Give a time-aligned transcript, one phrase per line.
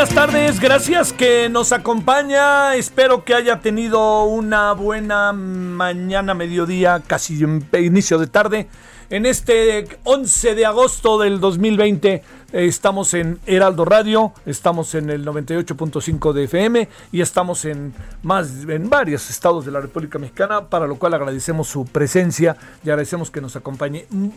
[0.00, 2.74] Buenas tardes, gracias que nos acompaña.
[2.74, 7.38] Espero que haya tenido una buena mañana, mediodía, casi
[7.78, 8.66] inicio de tarde.
[9.10, 15.22] En este 11 de agosto del 2020 eh, estamos en Heraldo Radio, estamos en el
[15.26, 17.92] 98.5 de FM y estamos en
[18.22, 22.88] más en varios estados de la República Mexicana, para lo cual agradecemos su presencia y
[22.88, 24.06] agradecemos que nos acompañe.
[24.08, 24.28] Mm,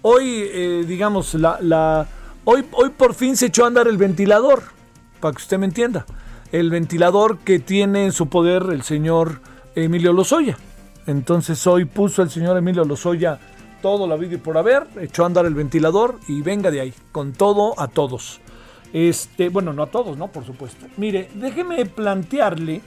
[0.00, 2.06] Hoy, eh, digamos, la, la
[2.46, 4.79] hoy, hoy por fin se echó a andar el ventilador
[5.20, 6.06] para que usted me entienda.
[6.52, 9.40] El ventilador que tiene en su poder el señor
[9.74, 10.56] Emilio Lozoya.
[11.06, 13.38] Entonces hoy puso el señor Emilio Lozoya
[13.82, 16.94] todo la vida y por haber, echó a andar el ventilador y venga de ahí,
[17.12, 18.40] con todo a todos.
[18.92, 20.28] Este, bueno, no a todos, ¿no?
[20.28, 20.86] Por supuesto.
[20.96, 22.82] Mire, déjeme plantearle, an-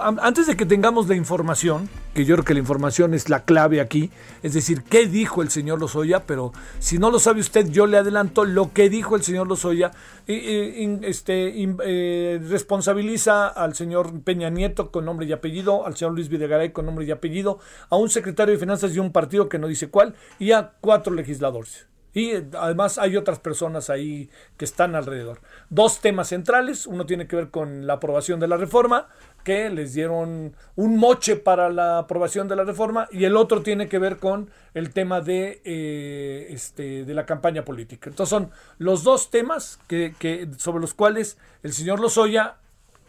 [0.00, 3.80] antes de que tengamos la información, que yo creo que la información es la clave
[3.80, 4.10] aquí,
[4.42, 7.98] es decir, qué dijo el señor Lozoya, pero si no lo sabe usted, yo le
[7.98, 9.90] adelanto lo que dijo el señor Lozoya,
[10.26, 16.70] este, eh, responsabiliza al señor Peña Nieto con nombre y apellido, al señor Luis Videgaray
[16.70, 17.58] con nombre y apellido,
[17.90, 21.12] a un secretario de Finanzas de un partido que no dice cuál, y a cuatro
[21.12, 21.86] legisladores.
[22.16, 25.42] Y eh, además hay otras personas ahí que están alrededor.
[25.68, 26.86] Dos temas centrales.
[26.86, 29.08] Uno tiene que ver con la aprobación de la reforma,
[29.46, 33.06] que les dieron un moche para la aprobación de la reforma.
[33.12, 37.64] Y el otro tiene que ver con el tema de, eh, este, de la campaña
[37.64, 38.10] política.
[38.10, 42.56] Entonces son los dos temas que, sobre los cuales el señor Lozoya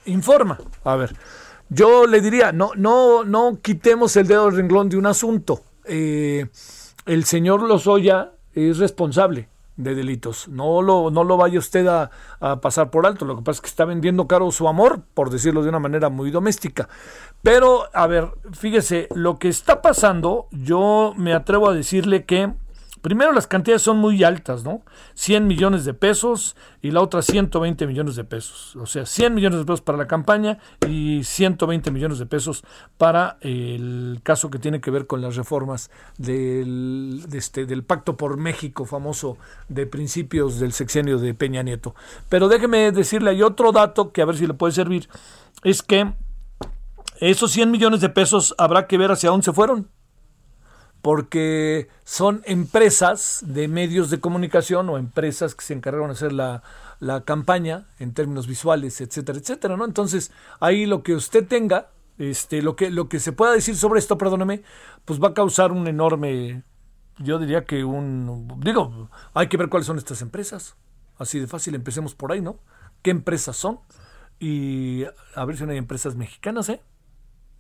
[0.06, 0.60] informa.
[0.84, 1.16] A ver,
[1.70, 5.64] yo le diría, no, no, no quitemos el dedo del renglón de un asunto.
[5.86, 6.46] Eh,
[7.08, 10.48] el señor Lozoya es responsable de delitos.
[10.48, 13.26] No lo, no lo vaya usted a, a pasar por alto.
[13.26, 16.10] Lo que pasa es que está vendiendo caro su amor, por decirlo de una manera
[16.10, 16.90] muy doméstica.
[17.42, 22.54] Pero, a ver, fíjese, lo que está pasando, yo me atrevo a decirle que
[23.08, 24.82] Primero, las cantidades son muy altas, ¿no?
[25.14, 28.76] 100 millones de pesos y la otra 120 millones de pesos.
[28.76, 32.66] O sea, 100 millones de pesos para la campaña y 120 millones de pesos
[32.98, 38.18] para el caso que tiene que ver con las reformas del, de este, del Pacto
[38.18, 39.38] por México famoso
[39.70, 41.96] de principios del sexenio de Peña Nieto.
[42.28, 45.08] Pero déjeme decirle, hay otro dato que a ver si le puede servir,
[45.64, 46.12] es que
[47.22, 49.88] esos 100 millones de pesos habrá que ver hacia dónde se fueron
[51.08, 56.64] porque son empresas de medios de comunicación o empresas que se encargaron de hacer la,
[57.00, 59.86] la campaña en términos visuales, etcétera, etcétera, ¿no?
[59.86, 64.00] Entonces, ahí lo que usted tenga, este, lo que, lo que se pueda decir sobre
[64.00, 64.64] esto, perdóneme,
[65.06, 66.64] pues va a causar un enorme,
[67.20, 70.76] yo diría que un, digo, hay que ver cuáles son estas empresas,
[71.18, 72.60] así de fácil, empecemos por ahí, ¿no?
[73.02, 73.80] ¿Qué empresas son?
[74.42, 76.82] Y a ver si no hay empresas mexicanas, ¿eh?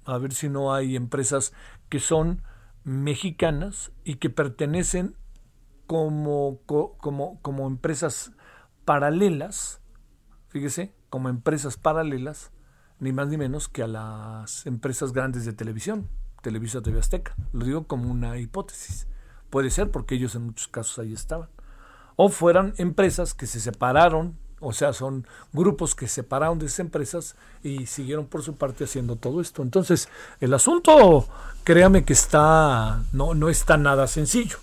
[0.04, 1.54] A ver si no hay empresas
[1.88, 2.42] que son
[2.88, 5.16] mexicanas y que pertenecen
[5.88, 8.32] como, co- como, como empresas
[8.86, 9.82] paralelas,
[10.48, 12.52] fíjese, como empresas paralelas,
[13.00, 16.08] ni más ni menos que a las empresas grandes de televisión,
[16.42, 17.36] Televisa TV Azteca.
[17.52, 19.08] Lo digo como una hipótesis.
[19.50, 21.50] Puede ser porque ellos en muchos casos ahí estaban.
[22.16, 26.80] O fueran empresas que se separaron, o sea, son grupos que se separaron de esas
[26.80, 29.62] empresas y siguieron por su parte haciendo todo esto.
[29.62, 30.10] Entonces,
[30.40, 31.28] el asunto,
[31.64, 34.58] créame que está, no, no está nada sencillo.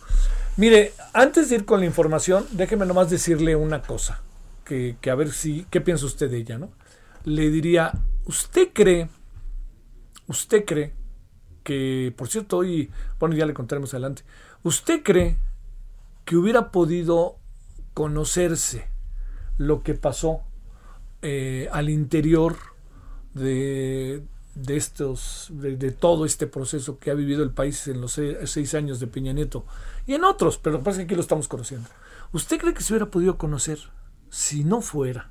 [0.56, 4.20] Mire, antes de ir con la información, déjeme nomás decirle una cosa,
[4.64, 6.70] que, que a ver si, ¿qué piensa usted de ella, no?
[7.24, 7.92] Le diría,
[8.24, 9.08] ¿usted cree,
[10.26, 10.92] usted cree
[11.62, 14.24] que, por cierto, hoy, bueno, ya le contaremos adelante,
[14.62, 15.38] ¿usted cree
[16.24, 17.36] que hubiera podido
[17.94, 18.93] conocerse
[19.58, 20.40] lo que pasó
[21.22, 22.56] eh, al interior
[23.34, 24.22] de,
[24.54, 28.74] de estos, de, todo este proceso que ha vivido el país en los seis, seis
[28.74, 29.64] años de Peña Nieto
[30.06, 31.88] y en otros, pero lo pasa que aquí lo estamos conociendo.
[32.32, 33.78] ¿Usted cree que se hubiera podido conocer
[34.30, 35.30] si no fuera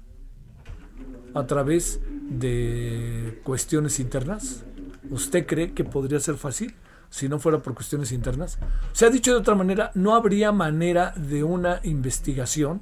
[1.34, 4.64] a través de cuestiones internas?
[5.10, 6.76] ¿Usted cree que podría ser fácil
[7.10, 8.58] si no fuera por cuestiones internas?
[8.92, 12.82] Se ha dicho de otra manera, no habría manera de una investigación,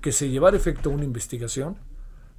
[0.00, 1.76] que se llevara efecto una investigación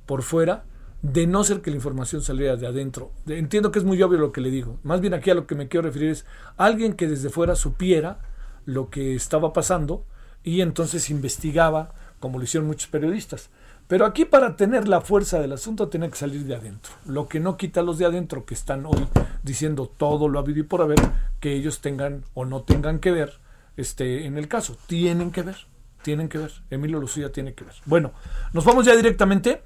[0.05, 0.65] por fuera,
[1.01, 3.11] de no ser que la información saliera de adentro.
[3.27, 4.79] Entiendo que es muy obvio lo que le digo.
[4.83, 6.25] Más bien aquí a lo que me quiero referir es
[6.57, 8.19] alguien que desde fuera supiera
[8.65, 10.05] lo que estaba pasando
[10.43, 13.49] y entonces investigaba, como lo hicieron muchos periodistas.
[13.87, 16.93] Pero aquí para tener la fuerza del asunto tiene que salir de adentro.
[17.05, 19.07] Lo que no quita a los de adentro que están hoy
[19.41, 20.99] diciendo todo lo habido y por haber,
[21.39, 23.39] que ellos tengan o no tengan que ver
[23.77, 24.77] este, en el caso.
[24.85, 25.57] Tienen que ver,
[26.01, 26.51] tienen que ver.
[26.69, 27.73] Emilio Lucía tiene que ver.
[27.85, 28.11] Bueno,
[28.53, 29.61] nos vamos ya directamente.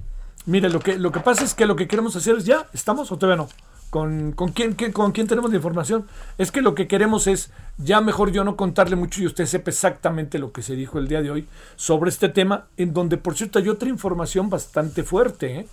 [0.46, 3.12] Mire, lo que, lo que pasa es que lo que queremos hacer es ya, ¿estamos
[3.12, 3.50] o todavía no?
[3.90, 6.08] ¿Con, con, quién, con quién tenemos la información?
[6.38, 9.70] Es que lo que queremos es ya mejor yo no contarle mucho y usted sepa
[9.70, 13.38] exactamente lo que se dijo el día de hoy sobre este tema, en donde por
[13.38, 15.60] cierto hay otra información bastante fuerte.
[15.60, 15.68] ¿eh?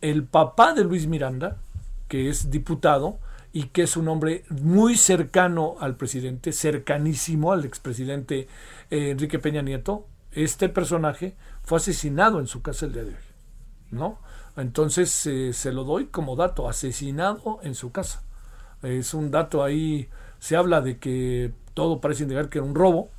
[0.00, 1.56] El papá de Luis Miranda,
[2.08, 3.18] que es diputado
[3.52, 8.48] y que es un hombre muy cercano al presidente, cercanísimo al expresidente
[8.90, 13.16] eh, Enrique Peña Nieto, este personaje fue asesinado en su casa el día de hoy.
[13.90, 14.18] ¿No?
[14.56, 18.22] Entonces eh, se lo doy como dato, asesinado en su casa.
[18.82, 23.10] Es un dato ahí, se habla de que todo parece indicar que era un robo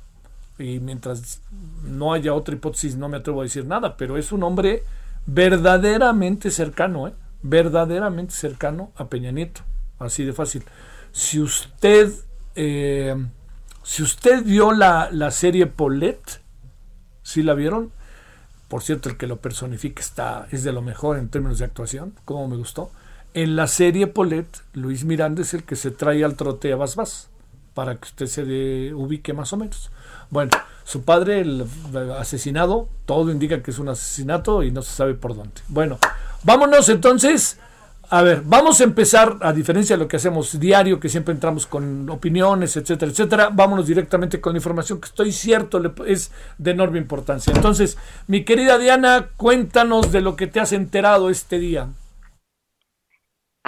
[0.58, 1.40] y mientras
[1.84, 4.82] no haya otra hipótesis no me atrevo a decir nada, pero es un hombre
[5.26, 7.14] verdaderamente cercano, ¿eh?
[7.42, 9.60] verdaderamente cercano a Peña Nieto,
[9.98, 10.64] así de fácil.
[11.12, 12.12] Si usted,
[12.54, 13.14] eh,
[13.88, 16.42] si usted vio la, la serie Paulette,
[17.22, 17.90] ¿sí la vieron?
[18.68, 22.12] Por cierto, el que lo personifica está, es de lo mejor en términos de actuación,
[22.26, 22.90] como me gustó.
[23.32, 27.30] En la serie Paulette, Luis Miranda es el que se trae al trote a Bas
[27.72, 29.90] para que usted se ubique más o menos.
[30.28, 30.50] Bueno,
[30.84, 31.66] su padre, el
[32.18, 35.62] asesinado, todo indica que es un asesinato y no se sabe por dónde.
[35.66, 35.98] Bueno,
[36.44, 37.58] vámonos entonces
[38.10, 41.66] a ver, vamos a empezar, a diferencia de lo que hacemos diario, que siempre entramos
[41.66, 47.52] con opiniones, etcétera, etcétera, vámonos directamente con información que estoy cierto es de enorme importancia.
[47.54, 51.88] Entonces, mi querida Diana, cuéntanos de lo que te has enterado este día.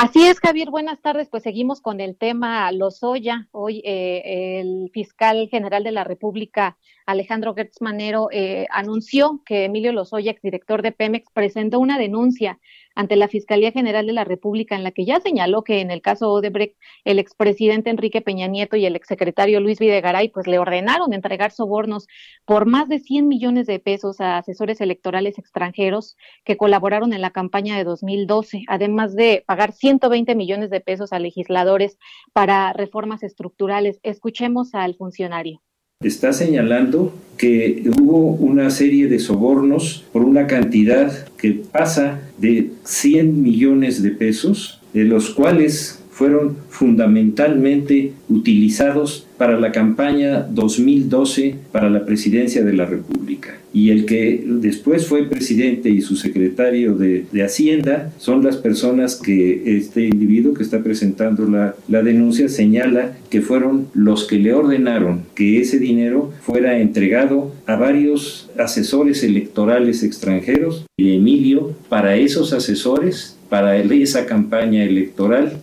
[0.02, 1.28] Así es, Javier, buenas tardes.
[1.28, 3.48] Pues seguimos con el tema Lozoya.
[3.50, 9.92] Hoy eh, el fiscal general de la República, Alejandro Gertz Manero, eh, anunció que Emilio
[9.92, 12.58] Lozoya, exdirector de Pemex, presentó una denuncia
[13.00, 16.02] ante la Fiscalía General de la República, en la que ya señaló que en el
[16.02, 21.14] caso Odebrecht, el expresidente Enrique Peña Nieto y el exsecretario Luis Videgaray, pues le ordenaron
[21.14, 22.06] entregar sobornos
[22.44, 27.30] por más de 100 millones de pesos a asesores electorales extranjeros que colaboraron en la
[27.30, 31.96] campaña de 2012, además de pagar 120 millones de pesos a legisladores
[32.34, 33.98] para reformas estructurales.
[34.02, 35.62] Escuchemos al funcionario
[36.02, 43.42] está señalando que hubo una serie de sobornos por una cantidad que pasa de 100
[43.42, 52.06] millones de pesos, de los cuales fueron fundamentalmente utilizados para la campaña 2012 para la
[52.06, 53.59] presidencia de la República.
[53.72, 59.76] Y el que después fue presidente y su secretario de, Hacienda son las personas que
[59.76, 65.22] este individuo que está presentando la, la denuncia señala que fueron los que le ordenaron
[65.34, 73.36] que ese dinero fuera entregado a varios asesores electorales extranjeros y Emilio para esos asesores
[73.48, 75.62] para esa campaña electoral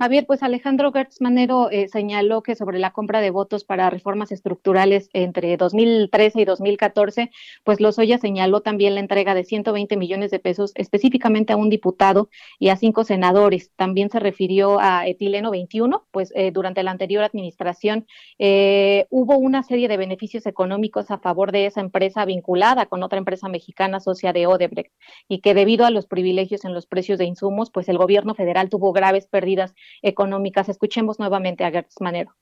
[0.00, 4.32] Javier, pues Alejandro Gertz Manero eh, señaló que sobre la compra de votos para reformas
[4.32, 7.30] estructurales entre 2013 y 2014,
[7.64, 12.30] pues Lozoya señaló también la entrega de 120 millones de pesos específicamente a un diputado
[12.58, 13.72] y a cinco senadores.
[13.76, 18.06] También se refirió a Etileno 21, pues eh, durante la anterior administración
[18.38, 23.18] eh, hubo una serie de beneficios económicos a favor de esa empresa vinculada con otra
[23.18, 24.94] empresa mexicana socia de Odebrecht
[25.28, 28.70] y que debido a los privilegios en los precios de insumos, pues el gobierno federal
[28.70, 30.68] tuvo graves pérdidas económicas.
[30.68, 32.36] Escuchemos nuevamente a Gertz Manero.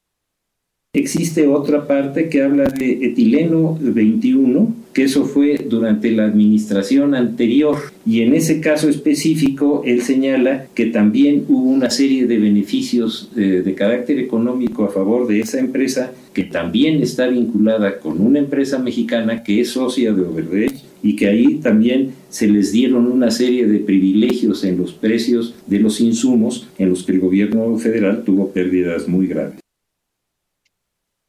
[0.98, 7.76] Existe otra parte que habla de etileno 21, que eso fue durante la administración anterior.
[8.04, 13.62] Y en ese caso específico, él señala que también hubo una serie de beneficios eh,
[13.64, 18.80] de carácter económico a favor de esa empresa, que también está vinculada con una empresa
[18.80, 23.68] mexicana que es socia de Overdrecht y que ahí también se les dieron una serie
[23.68, 28.50] de privilegios en los precios de los insumos en los que el gobierno federal tuvo
[28.50, 29.60] pérdidas muy graves.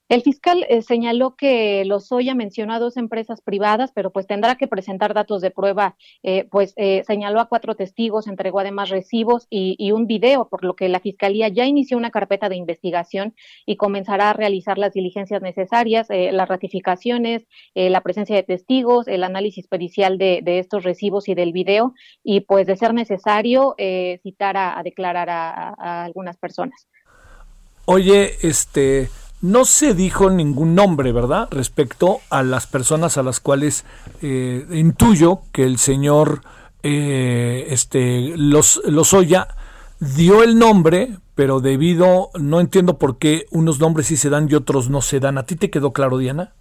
[0.10, 4.68] El fiscal eh, señaló que Lozoya mencionó a dos empresas privadas, pero pues tendrá que
[4.68, 5.98] presentar datos de prueba.
[6.24, 10.75] Eh, pues eh, señaló a cuatro testigos, entregó además recibos y, un video, por lo
[10.75, 13.36] que la fiscalía ya inició una carpeta de investigación
[13.68, 19.68] y comenzará a realizar las diligencias necesarias, las ratificaciones, la presencia de testigos, el análisis
[19.68, 23.75] pericial de, estos recibos y del video, y pues de ser necesario
[24.24, 26.88] citar a, declarar a algunas personas.
[27.86, 29.10] Oye, este
[29.41, 31.48] no se dijo ningún nombre, ¿verdad?
[31.51, 33.86] Respecto a las personas a las cuales
[34.22, 36.41] eh, intuyo que el señor
[36.84, 39.48] eh, este, Los, Lozoya
[40.00, 44.55] dio el nombre, pero debido, no entiendo por qué unos nombres sí se dan y
[44.55, 45.38] otros no se dan.
[45.38, 46.53] ¿A ti te quedó claro, Diana?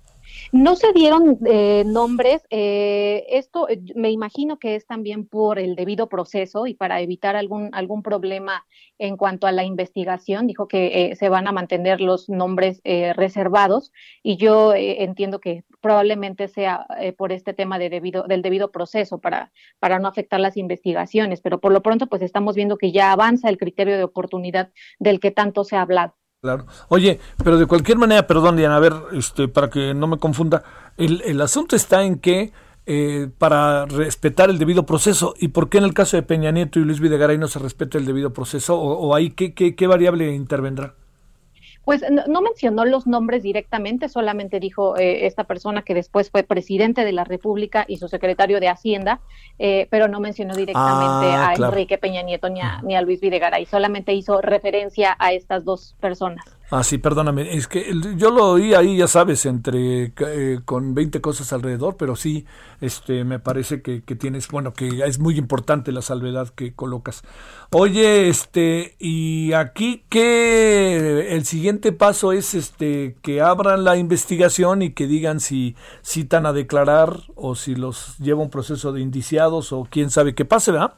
[0.51, 2.43] No se dieron eh, nombres.
[2.49, 7.37] Eh, esto eh, me imagino que es también por el debido proceso y para evitar
[7.37, 8.65] algún, algún problema
[8.99, 10.47] en cuanto a la investigación.
[10.47, 16.87] Dijo que se van a mantener los nombres reservados y yo entiendo que probablemente sea
[17.17, 21.41] por este tema de debido, del debido proceso para, para no afectar las investigaciones.
[21.41, 25.21] Pero por lo pronto, pues estamos viendo que ya avanza el criterio de oportunidad del
[25.21, 26.18] que tanto se ha hablado.
[26.41, 26.67] Claro.
[26.89, 30.63] Oye, pero de cualquier manera, perdón, Diana, a ver, este, para que no me confunda,
[30.97, 32.53] el, el asunto está en que
[32.87, 36.79] eh, para respetar el debido proceso, ¿y por qué en el caso de Peña Nieto
[36.79, 38.79] y Luis Videgaray no se respeta el debido proceso?
[38.81, 40.95] ¿O, o ahí qué, qué, qué variable intervendrá?
[41.89, 47.03] Pues no, mencionó los nombres directamente, solamente dijo eh, esta persona que después fue presidente
[47.03, 49.23] de la República y su secretario de Hacienda,
[49.59, 53.23] eh, pero no mencionó directamente ah, a Enrique Peña Nieto ni a, ni a Luis
[53.23, 56.58] Videgaray, solamente hizo referencia a estas dos personas.
[56.71, 57.57] Ah, sí, perdóname.
[57.57, 62.15] Es que yo lo oí ahí, ya sabes, entre eh, con 20 cosas alrededor, pero
[62.15, 62.45] sí,
[62.83, 67.23] este, me parece que, que, tienes, bueno, que es muy importante la salvedad que colocas.
[67.71, 74.91] Oye, este, y aquí que el siguiente paso es, este, que abran la investigación y
[74.91, 79.89] que digan si citan a declarar o si los lleva un proceso de indiciados o
[79.91, 80.93] quién sabe qué pase, ¿verdad?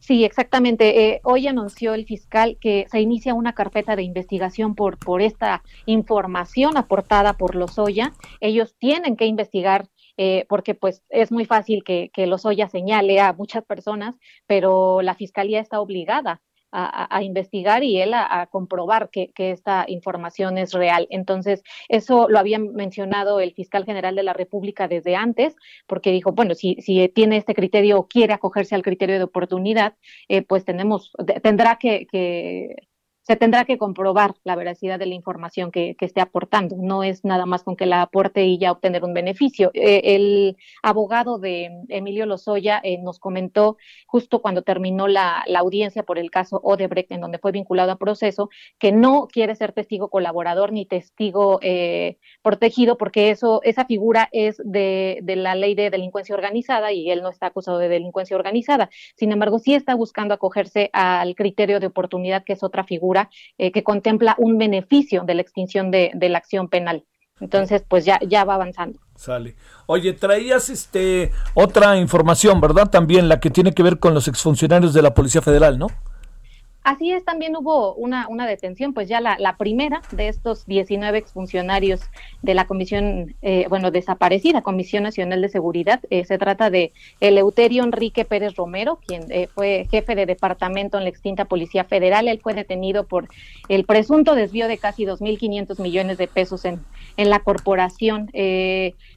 [0.00, 1.08] Sí, exactamente.
[1.08, 5.62] Eh, hoy anunció el fiscal que se inicia una carpeta de investigación por, por esta
[5.84, 8.12] información aportada por Lozoya.
[8.40, 13.34] Ellos tienen que investigar eh, porque pues es muy fácil que, que Lozoya señale a
[13.34, 14.16] muchas personas,
[14.46, 16.40] pero la fiscalía está obligada
[16.72, 21.06] a, investigar y él a, comprobar que, esta información es real.
[21.10, 26.32] Entonces, eso lo había mencionado el fiscal general de la República desde antes, porque dijo,
[26.32, 29.94] bueno, si, si tiene este criterio o quiere acogerse al criterio de oportunidad,
[30.28, 31.12] eh, pues tenemos,
[31.42, 32.76] tendrá que, que
[33.30, 36.74] se tendrá que comprobar la veracidad de la información que, esté aportando.
[36.76, 39.70] No es nada más con que la aporte y ya obtener un beneficio.
[39.72, 46.18] Eh, el abogado de Emilio Lozoya eh, nos comentó justo cuando terminó la, audiencia por
[46.18, 50.72] el caso Odebrecht, en donde fue vinculado a proceso, que no quiere ser testigo colaborador
[50.72, 56.34] ni testigo eh, protegido, porque eso, esa figura es de, de la ley de delincuencia
[56.34, 58.90] organizada y él no está acusado de delincuencia organizada.
[59.14, 63.19] Sin embargo, sí está buscando acogerse al criterio de oportunidad, que es otra figura
[63.58, 67.04] eh, que contempla un beneficio de la extinción de, de la acción penal.
[67.40, 69.00] Entonces, pues ya, ya va avanzando.
[69.16, 69.54] Sale.
[69.86, 72.88] Oye, traías este otra información, ¿verdad?
[72.90, 75.88] También la que tiene que ver con los exfuncionarios de la Policía Federal, ¿no?
[76.82, 81.18] Así es, también hubo una, una detención, pues ya la, la primera de estos 19
[81.18, 82.00] exfuncionarios
[82.40, 86.00] de la Comisión, eh, bueno, desaparecida, Comisión Nacional de Seguridad.
[86.08, 91.04] Eh, se trata de Eleuterio Enrique Pérez Romero, quien eh, fue jefe de departamento en
[91.04, 92.28] la extinta Policía Federal.
[92.28, 93.28] Él fue detenido por
[93.68, 96.80] el presunto desvío de casi 2.500 millones de pesos en,
[97.18, 98.30] en la corporación.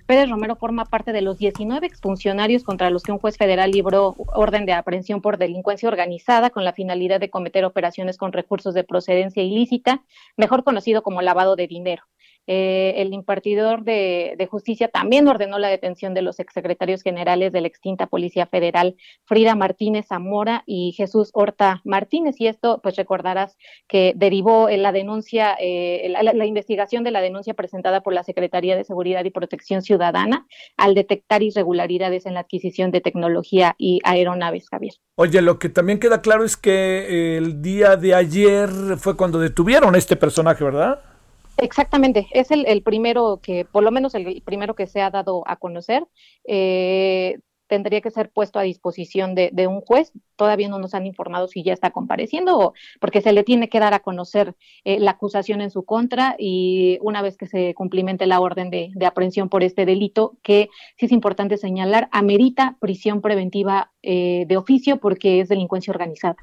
[0.06, 4.16] Pérez Romero forma parte de los 19 exfuncionarios contra los que un juez federal libró
[4.34, 8.84] orden de aprehensión por delincuencia organizada con la finalidad de cometer operaciones con recursos de
[8.84, 10.04] procedencia ilícita,
[10.36, 12.04] mejor conocido como lavado de dinero.
[12.46, 17.68] Eh, el impartidor de, justicia también ordenó la detención de los exsecretarios generales de la
[17.68, 18.96] extinta Policía Federal,
[19.26, 22.36] Frida Martínez Zamora y Jesús Horta Martínez.
[22.40, 23.58] Y esto, pues recordarás
[23.88, 28.76] que derivó en la denuncia, eh, la, investigación de la denuncia presentada por la Secretaría
[28.76, 30.46] de Seguridad y Protección Ciudadana
[30.78, 34.94] al detectar irregularidades en la adquisición de tecnología y aeronaves, Javier.
[35.16, 39.96] Oye, lo que también queda claro es que el día de ayer fue cuando detuvieron
[39.96, 41.13] a este personaje, ¿verdad?
[41.58, 45.56] Exactamente, es el, primero que, por lo menos el primero que se ha dado a
[45.56, 46.06] conocer.
[46.46, 47.38] Eh,
[47.74, 50.12] tendría que ser puesto a disposición de, un juez.
[50.36, 53.80] Todavía no nos han informado si ya está compareciendo o porque se le tiene que
[53.80, 58.28] dar a conocer eh, la acusación en su contra y una vez que se cumplimente
[58.28, 63.92] la orden de, aprehensión por este delito, que sí es importante señalar, amerita prisión preventiva
[64.04, 66.36] eh, de oficio porque es delincuencia organizada.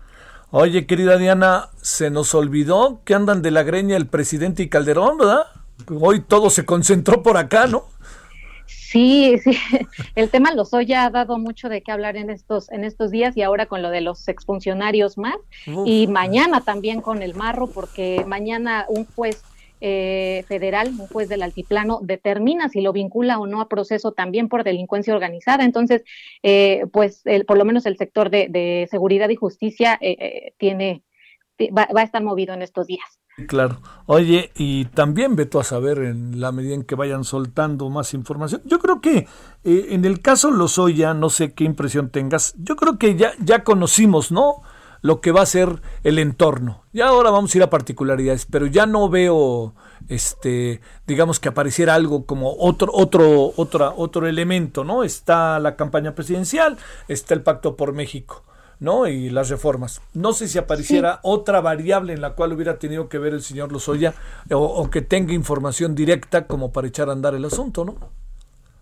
[0.53, 5.19] Oye, querida Diana, se nos olvidó que andan de la greña el presidente y Calderón,
[5.19, 5.47] ¿verdad?
[6.01, 7.85] hoy todo se concentró por acá, ¿no?
[8.67, 9.57] Sí, sí,
[10.17, 13.43] el tema Lozoya ha dado mucho de qué hablar en estos, en estos días y
[13.43, 15.37] ahora con lo de los exfuncionarios más
[15.87, 19.43] y mañana también con el marro porque mañana un juez
[19.81, 24.49] eh, federal, un juez del altiplano, determina si lo vincula o no a proceso también
[24.49, 25.65] por delincuencia organizada.
[25.65, 26.05] Entonces,
[26.43, 31.03] eh, pues el, por lo menos el sector de, seguridad y justicia eh, tiene
[31.77, 33.21] va, va a estar movido en estos días.
[33.47, 33.81] Claro.
[34.07, 38.13] Oye, y también ve tú a saber en la medida en que vayan soltando más
[38.15, 38.63] información.
[38.65, 39.29] Yo creo que
[39.65, 43.65] eh, en el caso Lozoya, no sé qué impresión tengas, yo creo que ya, ya
[43.65, 44.63] conocimos, ¿no?
[45.03, 46.85] Lo que va a ser el entorno.
[46.93, 49.75] Ya ahora vamos a ir a particularidades, pero ya no veo,
[50.09, 55.03] este, digamos que apareciera algo como otro, otro, otra, otro elemento, ¿no?
[55.05, 56.77] Está la campaña presidencial,
[57.09, 58.45] está el Pacto por México
[58.81, 59.07] ¿no?
[59.07, 60.01] Y las reformas.
[60.15, 63.71] No sé si apareciera otra variable en la cual hubiera tenido que ver el señor
[63.71, 64.15] Lozoya
[64.51, 67.95] o, que tenga información directa como para echar a andar el asunto, ¿no?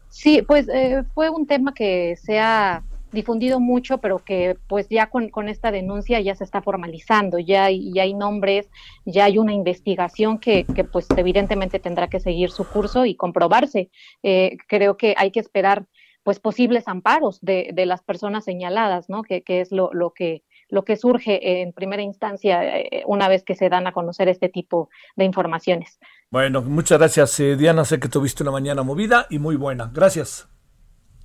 [0.09, 5.09] Sí, pues eh, fue un tema que se ha difundido mucho, pero que pues ya
[5.09, 8.71] con, esta denuncia ya se está formalizando, ya, ya hay nombres,
[9.05, 13.91] ya hay una investigación que, que pues evidentemente tendrá que seguir su curso y comprobarse.
[14.23, 15.87] Eh, creo que hay que esperar
[16.23, 19.23] pues posibles amparos de, de las personas señaladas, ¿no?
[19.23, 23.45] Que, que es lo, lo, que lo que surge en primera instancia eh, una vez
[23.45, 25.99] que se dan a conocer este tipo de informaciones.
[26.31, 27.85] Bueno, muchas gracias, eh, Diana.
[27.85, 29.91] Sé que tuviste una mañana movida y muy buena.
[29.95, 30.49] Gracias.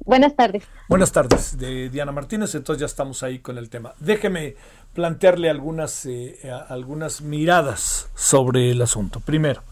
[0.06, 0.64] Buenas tardes.
[0.90, 2.56] Buenas tardes, de Diana Martínez.
[2.56, 3.94] Entonces ya estamos ahí con el tema.
[4.00, 4.56] Déjeme
[4.94, 9.20] plantearle algunas, eh, algunas miradas sobre el asunto.
[9.22, 9.64] Primero,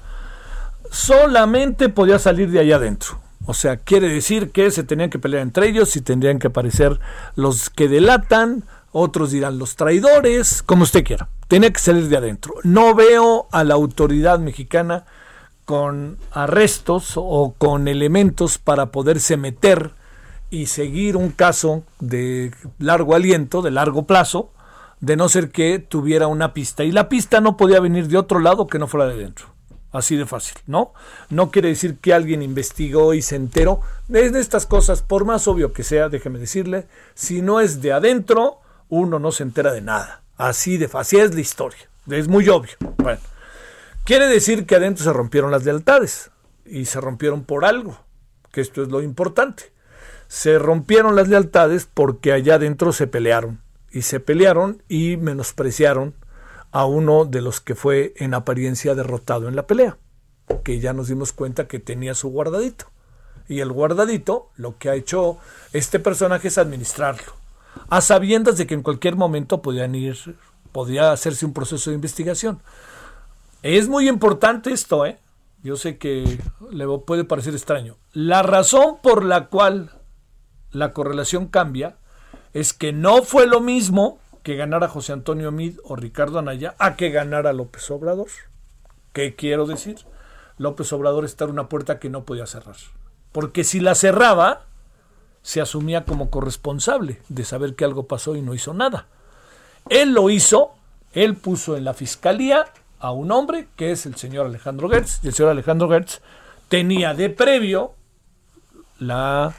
[0.90, 5.42] solamente podía salir de allá adentro o sea, quiere decir que se tenían que pelear
[5.42, 7.00] entre ellos y tendrían que aparecer
[7.36, 11.28] los que delatan, otros dirán los traidores, como usted quiera.
[11.48, 12.54] Tiene que salir de adentro.
[12.63, 15.06] No veo a la autoridad mexicana
[15.66, 19.92] con arrestos o con elementos para poderse meter
[20.51, 24.51] y seguir un caso de largo aliento, de largo plazo,
[25.00, 26.84] de no ser que tuviera una pista.
[26.84, 29.48] Y la pista no podía venir de otro lado que no fuera de dentro.
[29.91, 30.93] Así de fácil, ¿no?
[31.29, 33.81] No quiere decir que alguien investigó y se enteró.
[34.10, 37.94] Es de estas cosas, por más obvio que sea, déjeme decirle, si no es de
[37.94, 38.59] adentro,
[38.90, 40.22] uno no se entera de nada.
[40.37, 41.90] Así de fácil es la historia.
[42.09, 42.74] Es muy obvio.
[42.98, 43.20] Bueno,
[44.03, 46.31] quiere decir que adentro se rompieron las lealtades
[46.66, 47.98] y se rompieron por algo,
[48.51, 49.72] que esto es lo importante.
[50.31, 53.59] Se rompieron las lealtades porque allá adentro se pelearon
[53.91, 56.15] y se pelearon y menospreciaron
[56.72, 59.98] a uno de los que fue en apariencia derrotado en la pelea,
[60.63, 62.85] que ya nos dimos cuenta que tenía su guardadito.
[63.50, 65.37] Y el guardadito, lo que ha hecho
[65.74, 67.33] este personaje es administrarlo,
[67.89, 70.15] a sabiendas de que en cualquier momento podían ir,
[70.72, 72.61] podía hacerse un proceso de investigación.
[73.63, 75.17] Es muy importante esto, ¿eh?
[75.61, 76.39] Yo sé que
[76.72, 77.98] le puede parecer extraño.
[78.13, 79.91] La razón por la cual
[80.72, 81.96] la correlación cambia
[82.53, 86.96] es que no fue lo mismo que ganara José Antonio Mid o Ricardo Anaya a
[86.96, 88.27] que ganara López Obrador.
[89.14, 89.98] ¿Qué quiero decir?
[90.57, 92.77] López Obrador está en una puerta que no podía cerrar.
[93.31, 94.66] Porque si la cerraba,
[95.44, 99.07] se asumía como corresponsable de saber que algo pasó y no hizo nada.
[99.90, 100.72] Él lo hizo,
[101.14, 102.66] él puso en la fiscalía
[103.00, 106.22] a un hombre que es el señor Alejandro Gertz, y el señor Alejandro Gertz
[106.70, 107.94] tenía de previo
[109.00, 109.53] la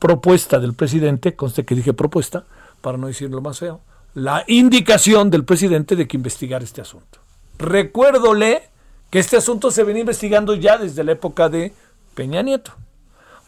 [0.00, 2.44] propuesta del presidente, conste que dije propuesta,
[2.80, 3.80] para no decirlo más feo,
[4.14, 7.20] la indicación del presidente de que investigar este asunto.
[7.58, 8.62] Recuérdole
[9.10, 11.72] que este asunto se viene investigando ya desde la época de
[12.14, 12.72] Peña Nieto.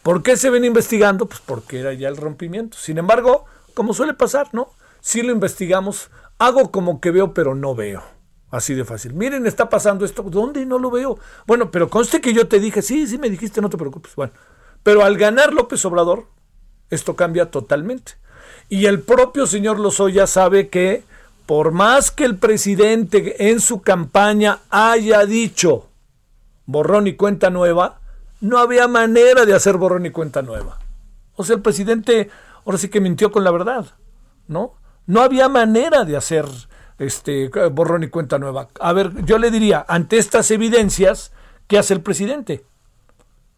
[0.03, 1.25] ¿Por qué se viene investigando?
[1.25, 2.77] Pues porque era ya el rompimiento.
[2.77, 4.69] Sin embargo, como suele pasar, ¿no?
[5.01, 8.03] Si lo investigamos, hago como que veo, pero no veo.
[8.51, 9.13] Así de fácil.
[9.13, 10.21] Miren, está pasando esto.
[10.23, 10.65] ¿Dónde?
[10.65, 11.17] No lo veo.
[11.47, 14.13] Bueno, pero conste que yo te dije, sí, sí me dijiste, no te preocupes.
[14.15, 14.33] Bueno,
[14.83, 16.27] pero al ganar López Obrador,
[16.89, 18.13] esto cambia totalmente.
[18.69, 21.03] Y el propio señor Lozoya sabe que
[21.45, 25.89] por más que el presidente en su campaña haya dicho
[26.65, 27.99] borrón y cuenta nueva,
[28.39, 30.79] no había manera de hacer borrón y cuenta nueva.
[31.35, 32.29] O sea, el presidente
[32.65, 33.85] ahora sí que mintió con la verdad,
[34.47, 34.75] ¿no?
[35.05, 36.45] No había manera de hacer
[36.97, 38.69] este borrón y cuenta nueva.
[38.79, 41.31] A ver, yo le diría, ante estas evidencias,
[41.67, 42.65] ¿qué hace el presidente?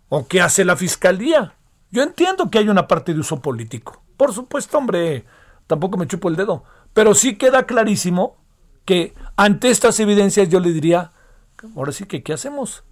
[0.09, 1.53] ¿O qué hace la fiscalía?
[1.95, 4.03] Yo entiendo que hay una parte de uso político.
[4.17, 5.23] Por supuesto, hombre,
[5.65, 6.65] tampoco me chupo el dedo.
[6.93, 8.35] Pero sí queda clarísimo
[8.83, 11.13] que ante estas evidencias yo le diría,
[11.73, 12.83] ahora sí que, ¿qué hacemos?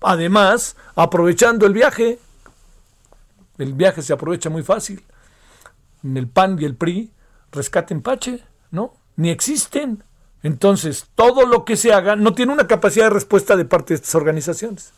[0.00, 2.18] Además, aprovechando el viaje,
[3.58, 5.04] el viaje se aprovecha muy fácil.
[6.02, 7.10] En el PAN y el PRI,
[7.52, 8.94] rescate empache, ¿no?
[9.16, 10.02] Ni existen.
[10.42, 13.96] Entonces, todo lo que se haga no tiene una capacidad de respuesta de parte de
[13.96, 14.94] estas organizaciones.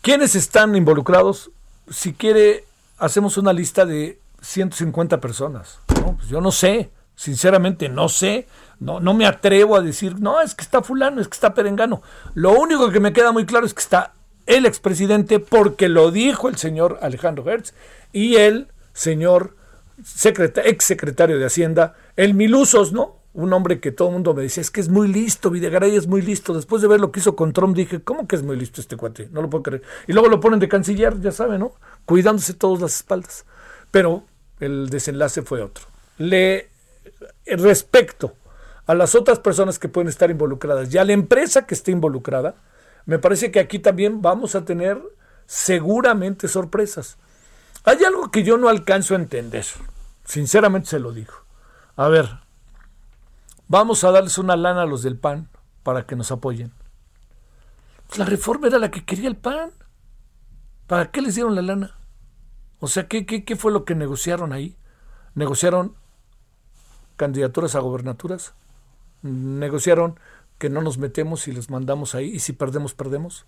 [0.00, 1.50] ¿Quiénes están involucrados?
[1.90, 2.64] Si quiere,
[2.98, 5.80] hacemos una lista de 150 personas.
[5.86, 8.46] Pues yo no sé, sinceramente no sé,
[8.78, 12.02] no, no me atrevo a decir, no, es que está fulano, es que está perengano.
[12.34, 14.14] Lo único que me queda muy claro es que está
[14.46, 17.74] el expresidente, porque lo dijo el señor Alejandro Hertz,
[18.12, 19.56] y el señor
[19.98, 23.16] ex secretario de Hacienda, el Milusos, ¿no?
[23.36, 26.06] Un hombre que todo el mundo me decía, es que es muy listo, Videgaray es
[26.06, 26.54] muy listo.
[26.54, 28.96] Después de ver lo que hizo con Trump, dije, ¿cómo que es muy listo este
[28.96, 29.28] cuate?
[29.30, 29.82] No lo puedo creer.
[30.06, 31.74] Y luego lo ponen de canciller, ya saben, ¿no?
[32.06, 33.44] Cuidándose todas las espaldas.
[33.90, 34.24] Pero
[34.58, 35.84] el desenlace fue otro.
[36.16, 36.70] Le
[37.44, 38.32] respecto
[38.86, 42.54] a las otras personas que pueden estar involucradas y a la empresa que esté involucrada,
[43.04, 44.98] me parece que aquí también vamos a tener
[45.44, 47.18] seguramente sorpresas.
[47.84, 49.66] Hay algo que yo no alcanzo a entender,
[50.24, 51.34] sinceramente se lo digo.
[51.96, 52.45] A ver,
[53.68, 55.48] vamos a darles una lana a los del PAN
[55.82, 56.72] para que nos apoyen.
[58.06, 59.70] Pues la reforma era la que quería el PAN.
[60.86, 61.98] ¿Para qué les dieron la lana?
[62.78, 64.76] O sea, ¿qué, qué, qué fue lo que negociaron ahí?
[65.34, 65.94] ¿Negociaron
[67.16, 68.54] candidaturas a gobernaturas?
[69.22, 70.20] ¿Negociaron
[70.58, 73.46] que no nos metemos y les mandamos ahí y si perdemos, perdemos?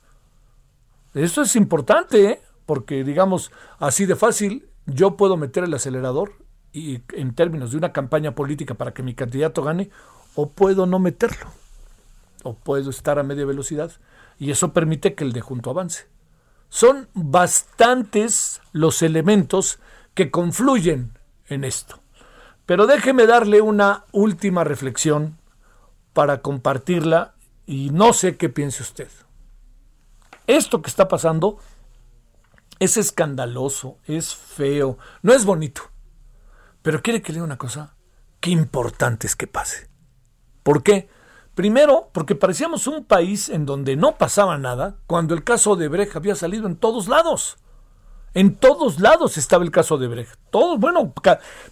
[1.15, 2.43] Eso es importante, ¿eh?
[2.67, 6.33] porque digamos, así de fácil, yo puedo meter el acelerador
[6.73, 9.91] y en términos de una campaña política para que mi candidato gane,
[10.35, 11.47] o puedo no meterlo,
[12.43, 13.93] o puedo estar a media velocidad,
[14.39, 16.07] y eso permite que el de junto avance.
[16.69, 19.79] Son bastantes los elementos
[20.15, 22.01] que confluyen en esto.
[22.67, 25.39] Pero déjeme darle una última reflexión
[26.13, 27.35] para compartirla
[27.67, 29.09] y no sé qué piense usted.
[30.47, 31.59] Esto que está pasando
[32.79, 35.83] es escandaloso, es feo, no es bonito.
[36.83, 37.97] Pero quiere que le diga una cosa,
[38.41, 39.89] qué importante es que pase.
[40.63, 41.09] ¿Por qué?
[41.55, 46.15] Primero, porque parecíamos un país en donde no pasaba nada cuando el caso de Brecht
[46.15, 47.59] había salido en todos lados.
[48.35, 50.35] En todos lados estaba el caso de Brecht.
[50.51, 51.13] Todos, bueno,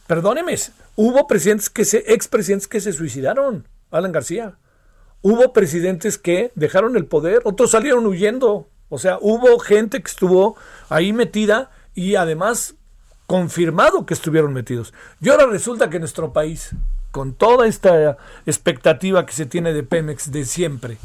[0.07, 0.57] perdóneme,
[0.97, 3.69] hubo presidentes que se, expresidentes que se suicidaron.
[3.91, 4.59] Alan García.
[5.23, 8.69] Hubo presidentes que dejaron el poder, otros salieron huyendo.
[8.89, 10.57] O sea, hubo gente que estuvo
[10.89, 12.75] ahí metida y además
[13.27, 14.95] confirmado que estuvieron metidos.
[15.21, 16.71] Y ahora resulta que nuestro país,
[17.11, 20.99] con toda esta expectativa que se tiene de Pemex de siempre,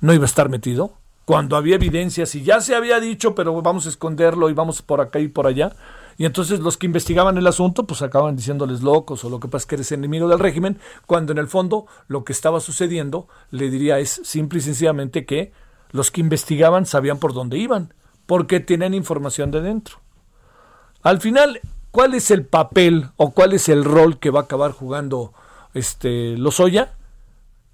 [0.00, 0.92] no iba a estar metido.
[1.24, 5.00] Cuando había evidencias y ya se había dicho, pero vamos a esconderlo y vamos por
[5.00, 5.72] acá y por allá.
[6.16, 9.62] Y entonces los que investigaban el asunto, pues acaban diciéndoles locos o lo que pasa
[9.62, 13.70] es que eres enemigo del régimen, cuando en el fondo lo que estaba sucediendo, le
[13.70, 15.52] diría, es simple y sencillamente que
[15.90, 17.94] los que investigaban sabían por dónde iban,
[18.26, 19.98] porque tienen información de dentro.
[21.02, 24.72] Al final, ¿cuál es el papel o cuál es el rol que va a acabar
[24.72, 25.32] jugando
[25.74, 26.94] este Lozoya?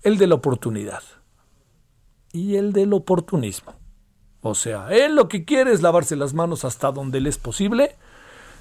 [0.02, 1.02] El de la oportunidad
[2.34, 3.74] y el del oportunismo.
[4.42, 7.96] O sea, él lo que quiere es lavarse las manos hasta donde le es posible.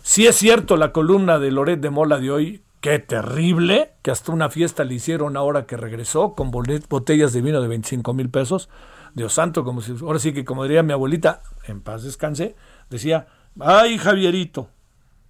[0.04, 4.32] Si es cierto la columna de Loret de Mola de hoy, qué terrible, que hasta
[4.32, 8.70] una fiesta le hicieron ahora que regresó con botellas de vino de 25 mil pesos.
[9.16, 12.56] Dios santo, como si, ahora sí que como diría mi abuelita, en paz descanse,
[12.90, 13.28] decía,
[13.60, 14.70] ay Javierito,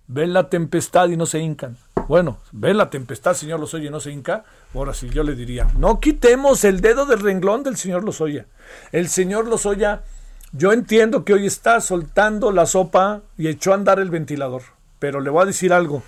[0.07, 1.77] ven la tempestad y no se hincan.
[2.07, 4.43] Bueno, ven la tempestad, señor Lozoya, y no se hinca.
[4.73, 8.45] Ahora sí, yo le diría, no quitemos el dedo del renglón del señor Lozoya.
[8.91, 10.01] El señor Lozoya,
[10.51, 14.63] yo entiendo que hoy está soltando la sopa y echó a andar el ventilador,
[14.99, 16.03] pero le voy a decir algo.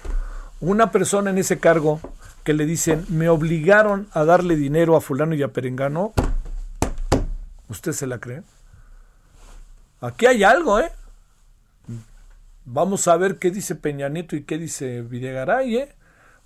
[0.59, 2.01] Una persona en ese cargo
[2.43, 6.13] que le dicen, me obligaron a darle dinero a fulano y a perengano,
[7.69, 8.43] ¿Usted se la cree?
[10.01, 10.91] Aquí hay algo, ¿eh?
[12.67, 15.95] Vamos a ver qué dice Peña Nieto y qué dice Videgaray, ¿eh?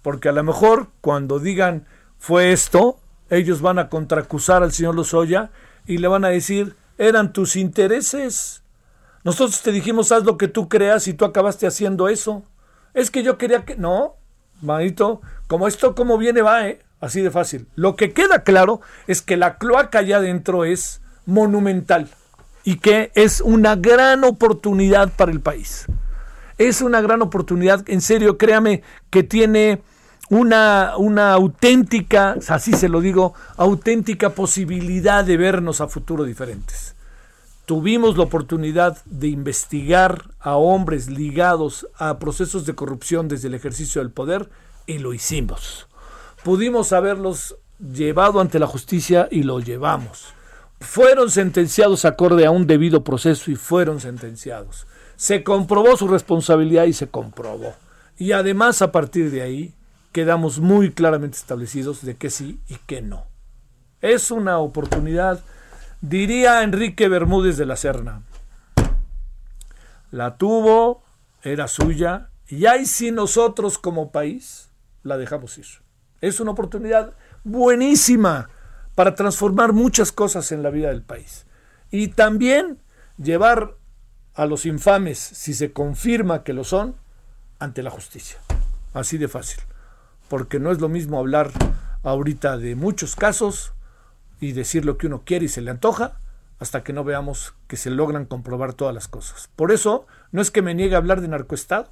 [0.01, 1.85] Porque a lo mejor cuando digan
[2.17, 5.51] fue esto, ellos van a contracusar al señor Lozoya
[5.85, 8.63] y le van a decir, eran tus intereses.
[9.23, 12.43] Nosotros te dijimos, haz lo que tú creas y tú acabaste haciendo eso.
[12.93, 13.77] Es que yo quería que...
[13.77, 14.17] No,
[14.61, 16.81] manito, como esto como viene va, ¿eh?
[16.99, 17.67] Así de fácil.
[17.75, 22.09] Lo que queda claro es que la cloaca allá adentro es monumental
[22.65, 25.87] y que es una gran oportunidad para el país.
[26.59, 29.81] Es una gran oportunidad, en serio, créame, que tiene
[30.29, 36.95] una, una auténtica, así se lo digo, auténtica posibilidad de vernos a futuro diferentes.
[37.65, 44.01] Tuvimos la oportunidad de investigar a hombres ligados a procesos de corrupción desde el ejercicio
[44.01, 44.49] del poder
[44.85, 45.87] y lo hicimos.
[46.43, 50.33] Pudimos haberlos llevado ante la justicia y lo llevamos
[50.81, 54.87] fueron sentenciados acorde a un debido proceso y fueron sentenciados.
[55.19, 57.75] Se comprobó su responsabilidad y se comprobó.
[58.17, 59.73] Y además a partir de ahí
[60.13, 63.25] quedamos muy claramente establecidos de que sí y que no.
[63.99, 65.41] Es una oportunidad,
[65.99, 68.21] diría Enrique Bermúdez de la Serna.
[70.09, 71.03] la tuvo,
[71.43, 74.69] era suya, y ahí sí nosotros como país
[75.03, 75.65] la dejamos ir.
[76.21, 77.11] Es una oportunidad
[77.43, 78.49] buenísima
[78.95, 81.45] para transformar muchas cosas en la vida del país.
[81.91, 82.79] Y también
[83.17, 83.78] llevar
[84.33, 86.95] a los infames, si se confirma que lo son,
[87.59, 88.37] ante la justicia.
[88.93, 89.61] Así de fácil.
[90.27, 91.51] Porque no es lo mismo hablar
[92.03, 93.73] ahorita de muchos casos
[94.39, 96.19] y decir lo que uno quiere y se le antoja,
[96.59, 99.49] hasta que no veamos que se logran comprobar todas las cosas.
[99.55, 101.89] Por eso, no es que me niegue a hablar de narcoestado,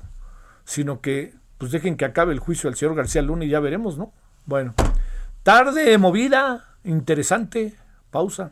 [0.65, 3.97] sino que pues dejen que acabe el juicio del señor García Luna y ya veremos,
[3.97, 4.13] ¿no?
[4.45, 4.73] Bueno,
[5.43, 7.75] tarde, movida, interesante,
[8.11, 8.51] pausa.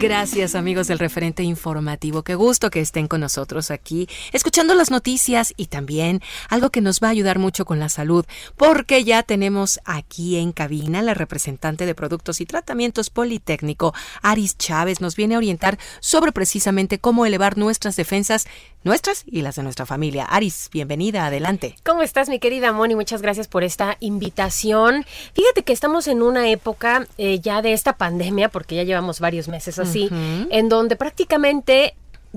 [0.00, 2.22] Gracias amigos del referente informativo.
[2.22, 7.00] Qué gusto que estén con nosotros aquí, escuchando las noticias y también algo que nos
[7.00, 8.24] va a ayudar mucho con la salud,
[8.56, 15.00] porque ya tenemos aquí en cabina la representante de Productos y Tratamientos Politécnico, Aris Chávez,
[15.00, 18.46] nos viene a orientar sobre precisamente cómo elevar nuestras defensas,
[18.84, 20.24] nuestras y las de nuestra familia.
[20.24, 21.76] Aris, bienvenida, adelante.
[21.84, 22.94] ¿Cómo estás mi querida Moni?
[22.94, 25.04] Muchas gracias por esta invitación.
[25.34, 29.48] Fíjate que estamos en una época eh, ya de esta pandemia, porque ya llevamos varios
[29.48, 31.94] meses así en donde prácticamente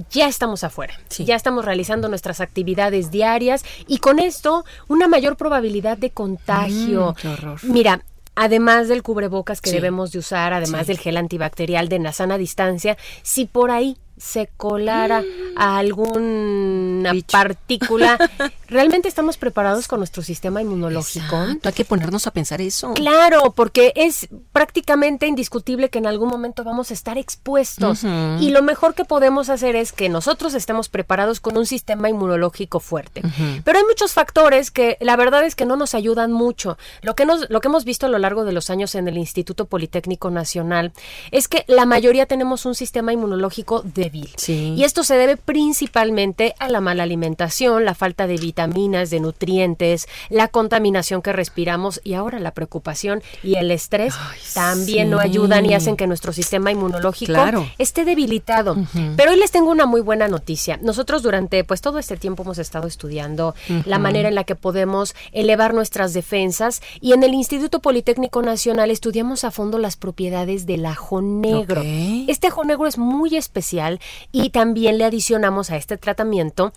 [0.10, 5.98] ya estamos afuera, ya estamos realizando nuestras actividades diarias y con esto una mayor probabilidad
[5.98, 7.16] de contagio.
[7.64, 8.02] Mm, Mira,
[8.36, 12.98] además del cubrebocas que debemos de usar, además del gel antibacterial de la sana distancia,
[13.22, 15.24] si por ahí se colara
[15.56, 18.18] a alguna partícula.
[18.68, 21.36] ¿Realmente estamos preparados con nuestro sistema inmunológico?
[21.36, 22.94] Hay que ponernos a pensar eso.
[22.94, 28.06] Claro, porque es prácticamente indiscutible que en algún momento vamos a estar expuestos.
[28.40, 32.80] Y lo mejor que podemos hacer es que nosotros estemos preparados con un sistema inmunológico
[32.80, 33.24] fuerte.
[33.66, 36.78] Pero hay muchos factores que la verdad es que no nos ayudan mucho.
[37.02, 39.18] Lo que, nos, lo que hemos visto a lo largo de los años en el
[39.18, 40.94] Instituto Politécnico Nacional
[41.32, 46.70] es que la mayoría tenemos un sistema inmunológico de y esto se debe principalmente a
[46.70, 52.40] la mala alimentación, la falta de vitaminas, de nutrientes, la contaminación que respiramos y ahora
[52.40, 54.14] la preocupación y el estrés
[54.54, 57.34] también no ayudan y hacen que nuestro sistema inmunológico
[57.78, 58.76] esté debilitado.
[59.16, 60.78] Pero hoy les tengo una muy buena noticia.
[60.82, 65.16] Nosotros durante pues todo este tiempo hemos estado estudiando la manera en la que podemos
[65.32, 70.86] elevar nuestras defensas y en el Instituto Politécnico Nacional estudiamos a fondo las propiedades del
[70.86, 71.82] ajo negro.
[72.28, 74.00] Este ajo negro es muy especial
[74.32, 76.74] y también le adicionamos a este tratamiento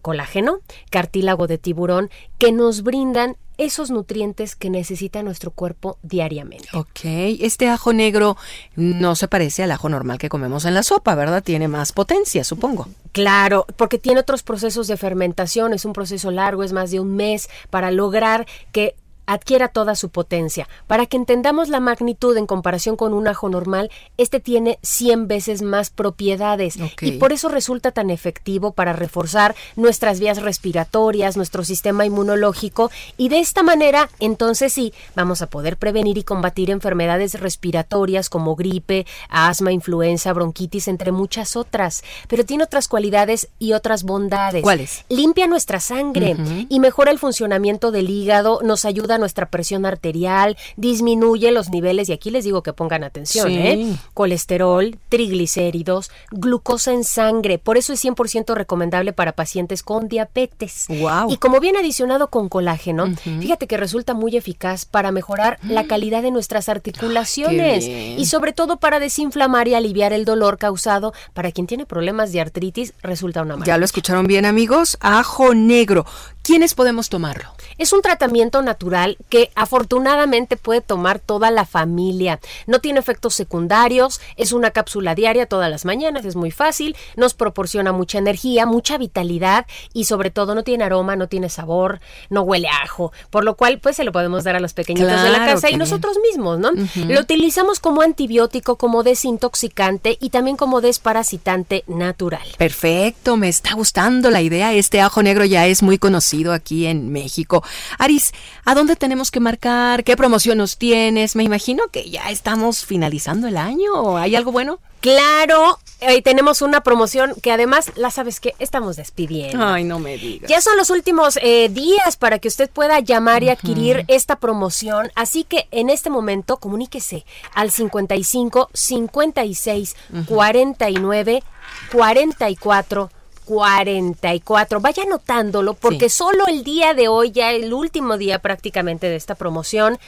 [0.00, 6.66] colágeno, cartílago de tiburón, que nos brindan esos nutrientes que necesita nuestro cuerpo diariamente.
[6.72, 8.38] Ok, este ajo negro
[8.74, 11.42] no se parece al ajo normal que comemos en la sopa, ¿verdad?
[11.42, 12.88] Tiene más potencia, supongo.
[13.12, 17.14] Claro, porque tiene otros procesos de fermentación, es un proceso largo, es más de un
[17.16, 18.96] mes para lograr que
[19.30, 20.68] adquiera toda su potencia.
[20.88, 25.62] Para que entendamos la magnitud en comparación con un ajo normal, este tiene 100 veces
[25.62, 32.04] más propiedades y por eso resulta tan efectivo para reforzar nuestras vías respiratorias, nuestro sistema
[32.04, 38.30] inmunológico y de esta manera, entonces sí, vamos a poder prevenir y combatir enfermedades respiratorias
[38.30, 42.02] como gripe, asma, influenza, bronquitis, entre muchas otras.
[42.26, 44.62] Pero tiene otras cualidades y otras bondades.
[44.62, 45.04] ¿Cuáles?
[45.08, 46.36] Limpia nuestra sangre
[46.68, 52.08] y mejora el funcionamiento del hígado, nos ayuda a nuestra presión arterial, disminuye los niveles,
[52.08, 53.96] y aquí les digo que pongan atención, ¿eh?
[54.14, 57.58] colesterol, triglicéridos, glucosa en sangre.
[57.58, 60.86] Por eso es 100% recomendable para pacientes con diabetes.
[60.88, 61.30] Wow.
[61.30, 66.22] Y como bien adicionado con colágeno, fíjate que resulta muy eficaz para mejorar la calidad
[66.22, 71.66] de nuestras articulaciones y sobre todo para desinflamar y aliviar el dolor causado para quien
[71.66, 73.74] tiene problemas de artritis, resulta una maravilla.
[73.74, 74.96] Ya lo escucharon bien, amigos.
[75.00, 76.06] Ajo negro.
[76.42, 77.50] ¿Quiénes podemos tomarlo?
[77.78, 82.40] Es un tratamiento natural que afortunadamente puede tomar toda la familia.
[82.66, 87.34] No tiene efectos secundarios, es una cápsula diaria todas las mañanas, es muy fácil, nos
[87.34, 92.42] proporciona mucha energía, mucha vitalidad y sobre todo no tiene aroma, no tiene sabor, no
[92.42, 95.30] huele a ajo, por lo cual pues se lo podemos dar a los pequeñitos de
[95.30, 96.70] la casa y nosotros mismos, ¿no?
[97.06, 102.46] Lo utilizamos como antibiótico, como desintoxicante y también como desparasitante natural.
[102.58, 104.72] Perfecto, me está gustando la idea.
[104.72, 107.62] Este ajo negro ya es muy conocido aquí en México.
[107.98, 108.32] Aris,
[108.64, 110.04] ¿a dónde tenemos que marcar?
[110.04, 111.36] ¿Qué promoción nos tienes?
[111.36, 114.16] Me imagino que ya estamos finalizando el año.
[114.16, 114.78] ¿Hay algo bueno?
[115.00, 119.64] Claro, hoy tenemos una promoción que además, la sabes que estamos despidiendo.
[119.64, 120.50] Ay, no me digas.
[120.50, 125.10] Ya son los últimos eh, días para que usted pueda llamar y adquirir esta promoción.
[125.14, 127.24] Así que en este momento comuníquese
[127.54, 131.42] al 55 56 49
[131.90, 133.10] 44
[133.50, 134.78] 44.
[134.78, 139.34] Vaya anotándolo porque solo el día de hoy, ya el último día prácticamente de esta
[139.34, 139.98] promoción,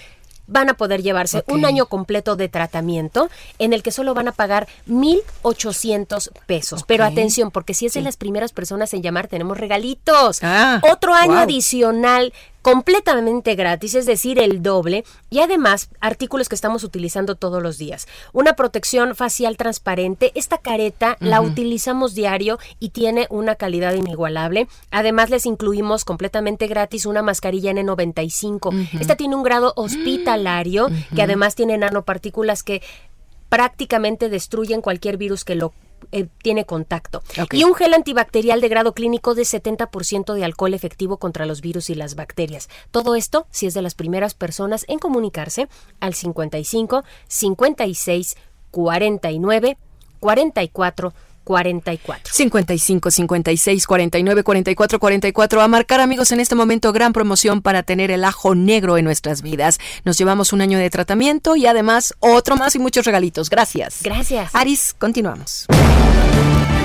[0.47, 4.33] van a poder llevarse un año completo de tratamiento en el que solo van a
[4.33, 6.85] pagar 1.800 pesos.
[6.87, 10.39] Pero atención, porque si es de las primeras personas en llamar, tenemos regalitos.
[10.43, 11.43] Ah, Otro año wow.
[11.43, 17.77] adicional completamente gratis, es decir, el doble, y además artículos que estamos utilizando todos los
[17.77, 18.07] días.
[18.33, 24.69] Una protección facial transparente, esta careta la utilizamos diario y tiene una calidad inigualable.
[24.91, 29.01] Además les incluimos completamente gratis una mascarilla N95.
[29.01, 32.83] Esta tiene un grado hospitalario que además tiene nanopartículas que
[33.49, 35.73] prácticamente destruyen cualquier virus que lo
[36.11, 37.23] eh, tiene contacto.
[37.51, 41.91] Y un gel antibacterial de grado clínico de 70% de alcohol efectivo contra los virus
[41.91, 42.69] y las bacterias.
[42.91, 45.69] Todo esto si es de las primeras personas en comunicarse
[46.01, 48.37] al 55 56
[48.71, 49.77] 49
[50.21, 51.13] 44
[51.45, 52.33] 44.
[52.33, 55.61] 55 56 49 44 44.
[55.63, 59.43] A marcar, amigos, en este momento gran promoción para tener el ajo negro en nuestras
[59.43, 59.79] vidas.
[60.05, 63.51] Nos llevamos un año de tratamiento y además otro más y muchos regalitos.
[63.51, 64.01] Gracias.
[64.03, 64.55] Gracias.
[64.55, 65.67] Aris, continuamos.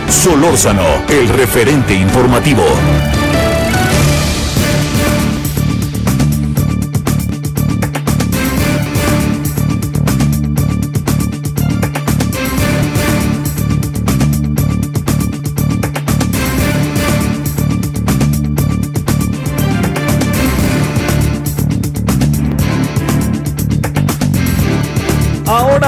[0.10, 2.64] Solórzano, el referente informativo.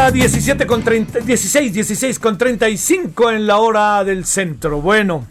[0.09, 4.81] Ahora 17 con 30, 16, 16 con 35 en la hora del centro.
[4.81, 5.27] Bueno,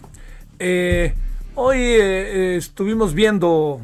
[0.61, 1.15] eh,
[1.57, 3.81] hoy eh, eh, estuvimos viendo,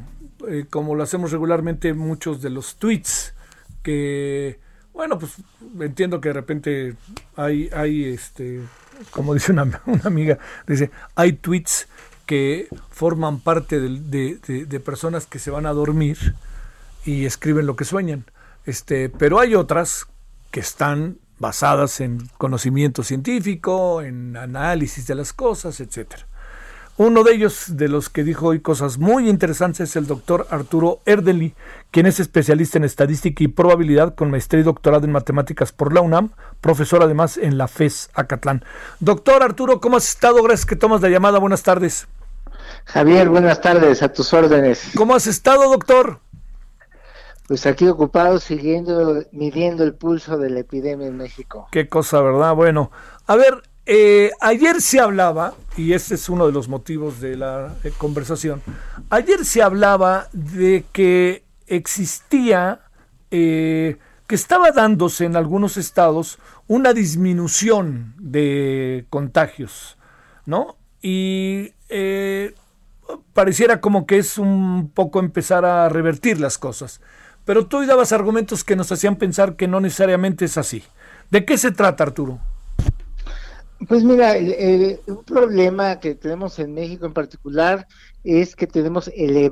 [0.71, 3.35] como lo hacemos regularmente, muchos de los tweets
[3.83, 4.61] que,
[4.93, 5.33] bueno, pues
[5.81, 6.95] entiendo que de repente
[7.35, 8.61] hay, hay este,
[9.11, 11.89] como dice una, una amiga, dice, hay tweets
[12.25, 16.37] que forman parte de, de- de personas que se van a dormir
[17.05, 18.27] y escriben lo que sueñan.
[18.65, 20.07] Este, pero hay otras
[20.55, 26.29] que están basadas en conocimiento científico, en análisis de las cosas, etcétera.
[26.97, 31.01] Uno de ellos, de los que dijo hoy cosas muy interesantes, es el doctor Arturo
[31.07, 31.57] Erdeli,
[31.91, 36.03] quien es especialista en estadística y probabilidad con maestría y doctorado en matemáticas por la
[36.03, 38.65] UNAM, profesor además en la FES Acatlán.
[39.01, 40.41] Doctor Arturo, ¿cómo has estado?
[40.41, 41.41] Gracias que tomas la llamada.
[41.41, 42.07] Buenas tardes.
[42.85, 44.93] Javier, buenas tardes, a tus órdenes.
[44.95, 46.21] ¿Cómo has estado, doctor?
[47.47, 51.69] Pues aquí ocupado siguiendo, midiendo el pulso de la epidemia en México.
[51.71, 52.55] Qué cosa, ¿verdad?
[52.55, 52.91] Bueno,
[53.27, 57.75] a ver, eh, ayer se hablaba, y este es uno de los motivos de la
[57.85, 58.63] eh, conversación,
[59.11, 62.81] ayer se hablaba de que existía,
[63.31, 69.99] eh, que estaba dándose en algunos estados una disminución de contagios,
[70.47, 70.79] ¿no?
[71.03, 72.55] Y eh,
[73.35, 77.03] pareciera como que es un poco empezar a revertir las cosas.
[77.45, 80.83] Pero tú hoy dabas argumentos que nos hacían pensar que no necesariamente es así.
[81.31, 82.41] ¿De qué se trata, Arturo?
[83.89, 87.87] Pues mira, el- un problema que tenemos en México en particular
[88.23, 89.11] es que tenemos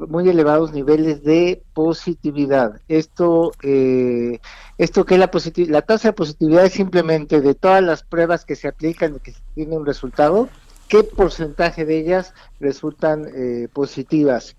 [0.09, 2.81] muy elevados niveles de positividad.
[2.89, 4.39] Esto, eh,
[4.79, 5.31] esto que es la
[5.69, 9.33] la tasa de positividad es simplemente de todas las pruebas que se aplican y que
[9.33, 10.49] se tiene un resultado,
[10.89, 14.57] qué porcentaje de ellas resultan eh, positivas.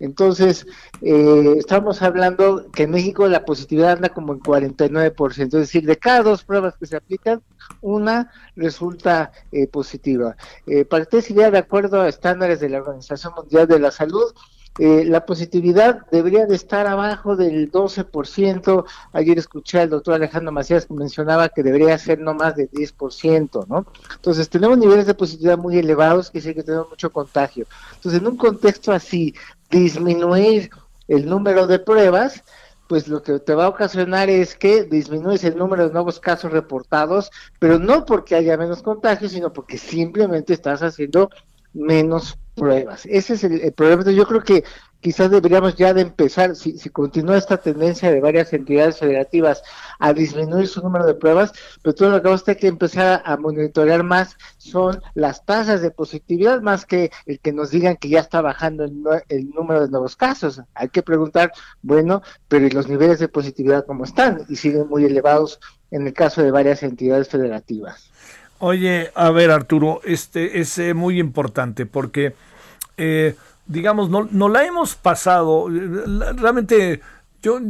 [0.00, 0.66] Entonces,
[1.02, 5.96] eh, estamos hablando que en México la positividad anda como en 49%, es decir, de
[5.96, 7.42] cada dos pruebas que se aplican,
[7.80, 10.36] una resulta eh, positiva.
[10.66, 14.32] Eh, para que idea, de acuerdo a estándares de la Organización Mundial de la Salud,
[14.80, 18.84] eh, la positividad debería de estar abajo del 12%.
[19.12, 23.66] Ayer escuché al doctor Alejandro Macías que mencionaba que debería ser no más del 10%,
[23.68, 23.86] ¿no?
[24.16, 27.66] Entonces, tenemos niveles de positividad muy elevados, que sí que tenemos mucho contagio.
[27.94, 29.34] Entonces, en un contexto así,
[29.70, 30.70] disminuir
[31.08, 32.42] el número de pruebas,
[32.88, 36.52] pues lo que te va a ocasionar es que disminuyes el número de nuevos casos
[36.52, 41.30] reportados, pero no porque haya menos contagios, sino porque simplemente estás haciendo
[41.72, 43.06] menos pruebas.
[43.06, 44.10] Ese es el, el problema.
[44.10, 44.64] Yo creo que
[45.04, 49.62] quizás deberíamos ya de empezar, si, si continúa esta tendencia de varias entidades federativas
[49.98, 51.52] a disminuir su número de pruebas,
[51.82, 56.62] pero todo lo que tener que empezar a monitorear más son las tasas de positividad,
[56.62, 60.16] más que el que nos digan que ya está bajando el, el número de nuevos
[60.16, 60.62] casos.
[60.72, 61.52] Hay que preguntar,
[61.82, 64.46] bueno, pero ¿y los niveles de positividad cómo están?
[64.48, 68.10] Y siguen muy elevados en el caso de varias entidades federativas.
[68.58, 72.32] Oye, a ver Arturo, este es eh, muy importante porque,
[72.96, 73.34] eh,
[73.66, 77.00] digamos, no, no la hemos pasado, realmente
[77.42, 77.60] yo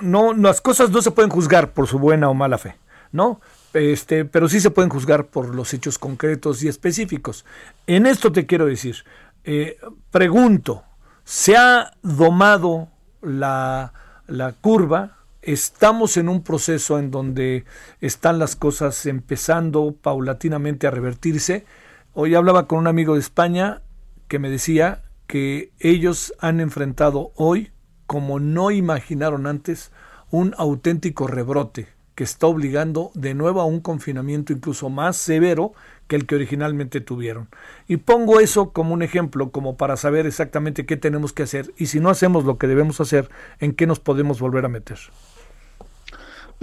[0.00, 2.76] no, las cosas no se pueden juzgar por su buena o mala fe,
[3.12, 3.40] ¿no?
[3.72, 7.44] Este, pero sí se pueden juzgar por los hechos concretos y específicos.
[7.86, 9.04] En esto te quiero decir,
[9.44, 9.78] eh,
[10.10, 10.84] pregunto,
[11.24, 12.88] ¿se ha domado
[13.22, 13.92] la,
[14.26, 15.18] la curva?
[15.44, 17.64] estamos en un proceso en donde
[18.00, 21.66] están las cosas empezando paulatinamente a revertirse.
[22.14, 23.82] Hoy hablaba con un amigo de España
[24.28, 27.70] que me decía que ellos han enfrentado hoy
[28.06, 29.90] como no imaginaron antes,
[30.30, 35.72] un auténtico rebrote que está obligando de nuevo a un confinamiento incluso más severo
[36.06, 37.48] que el que originalmente tuvieron.
[37.88, 41.86] Y pongo eso como un ejemplo, como para saber exactamente qué tenemos que hacer y
[41.86, 44.98] si no hacemos lo que debemos hacer, en qué nos podemos volver a meter.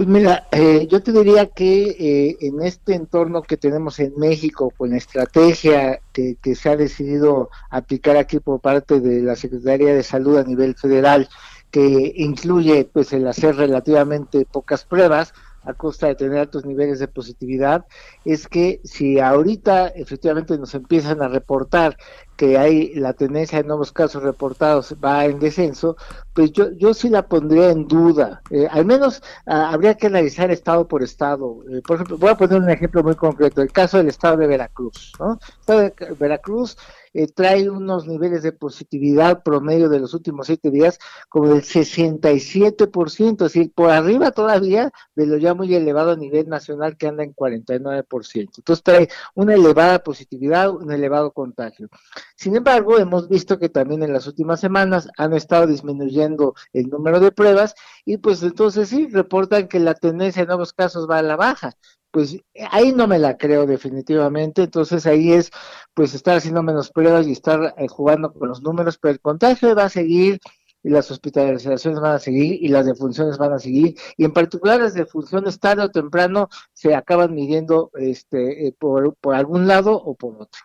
[0.02, 4.72] Pues mira, eh, yo te diría que eh, en este entorno que tenemos en México,
[4.76, 9.94] con la estrategia que, que, se ha decidido aplicar aquí por parte de la Secretaría
[9.94, 11.28] de Salud a nivel federal,
[11.70, 15.34] que incluye pues el hacer relativamente pocas pruebas,
[15.64, 17.86] a costa de tener altos niveles de positividad,
[18.24, 21.96] es que si ahorita efectivamente nos empiezan a reportar
[22.36, 25.96] que hay la tendencia de nuevos casos reportados va en descenso,
[26.32, 28.42] pues yo, yo sí la pondría en duda.
[28.50, 31.58] Eh, al menos ah, habría que analizar estado por estado.
[31.70, 34.46] Eh, por ejemplo, voy a poner un ejemplo muy concreto, el caso del estado de
[34.46, 35.12] Veracruz.
[35.20, 35.32] ¿no?
[35.34, 36.76] El estado de Veracruz
[37.14, 40.98] eh, trae unos niveles de positividad promedio de los últimos siete días
[41.28, 46.48] como del 67%, es decir, por arriba todavía de lo ya muy elevado a nivel
[46.48, 48.50] nacional que anda en 49%.
[48.58, 51.88] Entonces trae una elevada positividad, un elevado contagio.
[52.36, 57.20] Sin embargo, hemos visto que también en las últimas semanas han estado disminuyendo el número
[57.20, 61.22] de pruebas y pues entonces sí, reportan que la tendencia de nuevos casos va a
[61.22, 61.76] la baja
[62.12, 62.38] pues
[62.70, 65.50] ahí no me la creo definitivamente, entonces ahí es
[65.94, 69.74] pues estar haciendo menos pruebas y estar eh, jugando con los números, pero el contagio
[69.74, 70.38] va a seguir
[70.84, 74.80] y las hospitalizaciones van a seguir y las defunciones van a seguir y en particular
[74.80, 80.14] las defunciones tarde o temprano se acaban midiendo este eh, por, por algún lado o
[80.14, 80.60] por otro.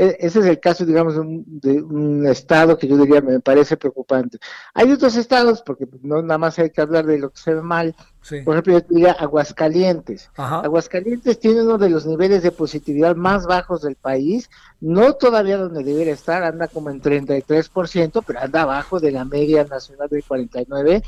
[0.00, 4.38] E, ese es el caso, digamos, de un, estado que yo diría me parece preocupante.
[4.72, 7.60] Hay otros estados, porque no nada más hay que hablar de lo que se ve
[7.60, 7.94] mal.
[8.44, 10.30] Por ejemplo, yo diría Aguascalientes.
[10.36, 14.48] Aguascalientes tiene uno de los niveles de positividad más bajos del país,
[14.80, 19.64] no todavía donde debería estar, anda como en 33%, pero anda abajo de la media
[19.64, 21.02] nacional de 49%.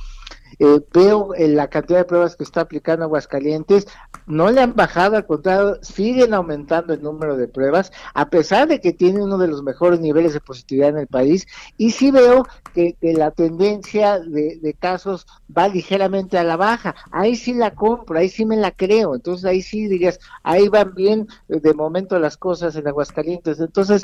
[0.59, 3.87] Eh, veo en la cantidad de pruebas que está aplicando Aguascalientes,
[4.27, 8.81] no le han bajado, al contrario, siguen aumentando el número de pruebas, a pesar de
[8.81, 11.47] que tiene uno de los mejores niveles de positividad en el país,
[11.77, 15.27] y sí veo que, la tendencia de, casos
[15.57, 19.45] va ligeramente a la baja, ahí sí la compro, ahí sí me la creo, entonces
[19.45, 24.03] ahí sí dirías, ahí van bien de momento las cosas en Aguascalientes, entonces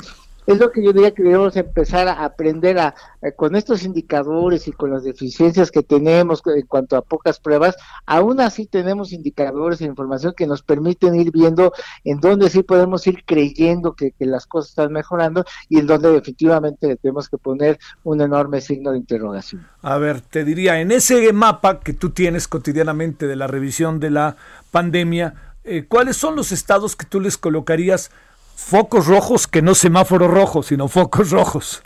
[0.53, 4.67] es lo que yo diría que debemos empezar a aprender a, eh, con estos indicadores
[4.67, 7.77] y con las deficiencias que tenemos en cuanto a pocas pruebas,
[8.07, 11.71] aún así tenemos indicadores e información que nos permiten ir viendo
[12.03, 16.87] en dónde sí podemos ir creyendo que, las cosas están mejorando y en dónde definitivamente
[16.87, 19.67] le tenemos que poner un enorme signo de interrogación.
[19.81, 24.09] A ver, te diría, en ese mapa que tú tienes cotidianamente de la revisión de
[24.09, 24.35] la
[24.71, 28.11] pandemia, eh, ¿cuáles son los estados que tú les colocarías?
[28.59, 31.81] Focos rojos que no semáforos rojos, sino focos rojos.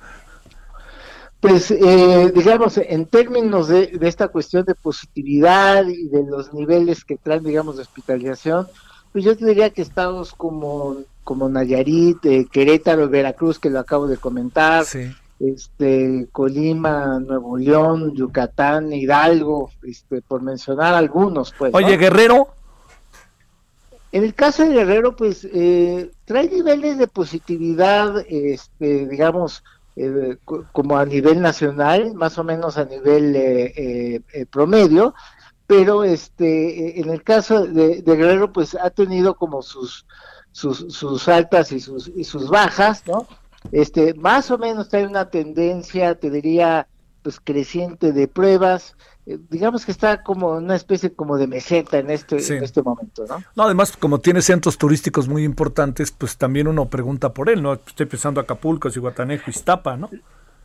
[1.40, 7.18] Pues eh, digamos, en términos de, esta cuestión de positividad y de los niveles que
[7.18, 8.68] traen, digamos, de hospitalización,
[9.12, 14.08] pues yo te diría que estados como, como Nayarit, eh, Querétaro, Veracruz, que lo acabo
[14.08, 14.86] de comentar,
[15.40, 21.74] este Colima, Nuevo León, Yucatán, Hidalgo, este, por mencionar algunos, pues.
[21.74, 22.48] Oye, Guerrero.
[24.14, 29.64] En el caso de Guerrero, pues eh, trae niveles de positividad, este, digamos,
[29.96, 30.38] eh,
[30.72, 35.16] como a nivel nacional, más o menos a nivel eh, promedio,
[35.66, 40.06] pero este, en el caso de, Guerrero, pues ha tenido como sus,
[40.52, 43.26] sus, altas y sus, y sus bajas, ¿no?
[43.72, 46.88] Este, más o menos trae una tendencia, te diría,
[47.24, 52.10] pues creciente de pruebas, eh, digamos que está como una especie como de meseta en
[52.10, 53.44] este, en este momento, ¿no?
[53.56, 57.74] No, además, como tiene centros turísticos muy importantes, pues también uno pregunta por él, ¿no?
[57.74, 60.10] Estoy pensando Acapulco, Cihuatanejo, Iztapa, ¿no?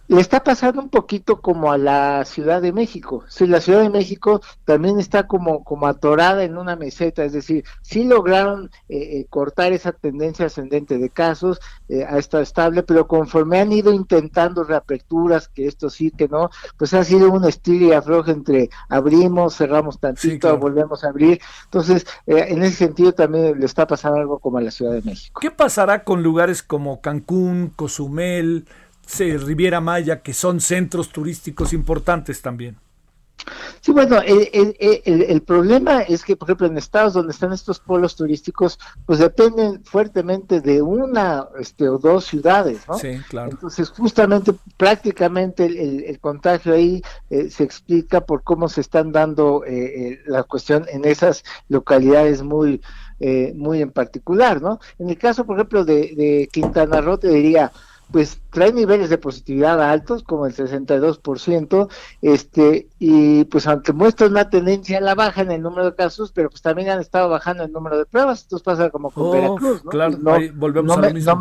[0.09, 3.25] Le está pasando un poquito como a la Ciudad de México.
[3.29, 7.65] Sí, la Ciudad de México también está como, como atorada en una meseta, es decir,
[7.83, 13.07] sí lograron eh, eh, cortar esa tendencia ascendente de casos, eh, ha estado estable, pero
[13.07, 16.49] conforme han ido intentando reaperturas, que esto sí, que no,
[16.79, 21.39] pues ha sido un estilo y afloje entre abrimos, cerramos tantito, volvemos a abrir.
[21.65, 25.39] Entonces, en ese sentido también le está pasando algo como a la Ciudad de México.
[25.41, 28.67] ¿Qué pasará con lugares como Cancún, Cozumel?
[29.17, 32.77] Riviera Maya, que son centros turísticos importantes también.
[33.81, 38.79] Sí, bueno, el, problema es que, por ejemplo, en estados donde están estos polos turísticos,
[39.07, 42.99] pues dependen fuertemente de una este, o dos ciudades, ¿no?
[42.99, 43.51] Sí, claro.
[43.53, 47.01] Entonces, justamente, prácticamente el, contagio ahí
[47.31, 52.43] eh, se explica por cómo se están dando eh, eh, la cuestión en esas localidades
[52.43, 52.83] muy,
[53.55, 54.81] muy en particular, ¿no?
[54.99, 57.73] En el caso, por ejemplo, de, de Quintana Roo, te diría,
[58.11, 61.89] pues trae niveles de positividad altos, como el 62%,
[62.23, 66.33] este, y pues aunque muestra una tendencia a la baja en el número de casos,
[66.33, 69.85] pero pues también han estado bajando el número de pruebas, esto pasa como con Veracruz,
[69.85, 69.91] ¿no?
[69.91, 71.39] Claro, pues, volvemos no a lo mismo.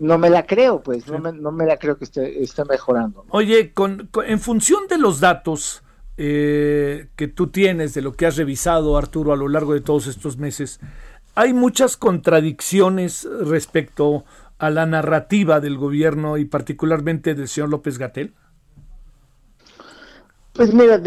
[0.00, 3.24] No me, la creo, pues, no, me, no me la creo que esté, esté mejorando.
[3.30, 5.82] Oye, con, en función de los datos
[6.16, 10.06] eh, que tú tienes, de lo que has revisado, Arturo, a lo largo de todos
[10.06, 10.78] estos meses,
[11.34, 18.34] hay muchas contradicciones respecto a la narrativa del gobierno y particularmente del señor López Gatel?
[20.52, 21.00] Pues mira,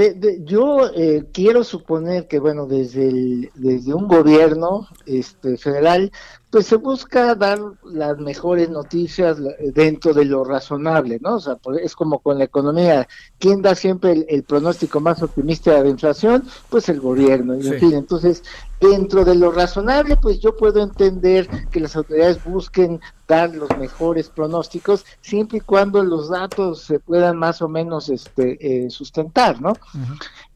[0.46, 6.14] yo eh, quiero suponer que, bueno, desde, el, desde un gobierno este, federal,
[6.52, 9.38] pues se busca dar las mejores noticias
[9.74, 11.36] dentro de lo razonable, ¿no?
[11.36, 13.08] O sea, es como con la economía,
[13.40, 16.44] ¿quién da siempre el, pronóstico más optimista de inflación?
[16.70, 18.44] Pues el gobierno, en fin, entonces
[18.82, 24.28] dentro de lo razonable, pues yo puedo entender que las autoridades busquen dar los mejores
[24.28, 29.74] pronósticos, siempre y cuando los datos se puedan más o menos este, eh, sustentar, ¿no?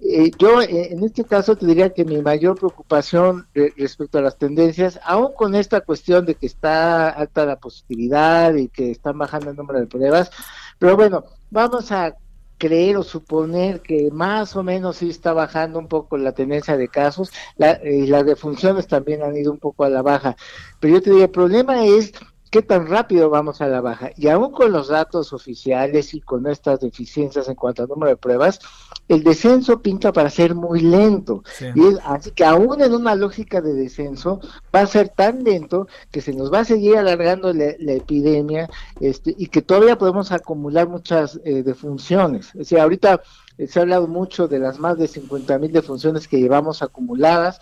[0.07, 4.37] Eh, yo eh, en este caso te diría que mi mayor preocupación respecto a las
[4.37, 9.49] tendencias, aún con esta cuestión de que está alta la positividad y que están bajando
[9.49, 10.31] el número de pruebas,
[10.77, 12.15] pero bueno, vamos a
[12.57, 16.87] creer o suponer que más o menos sí está bajando un poco la tendencia de
[16.87, 20.35] casos, la, y las defunciones también han ido un poco a la baja.
[20.79, 22.13] Pero yo te diría, el problema es
[22.55, 24.11] qué tan rápido vamos a la baja.
[24.15, 28.15] Y aún con los datos oficiales y con estas deficiencias en cuanto al número de
[28.15, 28.61] pruebas,
[29.09, 31.43] el descenso pinta para ser muy lento.
[31.59, 34.39] Y así que aún en una lógica de descenso
[34.73, 38.69] va a ser tan lento que se nos va a seguir alargando la, epidemia
[39.01, 42.55] este, y que todavía podemos acumular muchas eh, defunciones.
[42.55, 43.21] O sea, ahorita
[43.57, 47.59] eh, se ha hablado mucho de las más de 50 mil defunciones que llevamos acumuladas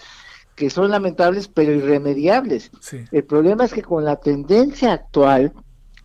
[0.56, 2.72] que son lamentables pero irremediables.
[3.12, 5.54] El problema es que con la tendencia actual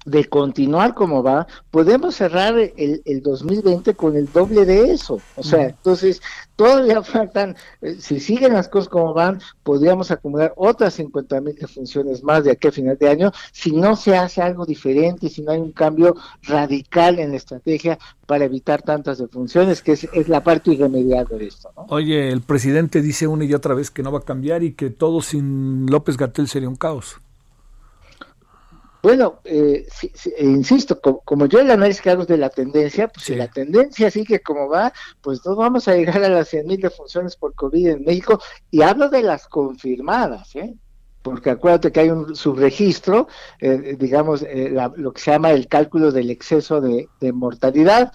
[0.05, 5.21] de continuar como va, podemos cerrar el, el 2020 con el doble de eso.
[5.37, 6.21] O sea, entonces
[6.57, 12.23] todavía faltan, eh, si siguen las cosas como van, podríamos acumular otras 50 mil funciones
[12.23, 15.53] más de aquí a final de año, si no se hace algo diferente, si no
[15.53, 20.43] hay un cambio radical en la estrategia para evitar tantas defunciones, que es, es la
[20.43, 21.71] parte irremediable de esto.
[21.77, 21.87] ¿no?
[21.89, 24.91] Oye, el presidente dice una y otra vez que no va a cambiar y que
[24.91, 27.21] todo sin López Gatel sería un caos.
[29.01, 33.37] Bueno, eh, eh, insisto, como, yo el análisis que hago de la tendencia, pues si
[33.37, 37.37] la tendencia sigue como va, pues no vamos a llegar a las 100.000 mil defunciones
[37.37, 38.41] por COVID en México,
[38.73, 40.75] y hablo de las confirmadas, ¿eh?
[41.23, 43.29] porque acuérdate que hay un subregistro,
[43.61, 44.45] eh, digamos,
[44.97, 48.13] lo que se llama el cálculo del exceso de, mortalidad,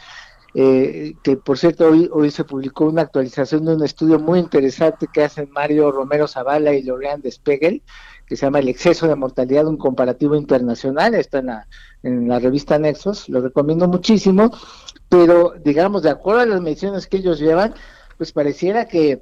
[0.54, 5.24] que por cierto hoy, hoy se publicó una actualización de un estudio muy interesante que
[5.24, 7.84] hacen Mario Romero Zavala y Lorean Despegel,
[8.26, 11.68] que se llama El exceso de mortalidad, un comparativo internacional, está en la,
[12.04, 14.52] en la revista Nexos, lo recomiendo muchísimo,
[15.10, 17.74] pero digamos, de acuerdo a las mediciones que ellos llevan,
[18.18, 19.22] pues pareciera que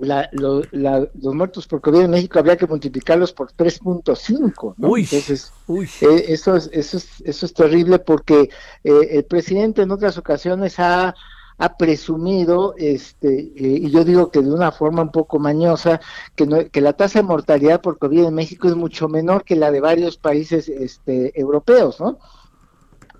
[0.00, 4.88] la, los muertos por COVID en México habría que multiplicarlos por 3.5, ¿no?
[4.88, 5.52] Uy, Entonces,
[6.00, 8.48] eh, eso, es, eso, es, eso es terrible porque
[8.84, 11.14] eh, el presidente en otras ocasiones ha
[11.58, 16.00] ha presumido, este, eh, y yo digo que de una forma un poco mañosa,
[16.34, 19.70] que, que la tasa de mortalidad por COVID en México es mucho menor que la
[19.70, 22.18] de varios países este, europeos, ¿no?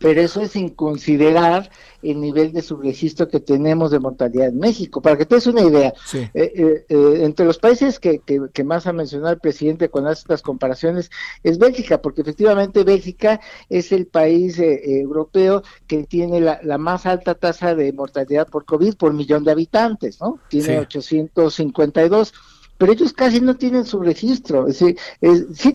[0.02, 1.70] Pero eso es sin considerar
[2.02, 5.00] el nivel de subregistro que tenemos de mortalidad en México.
[5.00, 8.86] Para que te des una idea, eh, eh, eh, entre los países que, que, más
[8.86, 11.10] ha mencionado el presidente cuando hace estas comparaciones
[11.44, 17.76] es Bélgica, porque efectivamente Bélgica es el país europeo que tiene la, más alta tasa
[17.76, 20.40] de mortalidad por COVID por millón de habitantes, ¿no?
[20.48, 22.34] Tiene 852
[22.78, 24.96] pero ellos casi no tienen su registro, sí